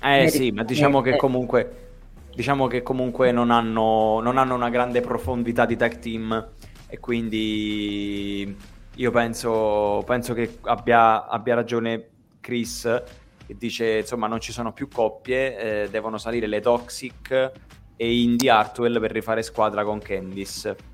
[0.02, 1.90] Eh sì, ma diciamo che comunque,
[2.34, 6.48] diciamo che comunque non, hanno, non hanno una grande profondità di tag team
[6.88, 8.56] e quindi
[8.96, 12.08] io penso, penso che abbia, abbia, ragione
[12.40, 13.02] Chris
[13.46, 17.52] che dice insomma non ci sono più coppie, eh, devono salire le Toxic
[17.96, 20.90] e Indy Hartwell per rifare squadra con Candice.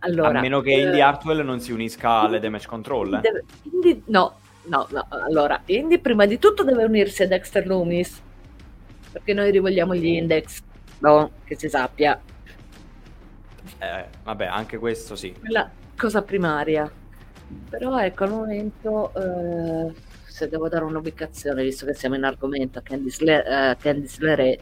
[0.00, 3.20] Allora, a meno che eh, Indy Hartwell non si unisca alle Damage Control.
[3.22, 3.44] Eh.
[3.70, 8.20] Indy, no, No, no, allora, Indy prima di tutto deve unirsi a Dexter Loomis,
[9.10, 10.62] perché noi rivogliamo gli index,
[11.00, 11.30] no?
[11.44, 12.20] Che si sappia.
[13.78, 15.34] Eh, vabbè, anche questo sì.
[15.48, 16.90] La cosa primaria.
[17.68, 19.94] Però ecco, al momento, eh,
[20.24, 24.58] se devo dare un'ubicazione, visto che siamo in argomento a Candice, Le- uh, Candice LeRae,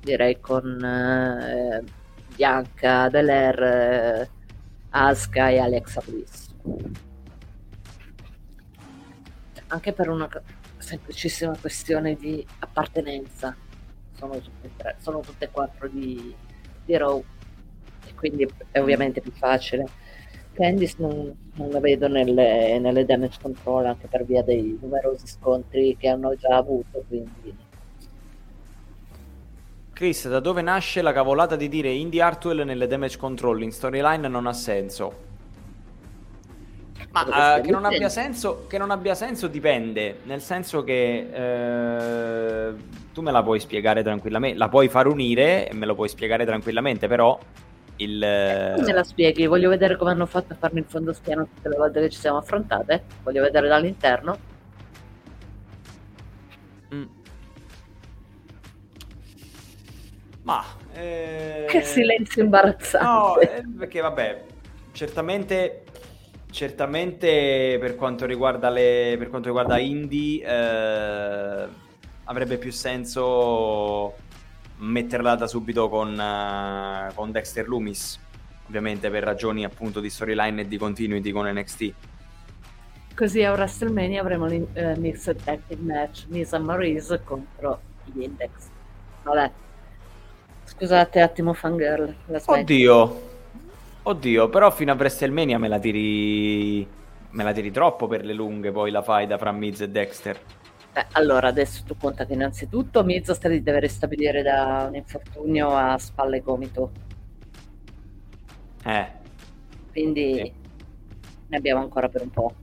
[0.00, 1.82] direi con eh,
[2.34, 4.30] Bianca, Belair, eh,
[4.90, 6.52] Asuka e Alexa Bliss
[9.74, 10.28] anche per una
[10.78, 13.54] semplicissima questione di appartenenza.
[14.16, 16.34] Sono tutte, tre, sono tutte e quattro di,
[16.84, 17.22] di Raw
[18.06, 19.86] e quindi è ovviamente più facile.
[20.52, 25.96] Candice non, non la vedo nelle, nelle, damage control anche per via dei numerosi scontri
[25.96, 27.02] che hanno già avuto.
[27.08, 27.56] Quindi.
[29.92, 34.28] Chris, da dove nasce la cavolata di dire Indy Hartwell nelle damage control in storyline
[34.28, 35.32] non ha senso?
[37.14, 42.76] Ma uh, che, non senso, che, non abbia senso, dipende, nel senso che uh,
[43.12, 46.44] tu me la puoi spiegare tranquillamente, la puoi far unire e me lo puoi spiegare
[46.44, 47.38] tranquillamente, però
[47.98, 48.20] il...
[48.20, 49.46] Eh, me la spieghi?
[49.46, 52.18] Voglio vedere come hanno fatto a farmi il fondo spiano tutte le volte che ci
[52.18, 54.36] siamo affrontate, voglio vedere dall'interno.
[56.92, 57.04] Mm.
[60.42, 60.64] Ma...
[60.94, 61.66] Eh...
[61.68, 63.06] Che silenzio imbarazzante.
[63.06, 64.44] No, eh, perché vabbè,
[64.90, 65.83] certamente
[66.54, 71.68] certamente per quanto riguarda, le, per quanto riguarda Indie eh,
[72.22, 74.14] avrebbe più senso
[74.76, 78.20] metterla da subito con, uh, con Dexter Loomis,
[78.68, 81.92] ovviamente per ragioni appunto di storyline e di continuity con NXT.
[83.16, 88.50] Così a WrestleMania avremo il uh, Mixed Tag Match Misa Maurice contro gli Index.
[89.24, 89.50] Vabbè.
[90.64, 92.14] Scusate, attimo fangirl.
[92.46, 93.32] Oddio.
[94.06, 96.86] Oddio, però fino a WrestleMania me la tiri
[97.30, 100.38] me la tiri troppo per le lunghe poi la fai da fra Miz e Dexter.
[100.92, 105.70] Eh, allora, adesso tu conta che innanzitutto Miz sta di deve ristabilire da un infortunio
[105.70, 106.92] a spalle e gomito.
[108.84, 109.06] Eh.
[109.90, 110.52] Quindi sì.
[111.48, 112.54] ne abbiamo ancora per un po',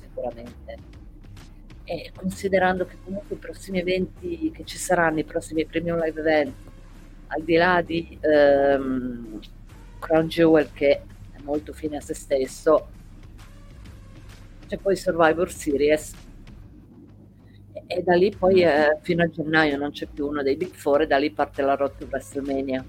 [0.00, 0.76] sicuramente.
[1.84, 6.54] E considerando che comunque i prossimi eventi che ci saranno, i prossimi premium live event,
[7.26, 9.40] al di là di ehm,
[9.98, 11.02] Crown Jewel che
[11.32, 12.88] è molto fine a se stesso,
[14.66, 16.14] c'è poi Survivor Series.
[17.90, 21.02] E da lì poi eh, fino a gennaio non c'è più uno dei Big Four
[21.02, 22.84] e da lì parte la rotta WrestleMania.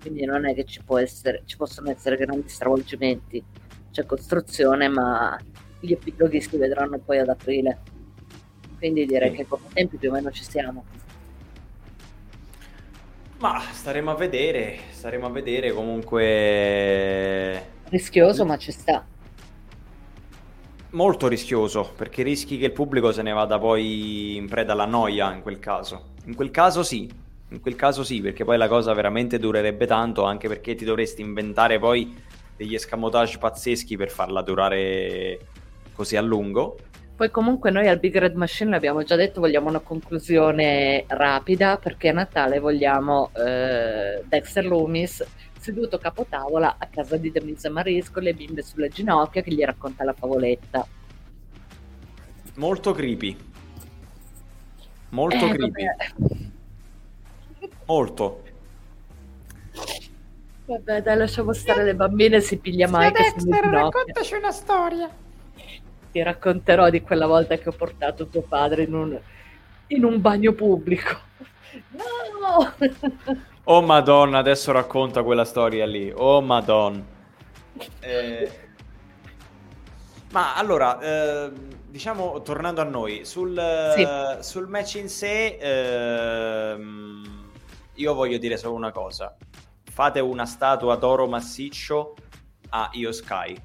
[0.00, 3.44] Quindi non è che ci, può essere, ci possono essere grandi stravolgimenti
[3.90, 5.38] c'è costruzione ma
[5.80, 7.78] gli epiloghi si vedranno poi ad aprile.
[8.78, 10.84] Quindi direi che con tempi più o meno ci siamo
[13.40, 19.04] ma staremo a vedere staremo a vedere comunque rischioso ma ci sta
[20.90, 25.32] molto rischioso perché rischi che il pubblico se ne vada poi in preda alla noia
[25.32, 26.14] in quel caso.
[26.24, 27.08] In quel caso sì,
[27.50, 31.22] in quel caso sì, perché poi la cosa veramente durerebbe tanto, anche perché ti dovresti
[31.22, 32.14] inventare poi
[32.56, 35.38] degli escamotage pazzeschi per farla durare
[35.94, 36.78] così a lungo.
[37.20, 42.08] Poi comunque noi al Big Red Machine l'abbiamo già detto, vogliamo una conclusione rapida perché
[42.08, 45.22] a Natale vogliamo eh, Dexter Loomis
[45.58, 50.02] seduto capotavola a casa di Denise Maris con le bimbe sulle ginocchia che gli racconta
[50.02, 50.86] la favoletta.
[52.54, 53.36] Molto creepy.
[55.10, 55.84] Molto eh, creepy.
[55.84, 57.68] Vabbè.
[57.84, 58.42] Molto.
[60.64, 63.12] Vabbè, dai, lasciamo stare le bambine, si piglia mai.
[63.12, 65.28] Dexter, raccontaci una storia.
[66.10, 69.20] Ti racconterò di quella volta che ho portato tuo padre in un,
[69.88, 71.18] in un bagno pubblico.
[71.90, 72.74] No!
[73.64, 76.12] Oh madonna, adesso racconta quella storia lì.
[76.14, 77.04] Oh madonna.
[78.00, 78.50] Eh...
[80.32, 81.52] Ma allora, eh,
[81.88, 83.60] diciamo, tornando a noi, sul,
[83.94, 84.06] sì.
[84.40, 86.78] sul match in sé, eh,
[87.94, 89.36] io voglio dire solo una cosa.
[89.82, 92.14] Fate una statua d'oro massiccio
[92.70, 93.60] a Io Sky.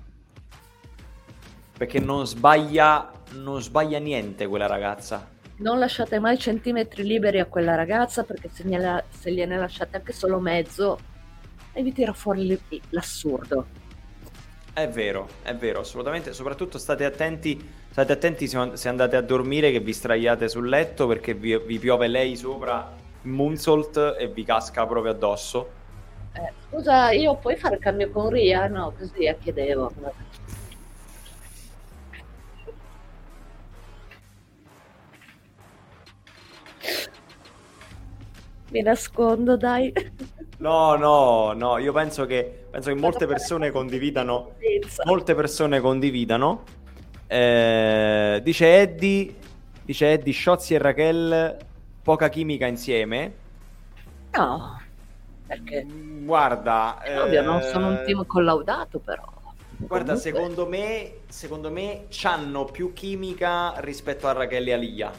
[1.78, 7.76] Perché non sbaglia, non sbaglia niente quella ragazza non lasciate mai centimetri liberi a quella
[7.76, 11.00] ragazza perché se, gliela, se gliene lasciate anche solo mezzo,
[11.74, 13.84] vi tira fuori l'assurdo.
[14.74, 16.34] È vero, è vero, assolutamente.
[16.34, 21.34] Soprattutto state attenti, state attenti se andate a dormire che vi straiate sul letto perché
[21.34, 25.84] vi, vi piove lei sopra Moonsault e vi casca proprio addosso.
[26.34, 28.68] Eh, scusa, io puoi fare il cambio con Ria?
[28.68, 29.94] No, così eh, chiedevo.
[38.76, 39.94] Mi nascondo, dai.
[40.58, 44.56] No, no, no, io penso che, penso che molte persone condividano.
[45.06, 46.64] Molte persone condividano.
[47.26, 49.34] Eh, dice Eddie,
[49.82, 51.58] dice Eddie, Shotzi e Raquel,
[52.04, 53.34] poca chimica insieme.
[54.32, 54.82] No,
[55.48, 55.86] perché?
[55.86, 59.24] Guarda, eh, ovvio, non sono un team collaudato, però.
[59.78, 60.18] Guarda, Comunque...
[60.18, 65.12] secondo me, secondo me hanno più chimica rispetto a Raquel e a Lia.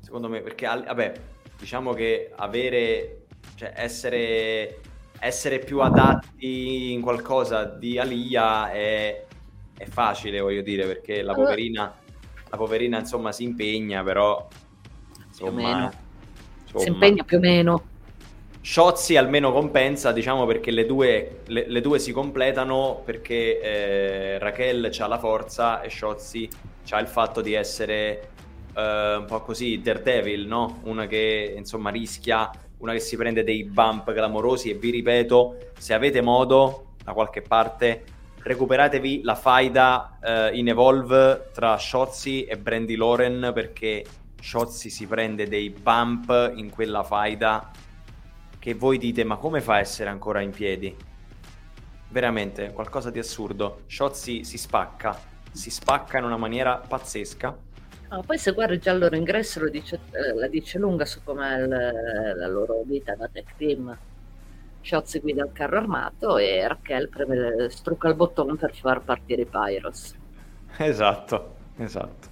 [0.00, 1.12] Secondo me, perché vabbè,
[1.58, 3.26] diciamo che avere,
[3.56, 4.80] cioè essere,
[5.18, 9.24] essere più adatti in qualcosa di Alia è,
[9.76, 11.94] è facile, voglio dire, perché la poverina,
[12.48, 14.46] la poverina insomma si impegna, però
[15.26, 15.92] insomma,
[16.62, 17.82] insomma si impegna più o meno.
[18.60, 24.94] Sciozzi almeno compensa, diciamo, perché le due, le, le due si completano perché eh, Raquel
[24.98, 26.48] ha la forza e Sciozzi
[26.90, 28.30] ha il fatto di essere
[28.78, 30.80] uh, un po' così Daredevil, no?
[30.84, 35.94] Una che insomma rischia, una che si prende dei bump clamorosi e vi ripeto, se
[35.94, 38.04] avete modo da qualche parte
[38.40, 44.04] recuperatevi la faida uh, in Evolve tra Shotzi e Brandy Loren perché
[44.40, 47.70] Shotzi si prende dei bump in quella faida
[48.58, 50.94] che voi dite ma come fa a essere ancora in piedi?
[52.10, 53.82] Veramente qualcosa di assurdo.
[53.86, 55.18] Shotzi si spacca,
[55.50, 57.66] si spacca in una maniera pazzesca
[58.10, 61.22] Ah, poi se guardi già il loro ingresso lo dice, eh, la dice lunga su
[61.22, 63.96] com'è la loro vita da tech team.
[64.80, 69.46] Chiozzi guida il carro armato e Raquel preme, strucca il bottone per far partire i
[69.46, 70.14] Pyros.
[70.78, 72.28] Esatto, esatto.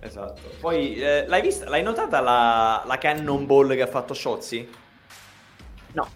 [0.00, 0.40] Esatto.
[0.60, 4.68] Poi eh, l'hai vista, l'hai notata la, la cannonball che ha fatto Sciozzi?
[5.92, 6.08] No.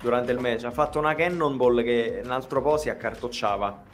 [0.00, 3.88] Durante il match ha fatto una cannonball che un altro po' si accartocciava.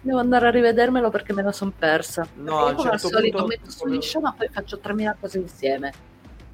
[0.00, 2.26] Devo andare a rivedermelo perché me la sono persa.
[2.36, 3.46] No, perché come certo al solito punto...
[3.46, 5.92] metto su liscio ma poi faccio 3000 cose insieme.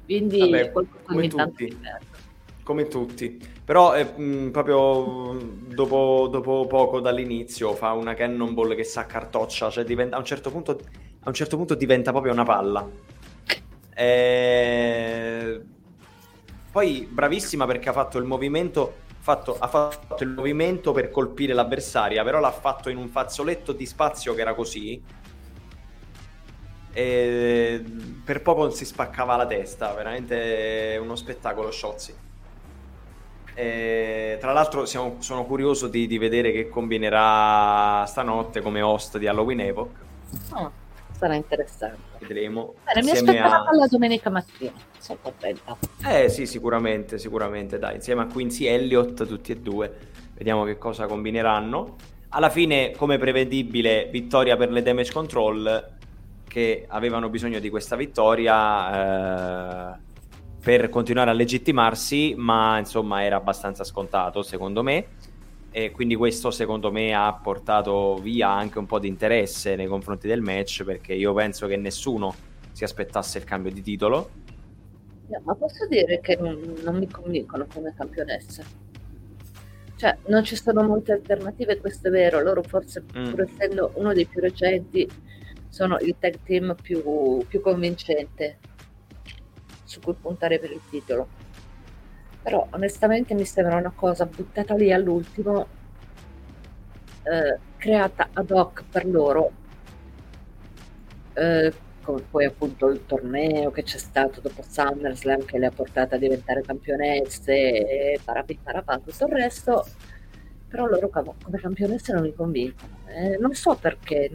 [0.05, 0.71] Quindi Vabbè,
[1.07, 2.21] mi perdo.
[2.63, 3.51] Come tutti.
[3.63, 5.37] Però eh, mh, proprio
[5.67, 10.49] dopo, dopo, poco dall'inizio fa una cannonball che si accartoccia, cioè diventa, a, un certo
[10.49, 12.89] punto, a un certo punto diventa proprio una palla.
[13.93, 14.03] E...
[14.03, 15.61] Eh,
[16.71, 22.25] poi bravissima perché ha fatto il movimento fatto, ha fatto il movimento per colpire l'avversaria,
[22.25, 25.01] però l'ha fatto in un fazzoletto di spazio che era così.
[26.91, 27.83] E
[28.25, 32.13] per poco si spaccava la testa, veramente uno spettacolo Sciozzi.
[33.53, 39.27] E, tra l'altro siamo, sono curioso di, di, vedere che combinerà stanotte come host di
[39.27, 39.91] Halloween Epoch.
[40.51, 40.71] Oh,
[41.23, 42.17] sarà interessante.
[42.19, 42.73] Vedremo.
[42.83, 43.75] Bene, mi aspetterà a...
[43.75, 44.73] la domenica mattina.
[44.99, 45.77] Sono contenta.
[46.05, 47.79] Eh sì, sicuramente, sicuramente.
[47.79, 49.91] Dai, insieme a Quincy Elliott, tutti e due.
[50.35, 51.95] Vediamo che cosa combineranno.
[52.29, 55.91] Alla fine, come prevedibile, vittoria per le damage control
[56.45, 59.99] che avevano bisogno di questa vittoria eh,
[60.61, 65.07] per continuare a legittimarsi, ma insomma era abbastanza scontato secondo me
[65.75, 70.27] e quindi questo secondo me ha portato via anche un po' di interesse nei confronti
[70.27, 72.35] del match perché io penso che nessuno
[72.71, 74.29] si aspettasse il cambio di titolo.
[75.29, 78.63] No, ma posso dire che non, non mi convincono come campionesse.
[79.95, 82.39] Cioè, non ci sono molte alternative, questo è vero.
[82.41, 83.31] Loro forse, mm.
[83.31, 85.09] pur essendo uno dei più recenti,
[85.69, 88.59] sono il tag team più, più convincente
[89.85, 91.27] su cui puntare per il titolo
[92.43, 95.65] però onestamente mi sembra una cosa buttata lì all'ultimo,
[97.23, 99.51] eh, creata ad hoc per loro,
[101.33, 106.15] eh, come poi appunto il torneo che c'è stato dopo SummerSlam che le ha portate
[106.15, 109.85] a diventare campionesse e parapì parapà tutto il resto,
[110.67, 114.29] però loro come campionesse non mi convincono, eh, non so perché.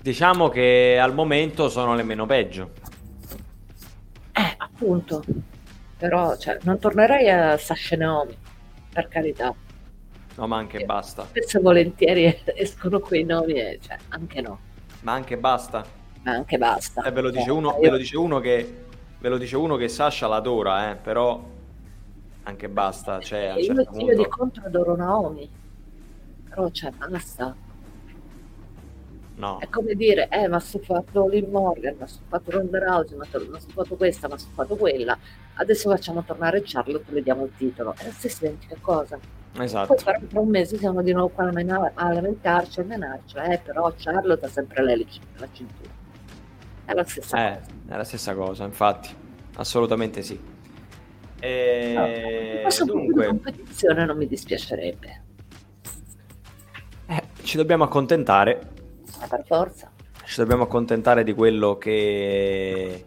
[0.00, 2.70] Diciamo che al momento sono le meno peggio.
[4.34, 5.24] Eh, appunto
[6.02, 8.36] però cioè, non tornerei a Sasha Naomi,
[8.92, 9.54] per carità.
[10.34, 11.26] No, ma anche e basta.
[11.26, 14.58] Spesso e volentieri escono quei nomi e cioè, anche no.
[15.02, 15.84] Ma anche basta.
[16.24, 17.04] Ma anche basta.
[17.04, 17.80] Eh, ve, lo dice eh, uno, io...
[17.82, 18.84] ve, lo dice uno che,
[19.16, 21.40] ve lo dice uno che Sasha l'adora, eh, però
[22.42, 23.20] anche basta.
[23.20, 25.48] Cioè, io, certo io di contro adoro Naomi,
[26.48, 27.54] però cioè, basta.
[29.34, 29.58] No.
[29.58, 33.24] È come dire, eh, ma sto fatto Liv Morgan, ma sto fatto Ronda Rousey, ma
[33.24, 33.40] sto
[33.72, 35.18] fatto questa, ma sto fatto quella.
[35.54, 37.94] Adesso facciamo tornare Charlotte e le diamo il titolo.
[37.96, 39.18] È la stessa identica cosa.
[39.58, 39.94] Esatto.
[39.94, 43.36] Poi tra un mese siamo di nuovo qua a lamentarci, a menarci.
[43.36, 45.06] Eh, però Charlotte ha sempre lei
[45.36, 45.90] la cintura.
[46.84, 47.70] È la stessa eh, cosa.
[47.88, 49.14] È la stessa cosa, infatti.
[49.56, 50.40] Assolutamente sì.
[51.40, 52.62] E...
[52.64, 53.26] No, dunque...
[53.26, 55.22] competizione non mi dispiacerebbe.
[57.06, 58.70] Eh, ci dobbiamo accontentare
[59.22, 59.90] ma per forza.
[60.24, 63.06] Ci dobbiamo accontentare di quello che,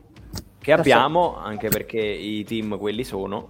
[0.59, 3.49] che abbiamo, anche perché i team quelli sono.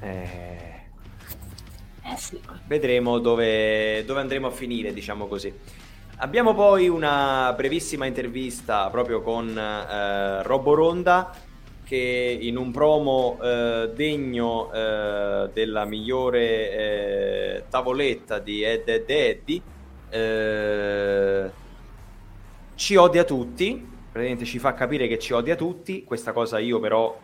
[0.00, 0.72] Eh...
[2.06, 2.38] Eh sì.
[2.66, 5.52] Vedremo dove, dove andremo a finire, diciamo così.
[6.18, 11.34] Abbiamo poi una brevissima intervista proprio con eh, Robo Ronda
[11.82, 19.62] che in un promo eh, degno eh, della migliore eh, tavoletta di Ed Ed Eddie
[20.10, 21.50] eh,
[22.74, 27.18] ci odia tutti, praticamente ci fa capire che ci odia tutti, questa cosa io però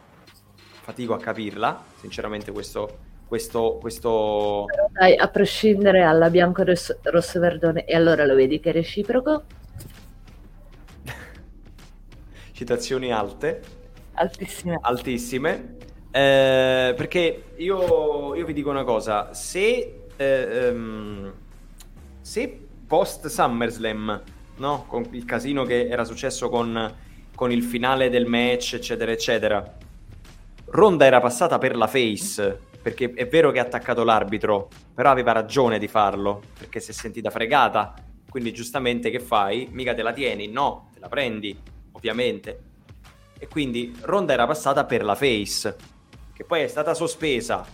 [0.82, 2.98] fatico a capirla, sinceramente questo...
[3.26, 4.66] questo, questo...
[4.90, 9.44] Dai, a prescindere alla bianco rosso, rosso verdone, e allora lo vedi che è reciproco?
[12.52, 13.60] Citazioni alte.
[14.14, 14.78] Altissime.
[14.80, 15.76] Altissime.
[16.10, 21.32] Eh, perché io, io, vi dico una cosa, se, eh, um,
[22.20, 24.22] se post SummerSlam,
[24.56, 24.84] no?
[24.88, 26.92] Con il casino che era successo con,
[27.36, 29.76] con il finale del match, eccetera, eccetera.
[30.64, 35.30] Ronda era passata per la face, perché è vero che ha attaccato l'arbitro, però aveva
[35.30, 37.94] ragione di farlo, perché si è sentita fregata.
[38.28, 39.68] Quindi giustamente che fai?
[39.70, 40.48] Mica te la tieni?
[40.48, 41.56] No, te la prendi,
[41.92, 42.62] ovviamente.
[43.38, 45.76] E quindi Ronda era passata per la face,
[46.32, 47.64] che poi è stata sospesa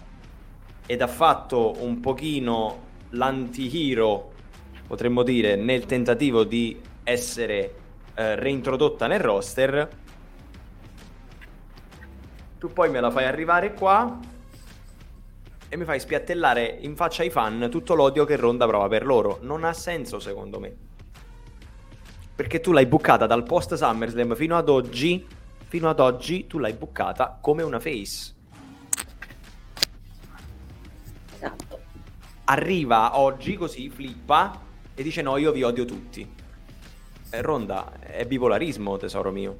[0.84, 4.34] ed ha fatto un pochino l'anti-hero
[4.86, 7.74] potremmo dire, nel tentativo di essere
[8.14, 9.88] eh, reintrodotta nel roster.
[12.58, 14.18] Tu poi me la fai arrivare qua
[15.68, 19.38] e mi fai spiattellare in faccia ai fan tutto l'odio che Ronda prova per loro.
[19.42, 20.74] Non ha senso secondo me.
[22.34, 25.26] Perché tu l'hai buccata dal post SummerSlam fino ad oggi,
[25.66, 28.34] fino ad oggi tu l'hai buccata come una face.
[31.34, 31.80] Esatto.
[32.44, 34.64] Arriva oggi così, flippa
[34.97, 36.28] e dice no, io vi odio tutti.
[37.31, 39.56] Ronda, è bipolarismo, tesoro mio.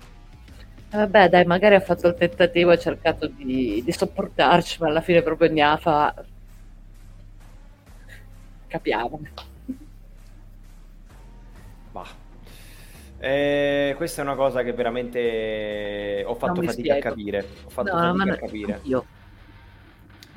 [0.91, 5.01] Eh, Vabbè, dai, magari ha fatto il tentativo, ha cercato di, di sopportarci, ma alla
[5.01, 6.15] fine proprio gnafa.
[8.69, 9.21] Capiamo.
[11.93, 12.19] Bah.
[13.19, 16.99] Eh, questa è una cosa che veramente ho fatto fatica a spiego.
[16.99, 17.57] capire.
[17.65, 18.81] Ho fatto No, fatica ma a capire.
[18.83, 19.07] io.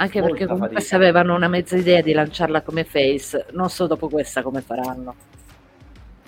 [0.01, 0.87] Anche Molta perché comunque fatica.
[0.89, 5.13] se avevano una mezza idea di lanciarla come face, non so dopo questa come faranno.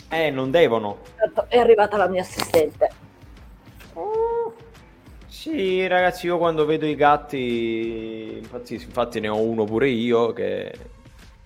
[0.10, 0.98] Eh, non devono.
[1.48, 2.90] È arrivata la mia assistente.
[5.28, 10.74] Sì, ragazzi, io quando vedo i gatti, infatti, infatti ne ho uno pure io che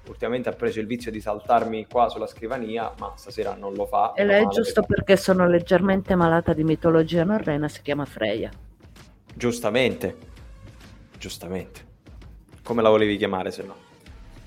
[0.07, 4.13] ultimamente ha preso il vizio di saltarmi qua sulla scrivania, ma stasera non lo fa.
[4.15, 8.49] E lei, male giusto perché- perché sono leggermente malata di mitologia norrena, si chiama Freya.
[9.33, 10.15] Giustamente,
[11.19, 11.93] giustamente.
[12.65, 13.75] Come la volevi chiamare se no?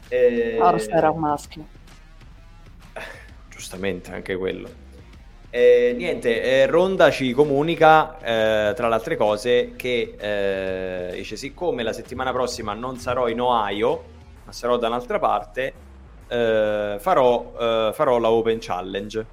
[0.08, 1.64] Eh, Forse era un maschio.
[3.48, 4.68] Giustamente, anche quello.
[5.50, 11.84] Eh, niente, eh, Ronda ci comunica, eh, tra le altre cose, che eh, dice siccome
[11.84, 14.04] la settimana prossima non sarò in Ohio,
[14.44, 15.72] ma sarò da un'altra parte,
[16.26, 19.26] eh, farò, eh, farò la Open Challenge.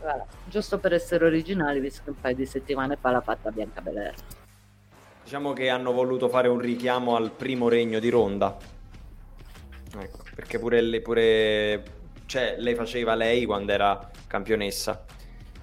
[0.00, 3.80] Guarda, giusto per essere originali, visto che un paio di settimane fa l'ha fatta Bianca
[3.80, 4.14] Belair.
[5.32, 8.54] Diciamo che hanno voluto fare un richiamo al primo regno di Ronda.
[9.98, 11.82] Ecco, perché pure lei, pure...
[12.26, 15.06] Cioè, lei faceva lei quando era campionessa.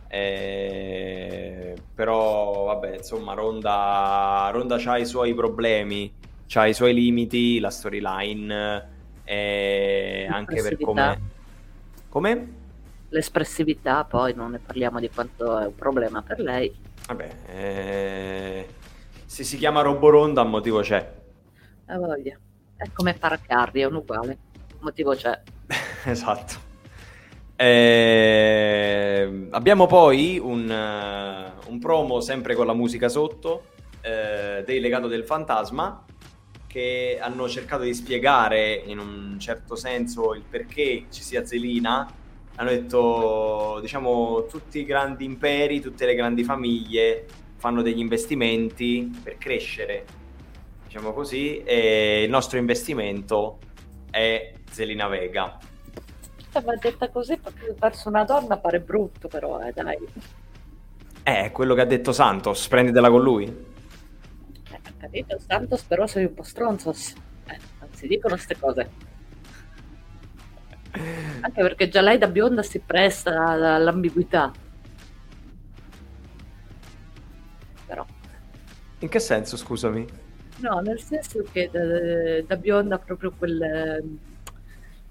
[0.07, 6.11] Eh, Però, vabbè, insomma, Ronda, Ronda ha i suoi problemi,
[6.51, 8.87] ha i suoi limiti, la storyline,
[9.23, 11.21] eh, anche per come...
[12.09, 12.53] Come?
[13.09, 16.75] L'espressività, poi non ne parliamo di quanto è un problema per lei.
[17.05, 18.67] Vabbè, eh,
[19.29, 21.07] se si chiama Roboronda, un motivo c'è.
[21.85, 22.35] Ha voglia.
[22.75, 24.39] È come Paracarri, è un uguale.
[24.79, 25.39] Motivo c'è.
[26.05, 26.55] esatto.
[27.55, 33.65] Eh, abbiamo poi un, eh, un promo sempre con la musica sotto
[34.01, 36.05] eh, dei Legato del Fantasma
[36.65, 42.11] che hanno cercato di spiegare in un certo senso il perché ci sia Zelina.
[42.55, 47.27] Hanno detto, diciamo, tutti i grandi imperi, tutte le grandi famiglie
[47.59, 50.05] fanno degli investimenti per crescere,
[50.85, 53.59] diciamo così, e il nostro investimento
[54.09, 55.57] è Zelina Vega.
[56.51, 57.37] Va detta così
[57.77, 59.97] verso una donna pare brutto, però, eh, dai.
[61.23, 63.43] Eh, è quello che ha detto Santos, prenditela con lui.
[63.43, 65.37] Eh, capito?
[65.45, 67.13] Santos però sei un po' stronzos.
[67.45, 68.89] Eh, non si dicono queste cose.
[71.41, 74.51] Anche perché già lei da bionda si presta all'ambiguità.
[78.99, 80.07] In che senso, scusami?
[80.57, 84.19] no, nel senso che da, da bionda proprio quel...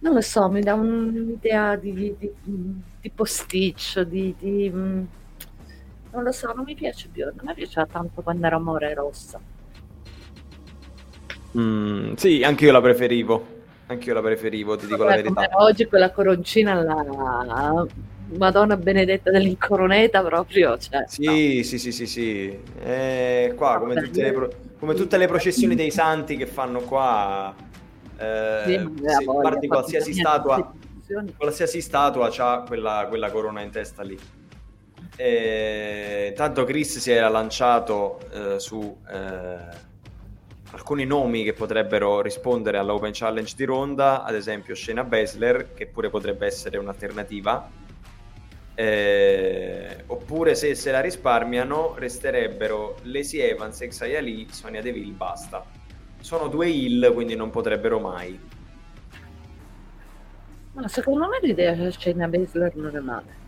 [0.00, 4.70] Non lo so, mi dà un'idea di, di, di, di posticcio, di, di...
[4.72, 5.04] mm,
[6.10, 9.42] Non lo so, non mi piace bionda, me piaceva tanto quando era amore rossa.
[11.56, 13.56] Mm, sì, anche io la preferivo.
[13.86, 15.46] Anche io la preferivo, ti dico la Vabbè, verità.
[15.48, 17.86] come oggi quella coroncina la
[18.36, 21.06] Madonna benedetta dell'incoroneta proprio, cioè, no.
[21.06, 22.60] Sì, sì, sì, sì, sì.
[22.80, 27.54] Eh, qua, come tutte, le pro- come tutte le processioni dei santi che fanno qua,
[28.18, 28.72] eh, Sì,
[29.04, 30.72] se voglia, fatto qualsiasi statua,
[31.36, 34.18] qualsiasi statua ha quella, quella corona in testa lì.
[35.16, 39.86] Eh, tanto Chris si era lanciato eh, su eh,
[40.70, 45.86] alcuni nomi che potrebbero rispondere alla Open Challenge di Ronda, ad esempio Shayna Baszler, che
[45.86, 47.86] pure potrebbe essere un'alternativa.
[48.80, 55.68] Eh, oppure se se la risparmiano resterebbero Lacey Evans, Exaya Lee, Sonia Deville, basta.
[56.20, 58.40] Sono due hill, quindi non potrebbero mai.
[60.72, 63.38] Ma secondo me l'idea di Shayna Baszler non è male.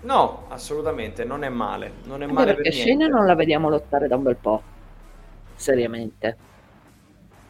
[0.00, 2.00] No, assolutamente, non è male.
[2.04, 4.68] Non è Anche male perché per Shayna non la vediamo lottare da un bel po'.
[5.54, 6.38] Seriamente.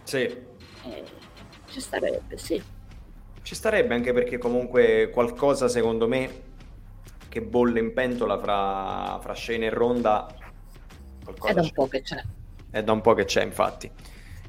[0.05, 0.45] Sì,
[0.83, 1.05] Eh,
[1.66, 2.65] ci starebbe, sì.
[3.43, 6.45] ci starebbe anche perché comunque qualcosa secondo me
[7.37, 10.27] che bolle in pentola fra, fra Shane e Ronda.
[11.23, 11.73] qualcosa È da un c'è.
[11.75, 12.23] po' che c'è.
[12.71, 13.91] È da un po' che c'è, infatti.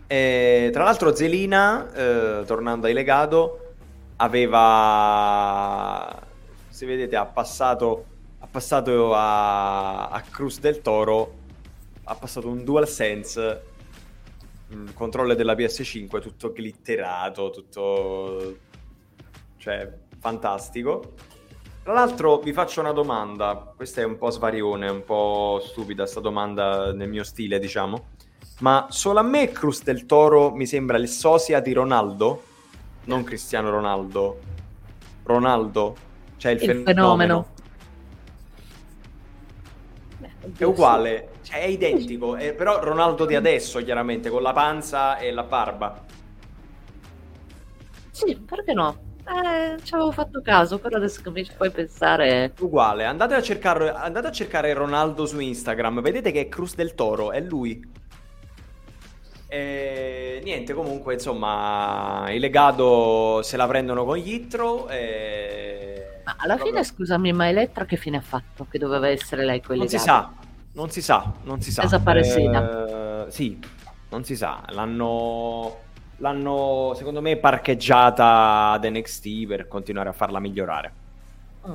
[0.08, 3.74] E, tra l'altro, Zelina, eh, tornando ai legato,
[4.16, 6.18] aveva.
[6.70, 8.06] Se vedete, ha passato,
[8.40, 11.34] ha passato a, a Cruz del Toro.
[12.06, 13.64] Ha passato un dual sense
[14.70, 18.58] il controller della PS5 tutto glitterato, tutto
[19.58, 21.36] cioè fantastico.
[21.88, 26.20] Tra l'altro vi faccio una domanda, questa è un po' svarione, un po' stupida sta
[26.20, 28.08] domanda nel mio stile, diciamo.
[28.60, 32.44] Ma solo a me Cruz del Toro mi sembra il sosia di Ronaldo,
[33.06, 34.38] non Cristiano Ronaldo.
[35.24, 35.96] Ronaldo,
[36.36, 37.48] cioè il, Il fenomeno.
[40.10, 40.56] fenomeno.
[40.58, 45.32] È uguale, cioè è identico, è però Ronaldo di adesso, chiaramente, con la panza e
[45.32, 46.04] la barba.
[48.12, 49.07] Sì, perché no?
[49.28, 52.54] Eh, ci avevo fatto caso, però adesso che mi ci puoi pensare...
[52.60, 56.96] Uguale, andate a cercare, andate a cercare Ronaldo su Instagram, vedete che è Cruz del
[56.96, 58.06] Toro, è lui.
[59.50, 64.88] E niente, comunque, insomma, i legato se la prendono con Yitro.
[64.90, 66.22] E...
[66.26, 68.68] Ma alla proprio- fine, scusami, ma Elettra che fine ha fatto?
[68.70, 70.34] Che doveva essere lei quella Non si sa,
[70.74, 71.82] non si sa, non si sa.
[71.84, 73.26] Desaparecida.
[73.26, 73.58] Eh, sì,
[74.10, 74.64] non si sa.
[74.70, 75.78] L'hanno,
[76.18, 80.94] l'hanno, secondo me, parcheggiata ad NXT per continuare a farla migliorare.
[81.68, 81.74] Mm.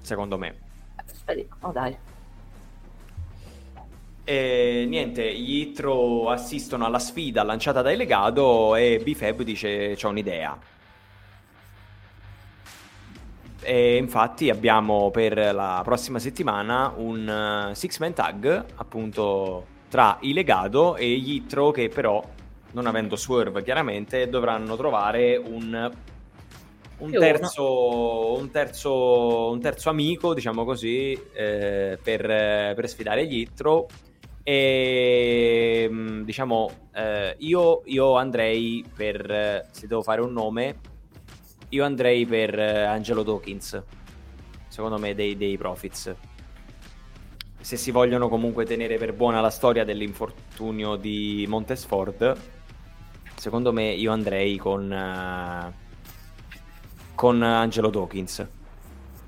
[0.00, 0.54] Secondo me.
[1.04, 1.96] Speriamo, oh, dai.
[4.24, 10.56] E niente, gli Itro assistono alla sfida lanciata dai legato e Bifeb dice c'ho un'idea.
[13.64, 20.32] E infatti abbiamo per la prossima settimana un uh, six man tag appunto tra i
[20.32, 22.24] legato e gli Itro che però
[22.72, 25.90] non avendo swerve chiaramente dovranno trovare un
[27.02, 32.20] un terzo, un, terzo, un terzo amico, diciamo così, eh, per,
[32.74, 33.88] per sfidare gli Itro.
[34.44, 40.76] E mh, diciamo, eh, io, io andrei per, se devo fare un nome,
[41.70, 43.82] io andrei per eh, Angelo Dawkins,
[44.68, 46.14] secondo me dei, dei Profits.
[47.60, 52.36] Se si vogliono comunque tenere per buona la storia dell'infortunio di Montesford,
[53.36, 55.72] secondo me io andrei con, eh,
[57.14, 58.46] con Angelo Dawkins.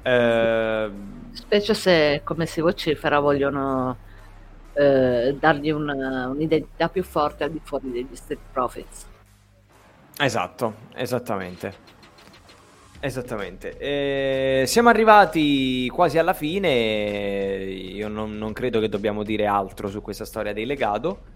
[0.02, 0.90] Eh,
[1.32, 3.96] Specie se, come si vocifera, vogliono
[4.74, 9.06] eh, dargli una- un'identità più forte al di fuori degli Street Profits.
[10.18, 11.74] Esatto, esattamente.
[13.00, 13.76] Esattamente.
[13.78, 16.68] Eh, siamo arrivati quasi alla fine.
[16.70, 21.32] Io non, non credo che dobbiamo dire altro su questa storia dei legato.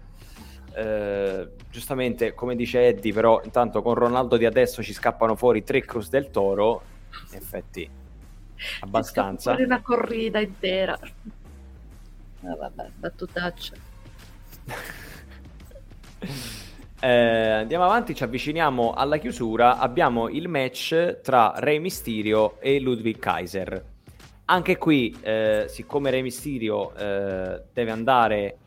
[0.73, 5.81] Eh, giustamente, come dice Eddie, però, intanto con Ronaldo di adesso ci scappano fuori tre
[5.81, 6.81] Cruz del Toro.
[7.31, 7.89] In effetti,
[8.81, 9.51] abbastanza.
[9.51, 10.97] Fuori una corrida intera.
[12.43, 13.73] Ah, vabbè, battutaccia.
[17.01, 19.77] Eh, andiamo avanti, ci avviciniamo alla chiusura.
[19.77, 23.85] Abbiamo il match tra Rey Mysterio e Ludwig Kaiser.
[24.45, 28.57] Anche qui, eh, siccome Rey Mysterio eh, deve andare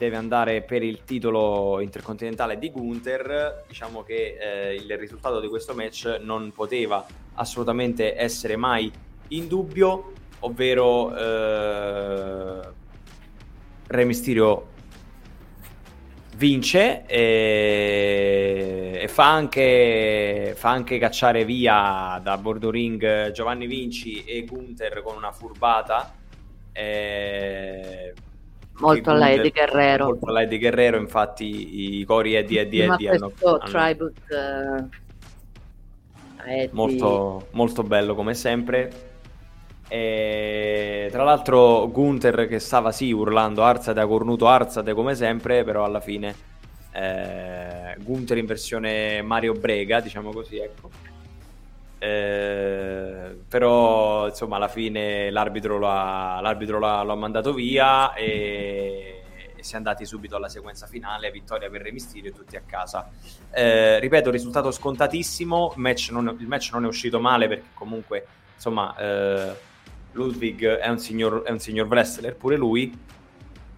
[0.00, 5.74] deve andare per il titolo intercontinentale di Gunther, diciamo che eh, il risultato di questo
[5.74, 7.04] match non poteva
[7.34, 8.90] assolutamente essere mai
[9.28, 12.60] in dubbio, ovvero eh,
[13.88, 14.68] Re Mysterio
[16.36, 24.46] vince e, e fa, anche, fa anche cacciare via da bordo ring Giovanni Vinci e
[24.46, 26.14] Gunther con una furbata.
[26.72, 28.14] eh,
[28.80, 30.06] Molto alla Eddie Guerrero.
[30.06, 33.68] Molto alla Eddie Guerrero, infatti i cori Eddie Eddie Ma Eddie hanno, tribute
[36.36, 36.70] a Eddie.
[36.72, 39.08] molto, molto bello come sempre.
[39.88, 45.84] E, tra l'altro Gunther che stava sì urlando Arzate ha cornuto Arzate come sempre, però
[45.84, 46.34] alla fine
[46.92, 51.09] eh, Gunther in versione Mario Brega, diciamo così, ecco.
[52.02, 59.20] Eh, però insomma alla fine l'arbitro, lo ha, l'arbitro l'ha, lo ha mandato via e,
[59.60, 63.10] si è andati subito alla sequenza finale vittoria per Re Mysterio e tutti a casa.
[63.50, 68.96] Eh, ripeto risultato scontatissimo match non- il match non è uscito male perché comunque insomma
[68.96, 69.54] eh,
[70.12, 72.98] Ludwig è un, signor, è un signor wrestler pure lui.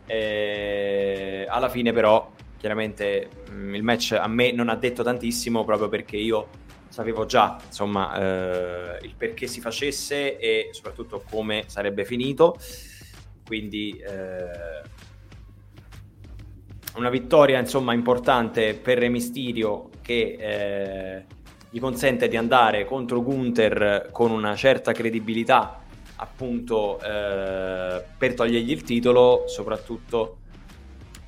[0.07, 5.89] Eh, alla fine però chiaramente mh, il match a me non ha detto tantissimo proprio
[5.89, 6.49] perché io
[6.93, 12.59] sapevo già insomma eh, il perché si facesse e soprattutto come sarebbe finito.
[13.47, 14.83] Quindi eh,
[16.97, 21.25] una vittoria insomma importante per Mysterio che eh,
[21.71, 25.81] gli consente di andare contro Gunther con una certa credibilità
[26.17, 30.37] appunto eh, per togliergli il titolo soprattutto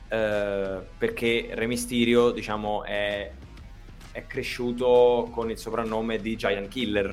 [0.09, 3.33] eh, perché Re Mysterio diciamo è,
[4.15, 7.13] è cresciuto con il soprannome di Giant Killer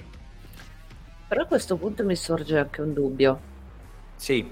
[1.28, 3.40] Però a questo punto mi sorge anche un dubbio.
[4.16, 4.48] sì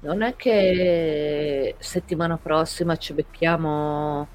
[0.00, 4.26] Non è che settimana prossima ci becchiamo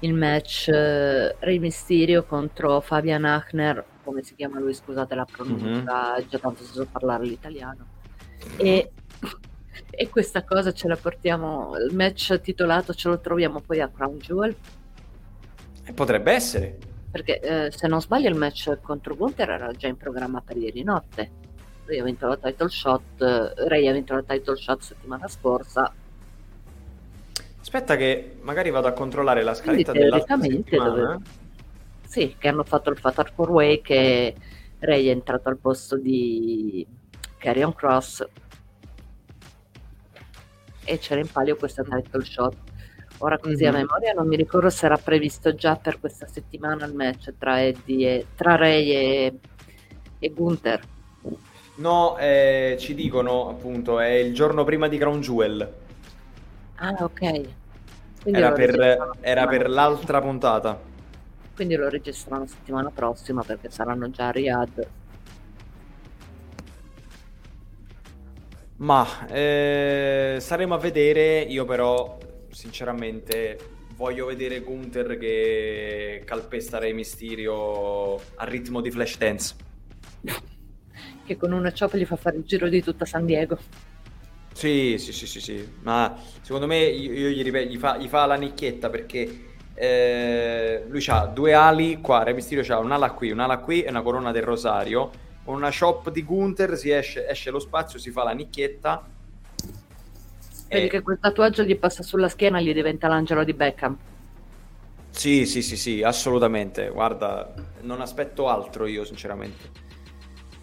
[0.00, 6.16] il match eh, Rey Mysterio contro Fabian Achner, come si chiama lui, scusate la pronuncia,
[6.18, 6.28] mm-hmm.
[6.28, 7.86] già tanto so parlare l'italiano.
[8.58, 8.92] E,
[9.90, 14.18] e, questa cosa ce la portiamo, il match titolato ce lo troviamo poi a Crown
[14.18, 14.54] Jewel.
[15.84, 16.96] E potrebbe essere.
[17.10, 20.82] Perché eh, se non sbaglio il match contro Gunther era già in programma per ieri
[20.82, 21.30] notte.
[21.86, 25.92] Lui ha vinto la title shot, Ray ha vinto la title shot settimana scorsa.
[27.60, 30.90] Aspetta che magari vado a controllare la scaletta della settimana.
[30.90, 31.18] Dove...
[32.06, 34.34] Sì, che hanno fatto il Fatal 4 Way che
[34.78, 36.86] Ray è entrato al posto di
[37.36, 38.26] Carrion Cross
[40.84, 42.56] e c'era in palio questa title shot.
[43.18, 43.74] Ora così mm-hmm.
[43.74, 43.78] a mhm.
[43.78, 48.14] memoria non mi ricordo se era previsto già per questa settimana il match tra, Eddie
[48.14, 49.32] e, tra Ray e,
[50.18, 50.80] e Gunther.
[51.76, 55.74] No, eh, ci dicono appunto, è il giorno prima di Crown Jewel.
[56.76, 57.48] Ah, ok.
[58.24, 60.78] era per, era per l'altra puntata.
[61.54, 64.88] Quindi lo registrano settimana prossima perché saranno già a Riyadh.
[68.76, 71.40] Ma eh, saremo a vedere.
[71.40, 72.17] Io, però,
[72.58, 73.56] sinceramente,
[73.94, 79.54] voglio vedere Gunther che calpesta Re Mysterio a ritmo di flash dance
[81.24, 83.58] che con una chop gli fa fare il giro di tutta San Diego.
[84.54, 85.72] Sì, sì, sì, sì, sì.
[85.82, 89.44] ma secondo me io, io gli, ripeto, gli, fa, gli, fa, la nicchietta perché
[89.74, 94.02] eh, lui ha due ali qua, Re Mysterio ha un'ala qui, un'ala qui e una
[94.02, 95.26] corona del Rosario.
[95.44, 99.16] Con una chop di Gunther si esce, esce lo spazio, si fa la nicchietta.
[100.68, 100.88] Vedi e...
[100.88, 103.96] che quel tatuaggio gli passa sulla schiena e gli diventa l'angelo di Beckham.
[105.10, 106.90] Sì, sì, sì, sì, assolutamente.
[106.90, 109.86] Guarda, non aspetto altro io, sinceramente.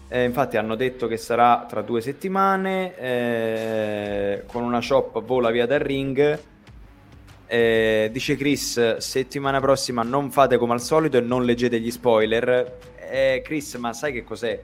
[0.08, 5.66] Eh, infatti hanno detto che sarà tra due settimane, eh, con una shop vola via
[5.66, 6.40] dal ring.
[7.48, 12.78] Eh, dice Chris, settimana prossima non fate come al solito e non leggete gli spoiler.
[13.10, 14.62] Eh, Chris, ma sai che cos'è?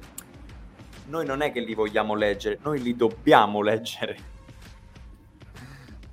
[1.07, 4.31] Noi non è che li vogliamo leggere, noi li dobbiamo leggere.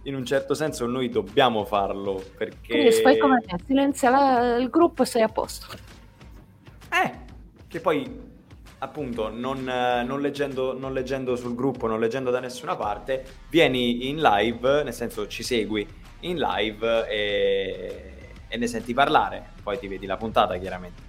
[0.10, 2.74] In un certo senso noi dobbiamo farlo perché...
[2.74, 5.68] Chris, fai come me, silenzia la, il gruppo e sei a posto.
[6.92, 7.12] Eh,
[7.68, 8.28] che poi
[8.80, 14.20] appunto non, non, leggendo, non, leggendo, sul gruppo, non leggendo da nessuna parte, vieni in
[14.20, 15.88] live, nel senso ci segui
[16.22, 18.14] in live e,
[18.48, 21.09] e ne senti parlare, poi ti vedi la puntata chiaramente.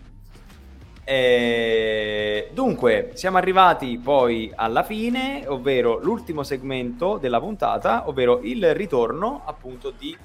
[1.11, 9.43] E, dunque, siamo arrivati poi alla fine, ovvero l'ultimo segmento della puntata, ovvero il ritorno
[9.45, 10.17] appunto di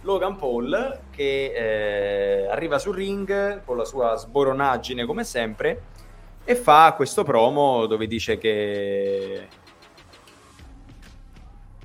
[0.00, 5.82] Logan Paul che eh, arriva sul ring con la sua sboronaggine come sempre
[6.42, 9.46] e fa questo promo dove dice che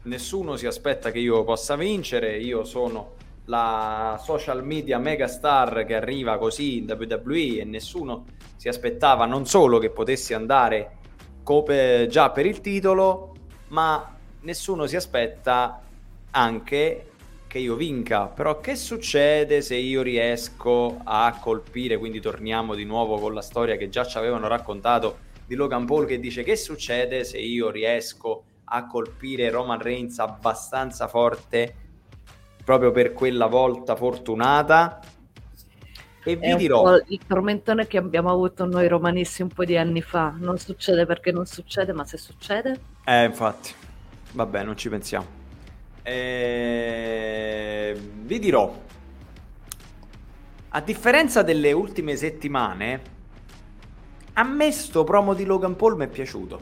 [0.02, 3.14] nessuno si aspetta che io possa vincere, io sono
[3.46, 8.26] la social media megastar che arriva così in WWE e nessuno
[8.58, 10.98] si aspettava non solo che potessi andare
[11.44, 13.34] come già per il titolo,
[13.70, 15.82] ma nessuno si aspetta
[16.32, 17.12] anche
[17.48, 18.26] che io vinca.
[18.26, 21.98] Però che succede se io riesco a colpire?
[21.98, 26.06] Quindi torniamo di nuovo con la storia che già ci avevano raccontato di Logan Paul
[26.06, 31.74] che dice che succede se io riesco a colpire Roman Reigns abbastanza forte
[32.66, 35.00] proprio per quella volta fortunata.
[36.28, 40.34] E vi dirò il tormentone che abbiamo avuto noi romanissi un po' di anni fa.
[40.38, 42.78] Non succede perché non succede, ma se succede.
[43.06, 43.72] Eh, infatti.
[44.34, 45.26] Vabbè, non ci pensiamo.
[46.04, 48.78] Eh, vi dirò,
[50.70, 53.02] a differenza delle ultime settimane,
[54.34, 56.62] a me sto promo di Logan Paul mi è piaciuto.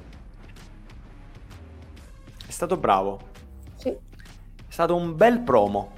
[2.45, 3.19] È stato bravo.
[3.77, 3.89] Sì.
[3.89, 3.97] È
[4.67, 5.93] stato un bel promo,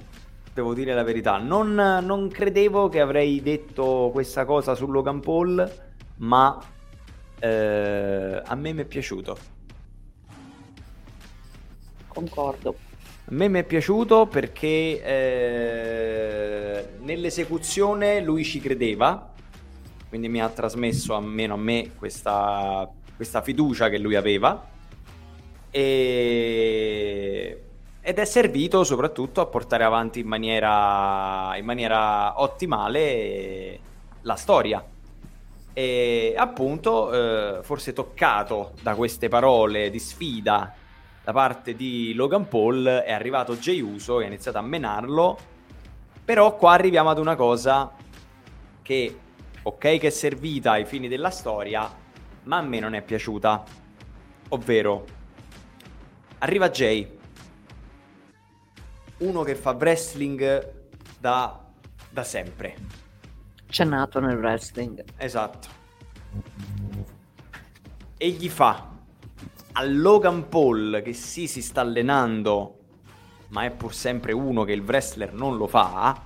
[0.58, 1.38] devo dire la verità.
[1.38, 5.72] Non, non credevo che avrei detto questa cosa su Logan Paul,
[6.16, 6.60] ma
[7.38, 9.38] eh, a me mi è piaciuto.
[12.08, 12.74] Concordo.
[13.26, 19.32] A me mi è piaciuto perché eh, nell'esecuzione lui ci credeva,
[20.08, 24.66] quindi mi ha trasmesso almeno a me questa, questa fiducia che lui aveva
[25.70, 27.62] e,
[28.08, 33.78] ed è servito soprattutto a portare avanti in maniera, in maniera ottimale
[34.22, 34.82] la storia.
[35.74, 40.74] E appunto, eh, forse toccato da queste parole di sfida
[41.22, 45.38] da parte di Logan Paul è arrivato Jey Uso e ha iniziato a menarlo.
[46.24, 47.92] Però qua arriviamo ad una cosa
[48.80, 49.18] che
[49.60, 51.94] ok che è servita ai fini della storia
[52.44, 53.64] ma a me non è piaciuta.
[54.48, 55.04] Ovvero
[56.38, 57.16] arriva Jay
[59.18, 60.72] uno che fa wrestling
[61.18, 61.66] da
[62.10, 62.76] da sempre.
[63.68, 65.04] C'è nato nel wrestling.
[65.16, 65.68] Esatto.
[68.16, 68.88] E gli fa
[69.72, 72.78] a Logan Paul, che sì si sta allenando,
[73.48, 76.20] ma è pur sempre uno che il wrestler non lo fa,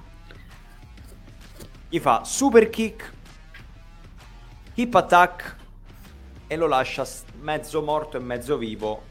[1.88, 3.12] gli fa super kick,
[4.74, 5.56] hip attack
[6.46, 7.06] e lo lascia
[7.40, 9.02] mezzo morto e mezzo vivo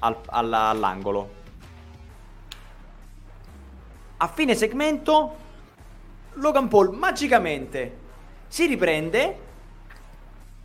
[0.00, 1.35] al, alla, all'angolo.
[4.18, 5.36] A fine segmento,
[6.34, 8.04] Logan Paul magicamente
[8.48, 9.38] si riprende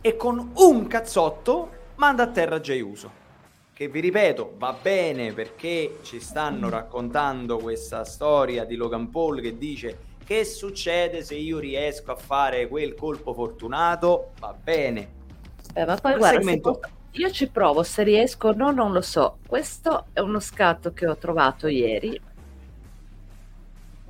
[0.00, 3.20] e con un cazzotto manda a terra Jey Uso.
[3.74, 9.58] Che vi ripeto, va bene perché ci stanno raccontando questa storia di Logan Paul che
[9.58, 15.20] dice che succede se io riesco a fare quel colpo fortunato, va bene.
[15.74, 16.80] Eh, ma poi guarda, segmento...
[17.10, 19.40] io ci provo, se riesco no, non lo so.
[19.46, 22.18] Questo è uno scatto che ho trovato ieri.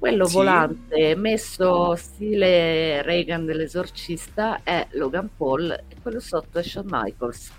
[0.03, 0.35] Quello sì.
[0.35, 7.53] volante messo stile Reagan dell'esorcista è Logan Paul e quello sotto è Shawn Michaels.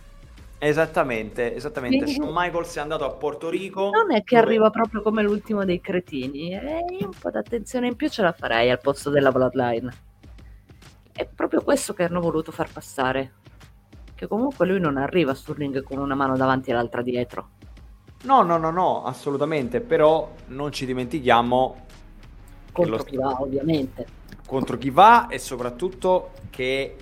[0.57, 1.99] Esattamente, esattamente.
[2.03, 2.15] Quindi...
[2.15, 3.91] Shawn Michaels è andato a Porto Rico.
[3.91, 4.48] Non è che dove...
[4.48, 8.70] arriva proprio come l'ultimo dei cretini, e un po' d'attenzione in più ce la farei
[8.70, 9.90] al posto della Bloodline.
[11.14, 13.36] È proprio questo che hanno voluto far passare.
[14.14, 17.52] Che comunque lui non arriva sul ring con una mano davanti e l'altra dietro.
[18.24, 19.80] No, no, no, no, assolutamente.
[19.80, 21.86] Però non ci dimentichiamo.
[22.74, 24.06] Contro chi va, ovviamente.
[24.45, 26.95] Contro chi va e soprattutto che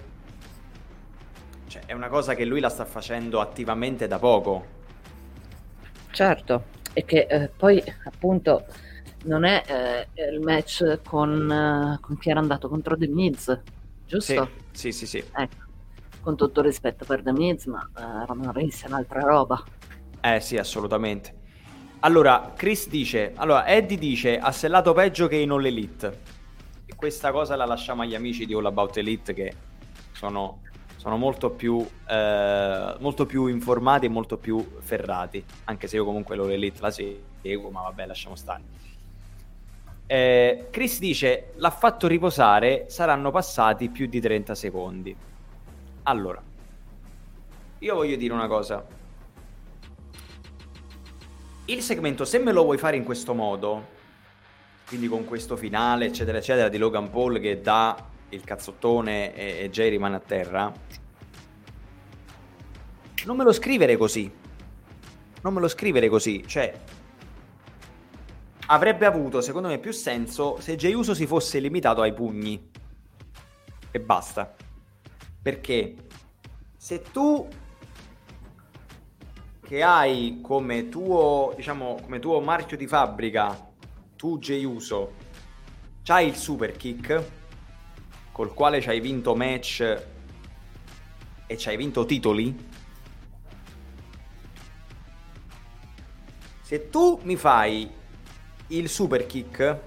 [1.68, 4.80] cioè, è una cosa che lui la sta facendo attivamente da poco.
[6.11, 8.65] Certo, e che eh, poi appunto
[9.23, 13.57] non è eh, il match con, eh, con, chi era andato contro The Miz,
[14.06, 14.49] giusto?
[14.72, 15.06] Sì, sì, sì.
[15.06, 15.31] sì.
[15.34, 15.65] Ecco,
[16.19, 19.64] con tutto il rispetto per The Miz, ma eh, Roman Reigns è un'altra roba.
[20.19, 21.39] Eh sì, assolutamente.
[22.03, 26.19] Allora, Chris dice, allora Eddie dice ha sellato peggio che in All Elite.
[26.88, 29.53] E questa cosa la lasciamo agli amici di All About Elite che
[30.11, 30.61] sono
[31.02, 36.36] sono molto più, eh, molto più informati e molto più ferrati, anche se io comunque
[36.36, 38.61] l'Ore Elite la seguo, ma vabbè, lasciamo stare.
[40.06, 45.15] Eh, Chris dice, l'ha fatto riposare, saranno passati più di 30 secondi.
[46.03, 46.40] Allora,
[47.80, 48.86] io voglio dire una cosa.
[51.72, 53.88] Il segmento, se me lo vuoi fare in questo modo,
[54.88, 59.69] quindi con questo finale, eccetera, eccetera, di Logan Paul che dà il cazzottone e, e
[59.69, 60.69] Jay rimane a terra,
[63.23, 64.30] non me lo scrivere così.
[65.43, 66.43] Non me lo scrivere così.
[66.45, 66.77] Cioè,
[68.65, 72.69] avrebbe avuto, secondo me, più senso se Jay Uso si fosse limitato ai pugni.
[73.91, 74.53] E basta.
[75.41, 75.95] Perché
[76.76, 77.48] se tu
[79.72, 83.72] che hai come tuo, diciamo, come tuo marchio di fabbrica,
[84.18, 85.14] tu Jay Uso,
[86.03, 87.23] c'hai il super kick
[88.34, 90.06] col quale ci hai vinto match
[91.48, 92.53] e ci hai vinto titoli,
[96.60, 97.89] se tu mi fai
[98.68, 99.80] il super kick,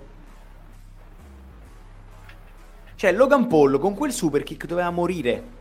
[2.95, 5.54] cioè Logan Paul con quel super kick doveva morire.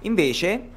[0.00, 0.68] Invece,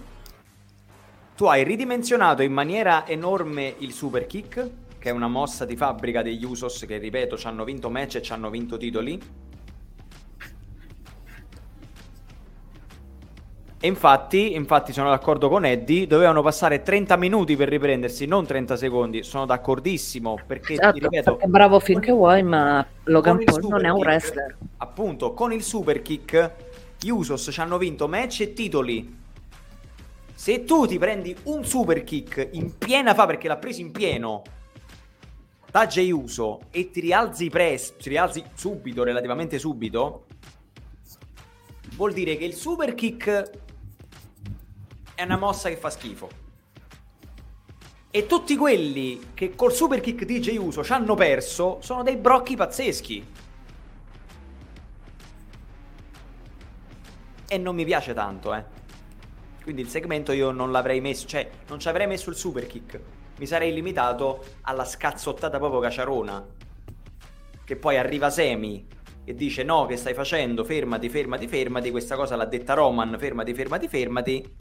[1.35, 4.69] tu hai ridimensionato in maniera enorme il super kick
[5.01, 8.21] che è una mossa di fabbrica degli Usos che, ripeto, ci hanno vinto match e
[8.21, 9.19] ci hanno vinto titoli.
[13.83, 18.75] E infatti, infatti sono d'accordo con Eddie, dovevano passare 30 minuti per riprendersi, non 30
[18.75, 19.23] secondi.
[19.23, 24.01] Sono d'accordissimo perché, esatto, ripeto, perché bravo finché vuoi, ma Logan Paul non è un
[24.01, 24.55] wrestler.
[24.77, 26.51] Appunto, con il super kick
[27.03, 29.19] gli Usos ci hanno vinto match e titoli.
[30.35, 34.43] Se tu ti prendi un super kick in piena fa perché l'ha preso in pieno
[35.71, 40.27] da Jey Uso e ti rialzi presto, ti rialzi subito, relativamente subito,
[41.95, 43.49] vuol dire che il super kick
[45.15, 46.29] è una mossa che fa schifo.
[48.11, 52.17] E tutti quelli che col super kick di Jey Uso ci hanno perso sono dei
[52.17, 53.25] brocchi pazzeschi.
[57.51, 58.63] E non mi piace tanto, eh.
[59.63, 62.99] Quindi il segmento io non l'avrei messo, cioè non ci avrei messo il super kick
[63.41, 66.45] mi sarei limitato alla scazzottata proprio caciarona.
[67.63, 68.85] Che poi arriva Semi
[69.25, 70.63] e dice no, che stai facendo?
[70.63, 71.89] Fermati, fermati, fermati.
[71.89, 74.55] Questa cosa l'ha detta Roman, fermati, fermati, fermati.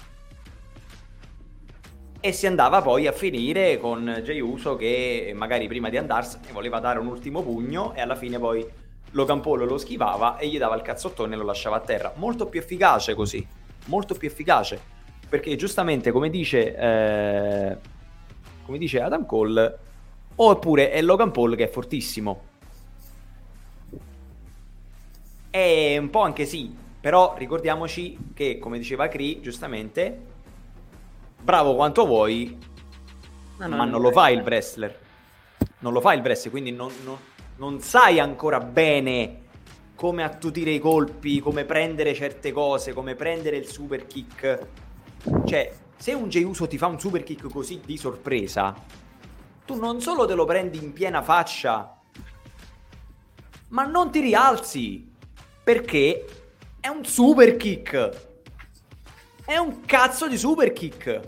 [2.22, 6.80] E si andava poi a finire con Jey Uso che magari prima di andarsene voleva
[6.80, 8.66] dare un ultimo pugno e alla fine poi
[9.12, 12.12] Logan Paul lo schivava e gli dava il cazzottone e lo lasciava a terra.
[12.16, 13.46] Molto più efficace così,
[13.86, 14.98] molto più efficace.
[15.28, 16.76] Perché giustamente come dice...
[16.76, 17.98] Eh
[18.70, 19.78] come dice Adam Cole,
[20.36, 22.42] oppure è Logan Paul che è fortissimo.
[25.50, 30.16] È un po' anche sì, però ricordiamoci che, come diceva Cree, giustamente,
[31.42, 32.56] bravo quanto vuoi,
[33.56, 35.00] ma non, ma non lo fa il wrestler.
[35.80, 37.16] Non lo fa il wrestler, quindi non, non,
[37.60, 39.48] non sai ancora bene
[39.94, 44.66] come attutire i colpi, come prendere certe cose, come prendere il super kick.
[45.44, 48.74] Cioè, se un Jey Uso ti fa un super kick così di sorpresa,
[49.66, 52.00] tu non solo te lo prendi in piena faccia,
[53.68, 55.12] ma non ti rialzi.
[55.62, 56.24] Perché
[56.80, 58.28] è un super kick.
[59.44, 61.20] È un cazzo di super kick.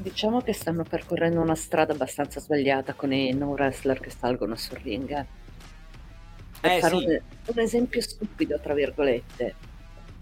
[0.00, 4.78] Diciamo che stanno percorrendo una strada abbastanza sbagliata con i no wrestler che salgono sul
[4.78, 5.10] ring.
[5.10, 5.26] Eh,
[6.60, 7.04] per fare sì.
[7.04, 9.54] un, un, esempio stupido, tra virgolette.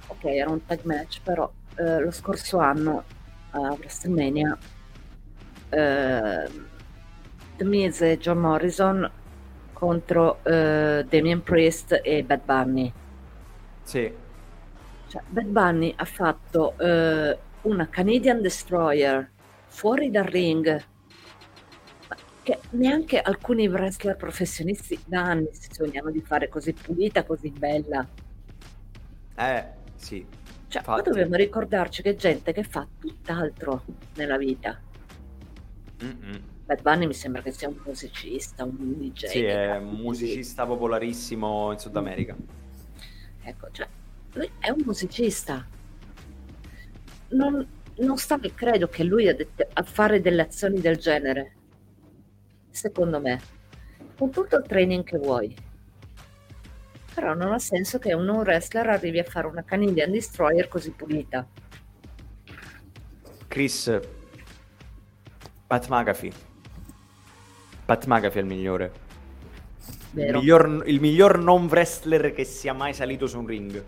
[0.09, 3.05] Ok, era un tag match, però eh, lo scorso anno
[3.51, 4.59] a WrestleMania
[5.71, 6.49] eh,
[7.57, 9.09] The Miz e John Morrison
[9.73, 12.93] contro eh, Damien Priest e Bad Bunny.
[13.83, 14.13] Sì.
[15.07, 19.31] Cioè, Bad Bunny ha fatto eh, una Canadian Destroyer
[19.79, 20.85] fuori dal ring
[22.43, 28.05] che neanche alcuni wrestler professionisti da anni si sognano di fare così pulita, così bella.
[29.37, 29.65] Eh,
[29.95, 30.27] sì.
[30.67, 33.85] Cioè, qua dobbiamo ricordarci che è gente che fa tutt'altro
[34.17, 34.81] nella vita.
[36.03, 36.43] Mm-mm.
[36.65, 39.27] Bad Bunny mi sembra che sia un musicista, un DJ.
[39.27, 42.35] Sì, è un musicista popolarissimo in Sud America.
[43.43, 43.87] Ecco, cioè,
[44.33, 45.65] lui è un musicista.
[47.29, 47.67] Non,
[47.99, 51.53] non sta credo che lui a, det- a fare delle azioni del genere.
[52.71, 53.41] Secondo me,
[54.17, 55.55] con tutto il training che vuoi.
[57.15, 60.91] Però non ha senso che un non wrestler arrivi a fare una Canadian Destroyer così
[60.91, 61.47] pulita.
[63.49, 63.99] Chris,
[65.67, 66.47] Pat McAfee
[67.89, 68.93] Pat McAfee è il migliore.
[70.13, 73.83] Il miglior, il miglior, non wrestler che sia mai salito su un ring.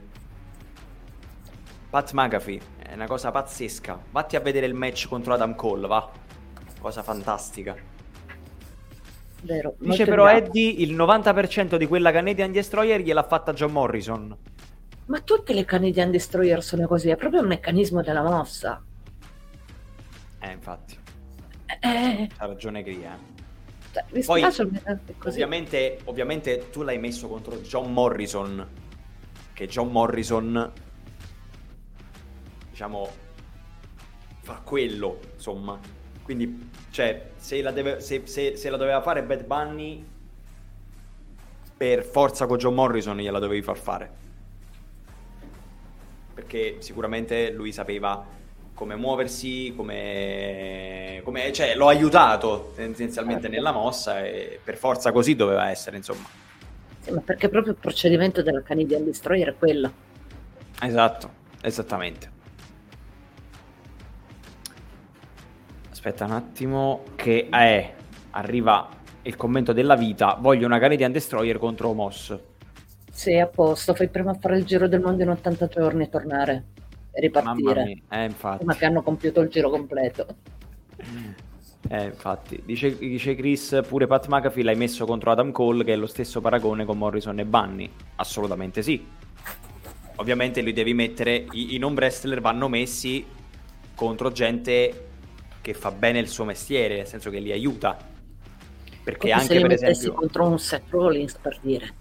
[1.91, 2.61] Pat McAfee
[2.91, 4.01] è una cosa pazzesca.
[4.11, 6.11] Vatti a vedere il match contro Adam Cole, va.
[6.81, 7.77] Cosa fantastica.
[9.43, 10.39] Vero, Dice però bravo.
[10.39, 14.37] Eddie il 90% di quella Canadian Destroyer gliel'ha fatta John Morrison.
[15.07, 18.83] Ma tutte le Canadian Destroyer sono così, è proprio un meccanismo della mossa.
[20.41, 20.99] Eh, infatti.
[21.81, 22.29] Eh.
[22.39, 23.15] Ha ragione Cria.
[23.15, 23.39] Eh.
[23.93, 24.43] Cioè, Poi,
[25.25, 28.67] ovviamente, ovviamente tu l'hai messo contro John Morrison,
[29.53, 30.73] che John Morrison,
[32.81, 33.11] diciamo,
[34.41, 35.79] fa quello, insomma.
[36.23, 40.03] Quindi, cioè, se la, deve, se, se, se la doveva fare Bad Bunny,
[41.77, 44.11] per forza con John Morrison gliela dovevi far fare.
[46.33, 48.25] Perché sicuramente lui sapeva
[48.73, 53.57] come muoversi, come, come cioè, l'ho aiutato tendenzialmente certo.
[53.57, 56.27] nella mossa e per forza così doveva essere, insomma.
[57.01, 59.93] Sì, ma perché proprio il procedimento della Canadian Destroyer è quello.
[60.81, 61.31] Esatto,
[61.61, 62.39] esattamente.
[66.03, 67.93] Aspetta un attimo che è,
[68.31, 68.89] arriva
[69.21, 72.39] il commento della vita, voglio una Canadian Destroyer contro Moss.
[73.13, 76.65] Sì, a posto, fai prima fare il giro del mondo in 80 giorni e tornare
[77.11, 78.01] e ripartire.
[78.09, 78.65] Eh, infatti.
[78.65, 80.27] Ma che hanno compiuto il giro completo.
[81.89, 85.97] Eh, infatti, dice, dice, Chris, pure Pat McAfee l'hai messo contro Adam Cole, che è
[85.97, 87.91] lo stesso paragone con Morrison e Bunny.
[88.17, 89.05] Assolutamente sì.
[90.17, 93.25] Ovviamente li devi mettere, i, i non wrestler vanno messi
[93.95, 95.10] contro gente
[95.61, 97.97] che fa bene il suo mestiere, nel senso che li aiuta.
[99.03, 100.13] Perché Come anche se per esempio...
[100.13, 101.95] contro un Seth Rollins, per dire.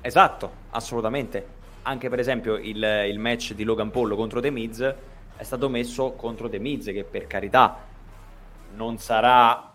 [0.00, 4.94] Esatto, assolutamente anche per esempio il, il, match di Logan Paul contro The Miz
[5.36, 7.86] è stato messo contro The Miz che per carità
[8.74, 9.72] non sarà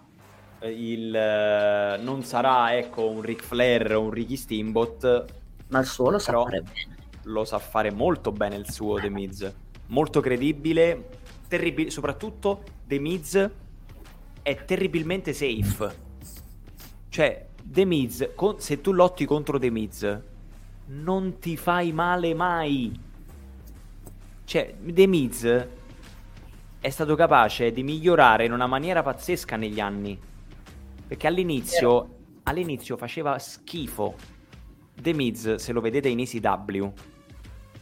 [0.60, 5.26] eh, il non sarà ecco un Ric Flair o un Ricky Steamboat
[5.70, 9.10] ma il suo lo sa fare bene lo sa fare molto bene il suo The
[9.10, 9.54] Miz
[9.88, 11.10] molto credibile
[11.48, 13.52] terribile soprattutto The Miz
[14.42, 16.04] è terribilmente safe
[17.16, 20.22] cioè The Miz con, se tu lotti contro The Miz
[20.88, 22.92] non ti fai male mai.
[24.44, 25.68] Cioè, The Miz
[26.82, 30.20] è stato capace di migliorare in una maniera pazzesca negli anni.
[31.08, 34.16] Perché all'inizio, all'inizio faceva schifo.
[34.94, 36.94] The Miz, se lo vedete in ECW,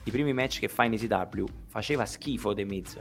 [0.03, 2.99] i primi match che fa in ECW, faceva schifo The Miz.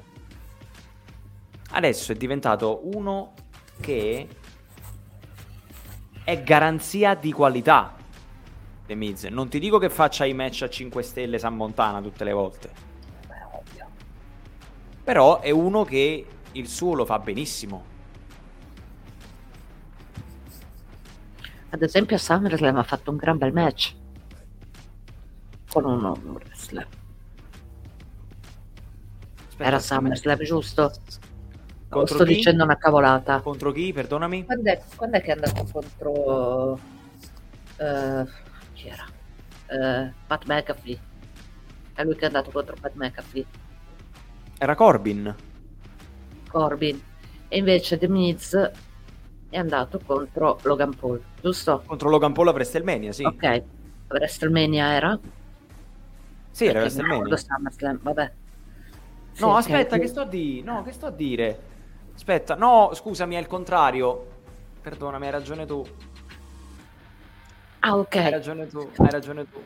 [1.74, 3.32] Adesso è diventato uno
[3.81, 4.28] che
[6.23, 7.97] è garanzia di qualità.
[8.86, 9.24] The Miz.
[9.24, 12.70] Non ti dico che faccia i match a 5 stelle San Montana tutte le volte.
[13.27, 13.89] Beh, ovvio.
[15.03, 17.90] Però è uno che il suo lo fa benissimo.
[21.70, 23.94] Ad esempio a SummerSlam ha fatto un gran bel match
[25.70, 26.86] con un, un wrestler.
[29.49, 29.78] Aspetta, Era.
[29.78, 30.93] SummerSlam, giusto?
[31.93, 32.35] Contro sto chi?
[32.35, 33.40] dicendo una cavolata.
[33.40, 33.93] Contro chi?
[33.93, 34.44] Perdonami.
[34.44, 36.78] Quando è, quando è che è andato contro...
[37.77, 38.24] eh,
[38.73, 39.05] chi era?
[39.66, 40.98] Eh, Pat McAfee.
[41.94, 43.44] È lui che è andato contro Pat McAfee.
[44.59, 45.35] Era Corbin.
[46.48, 47.01] Corbin.
[47.48, 48.55] E invece The Miz
[49.51, 51.82] è andato contro Logan Paul, giusto?
[51.85, 53.24] Contro Logan Paul a WrestleMania, sì.
[53.24, 53.62] Ok.
[54.09, 55.19] WrestleMania era?
[56.51, 57.36] Sì, era WrestleMania.
[58.01, 58.32] Vabbè.
[59.32, 59.59] Sì, No, ok.
[59.59, 60.64] aspetta, che sto a dire?
[60.64, 61.70] No, che sto a dire?
[62.15, 64.27] Aspetta, no, scusami, è il contrario.
[64.81, 65.85] Perdonami, hai ragione tu.
[67.81, 68.17] Ah, ok.
[68.17, 69.63] Hai ragione tu, hai ragione tu.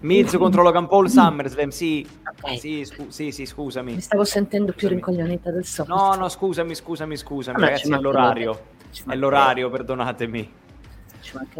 [0.00, 2.06] Miz contro Logan Paul SummerSlam, sì.
[2.42, 2.58] Ok.
[2.58, 3.94] Sì, scu- sì, sì, scusami.
[3.94, 5.94] Mi stavo sentendo più rincoglionita del solito.
[5.94, 8.64] No, no, scusami, scusami, scusami, Vabbè, ragazzi, è l'orario.
[9.06, 10.60] È l'orario, perdonatemi.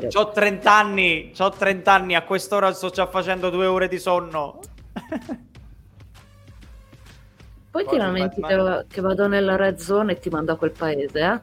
[0.09, 4.61] C'ho 30 anni, c'ho 30 anni, a quest'ora sto già facendo due ore di sonno.
[7.73, 8.85] Poi ti Corbin lamenti Batman.
[8.86, 11.40] che, vado nella red zone e ti mando a quel paese, eh?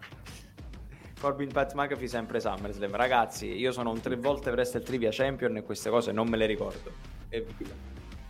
[1.20, 2.96] Corbin Pat McAfee sempre SummerSlam.
[2.96, 6.46] Ragazzi, io sono un tre volte Wrestle Trivia Champion e queste cose non me le
[6.46, 6.92] ricordo.
[7.30, 7.74] Evviva.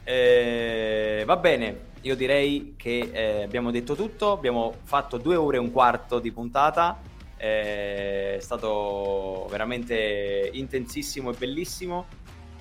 [0.06, 4.32] Eh, va bene, io direi che eh, abbiamo detto tutto.
[4.32, 7.02] Abbiamo fatto due ore e un quarto di puntata.
[7.36, 12.06] Eh, è stato veramente intensissimo e bellissimo.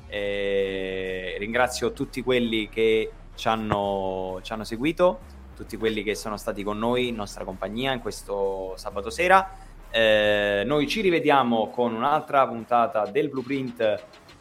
[0.08, 5.20] Eh, ringrazio tutti quelli che ci hanno, ci hanno seguito,
[5.54, 9.48] tutti quelli che sono stati con noi in nostra compagnia in questo sabato sera.
[9.90, 13.80] Eh, noi ci rivediamo con un'altra puntata del Blueprint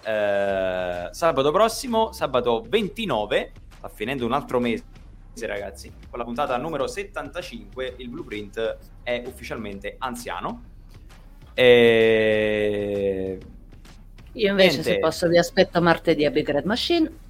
[0.04, 3.52] eh, sabato prossimo, sabato 29.
[3.78, 4.84] Sta finendo un altro mese,
[5.42, 5.94] ragazzi.
[6.10, 10.64] Con la puntata numero 75, il Blueprint è ufficialmente anziano.
[11.54, 13.38] E...
[14.34, 14.92] Io invece, Niente.
[14.92, 17.26] se posso, vi aspetto martedì a Big Red Machine.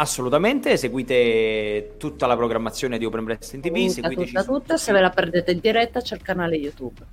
[0.00, 4.76] Assolutamente, seguite tutta la programmazione di Open Wrestling TV, Tutta, seguiteci tutta, tutta.
[4.76, 7.04] Se ve la perdete in diretta, c'è il canale YouTube.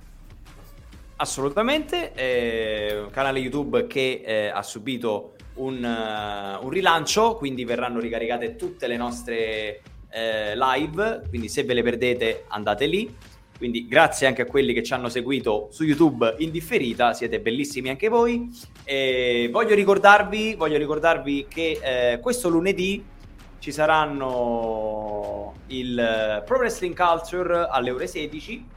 [1.16, 7.98] Assolutamente, eh, un canale YouTube che eh, ha subito un, eh, un rilancio, quindi verranno
[7.98, 13.12] ricaricate tutte le nostre eh, live, quindi se ve le perdete andate lì.
[13.56, 17.88] Quindi grazie anche a quelli che ci hanno seguito su YouTube in differita, siete bellissimi
[17.88, 18.50] anche voi.
[18.84, 23.04] E voglio ricordarvi, voglio ricordarvi che eh, questo lunedì
[23.58, 28.74] ci saranno il eh, Pro Wrestling Culture alle ore 16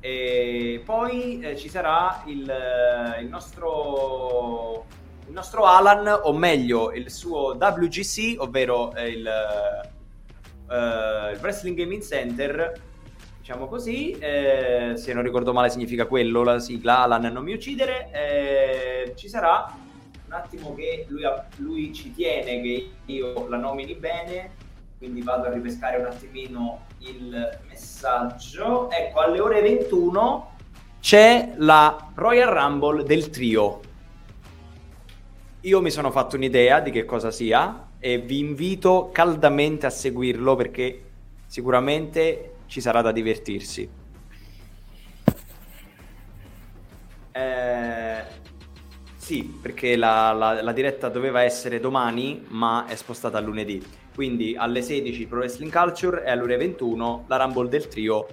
[0.00, 4.86] e poi eh, ci sarà il, eh, il nostro
[5.26, 9.24] il nostro Alan o meglio il suo WGC ovvero il,
[10.68, 12.72] eh, il Wrestling Gaming Center
[13.40, 18.08] diciamo così eh, se non ricordo male significa quello la sigla Alan non mi uccidere
[18.12, 19.74] eh, ci sarà
[20.26, 21.22] un attimo che lui,
[21.56, 24.68] lui ci tiene che io la nomini bene
[25.00, 28.90] quindi vado a ripescare un attimino il messaggio.
[28.90, 30.56] Ecco, alle ore 21
[31.00, 33.80] c'è la Royal Rumble del trio.
[35.62, 40.54] Io mi sono fatto un'idea di che cosa sia e vi invito caldamente a seguirlo
[40.54, 41.04] perché
[41.46, 43.90] sicuramente ci sarà da divertirsi.
[47.32, 48.24] Eh,
[49.16, 53.82] sì, perché la, la- la diretta doveva essere domani, ma è spostata a lunedì.
[54.14, 58.26] Quindi alle 16 Pro Wrestling Culture e alle ore 21 la Rumble del trio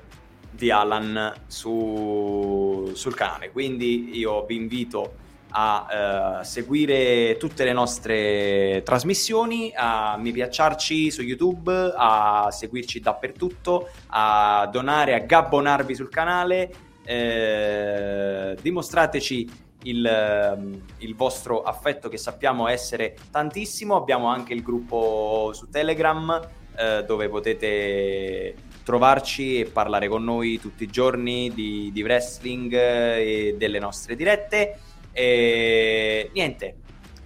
[0.49, 3.51] di Alan su- sul canale.
[3.51, 5.17] Quindi io vi invito
[5.51, 13.89] a eh, seguire tutte le nostre trasmissioni, a mi piacciarci su YouTube, a seguirci dappertutto,
[14.07, 16.71] a donare, a gabbonarvi sul canale.
[17.03, 23.95] eh, dimostrateci il, ehm, il vostro affetto che sappiamo essere tantissimo.
[23.95, 26.41] Abbiamo anche il gruppo su Telegram
[26.75, 33.47] eh, dove potete trovarci e parlare con noi tutti i giorni di, di wrestling eh,
[33.49, 34.79] e delle nostre dirette.
[35.19, 36.75] E niente,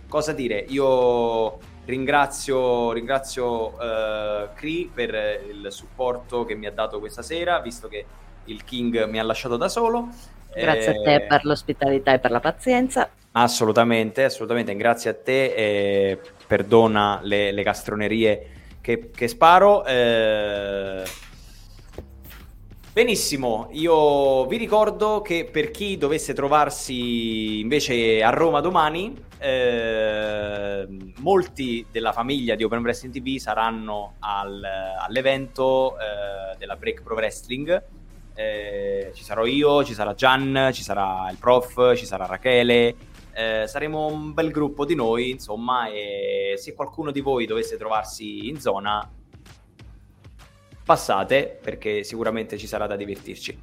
[0.08, 0.64] cosa dire?
[0.70, 7.90] Io ringrazio, ringrazio eh, Cree per il supporto che mi ha dato questa sera, visto
[7.90, 8.06] che
[8.46, 10.08] il King mi ha lasciato da solo.
[10.56, 13.10] Grazie Eh, a te per l'ospitalità e per la pazienza.
[13.34, 19.84] Assolutamente, assolutamente, grazie a te e perdona le, le castronerie che, che sparo.
[19.86, 21.04] eh.
[22.94, 30.86] Benissimo, io vi ricordo che per chi dovesse trovarsi invece a Roma domani, eh,
[31.20, 34.62] molti della famiglia di Open Wrestling TV saranno al-
[35.08, 37.82] all'evento eh, della Break Pro Wrestling
[38.34, 42.96] Eh, ci sarò io, ci sarà Gian, ci sarà il prof, ci sarà Rachele.
[43.34, 48.48] Eh, saremo un bel gruppo di noi, insomma, e se qualcuno di voi dovesse trovarsi
[48.48, 49.08] in zona,
[50.84, 53.60] passate perché sicuramente ci sarà da divertirci.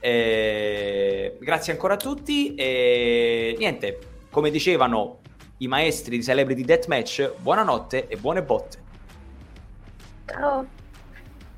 [0.00, 3.98] Eh, grazie ancora a tutti e niente,
[4.30, 5.20] come dicevano
[5.58, 8.78] i maestri di Celebrity Deathmatch, buonanotte e buone botte.
[10.26, 10.77] Ciao.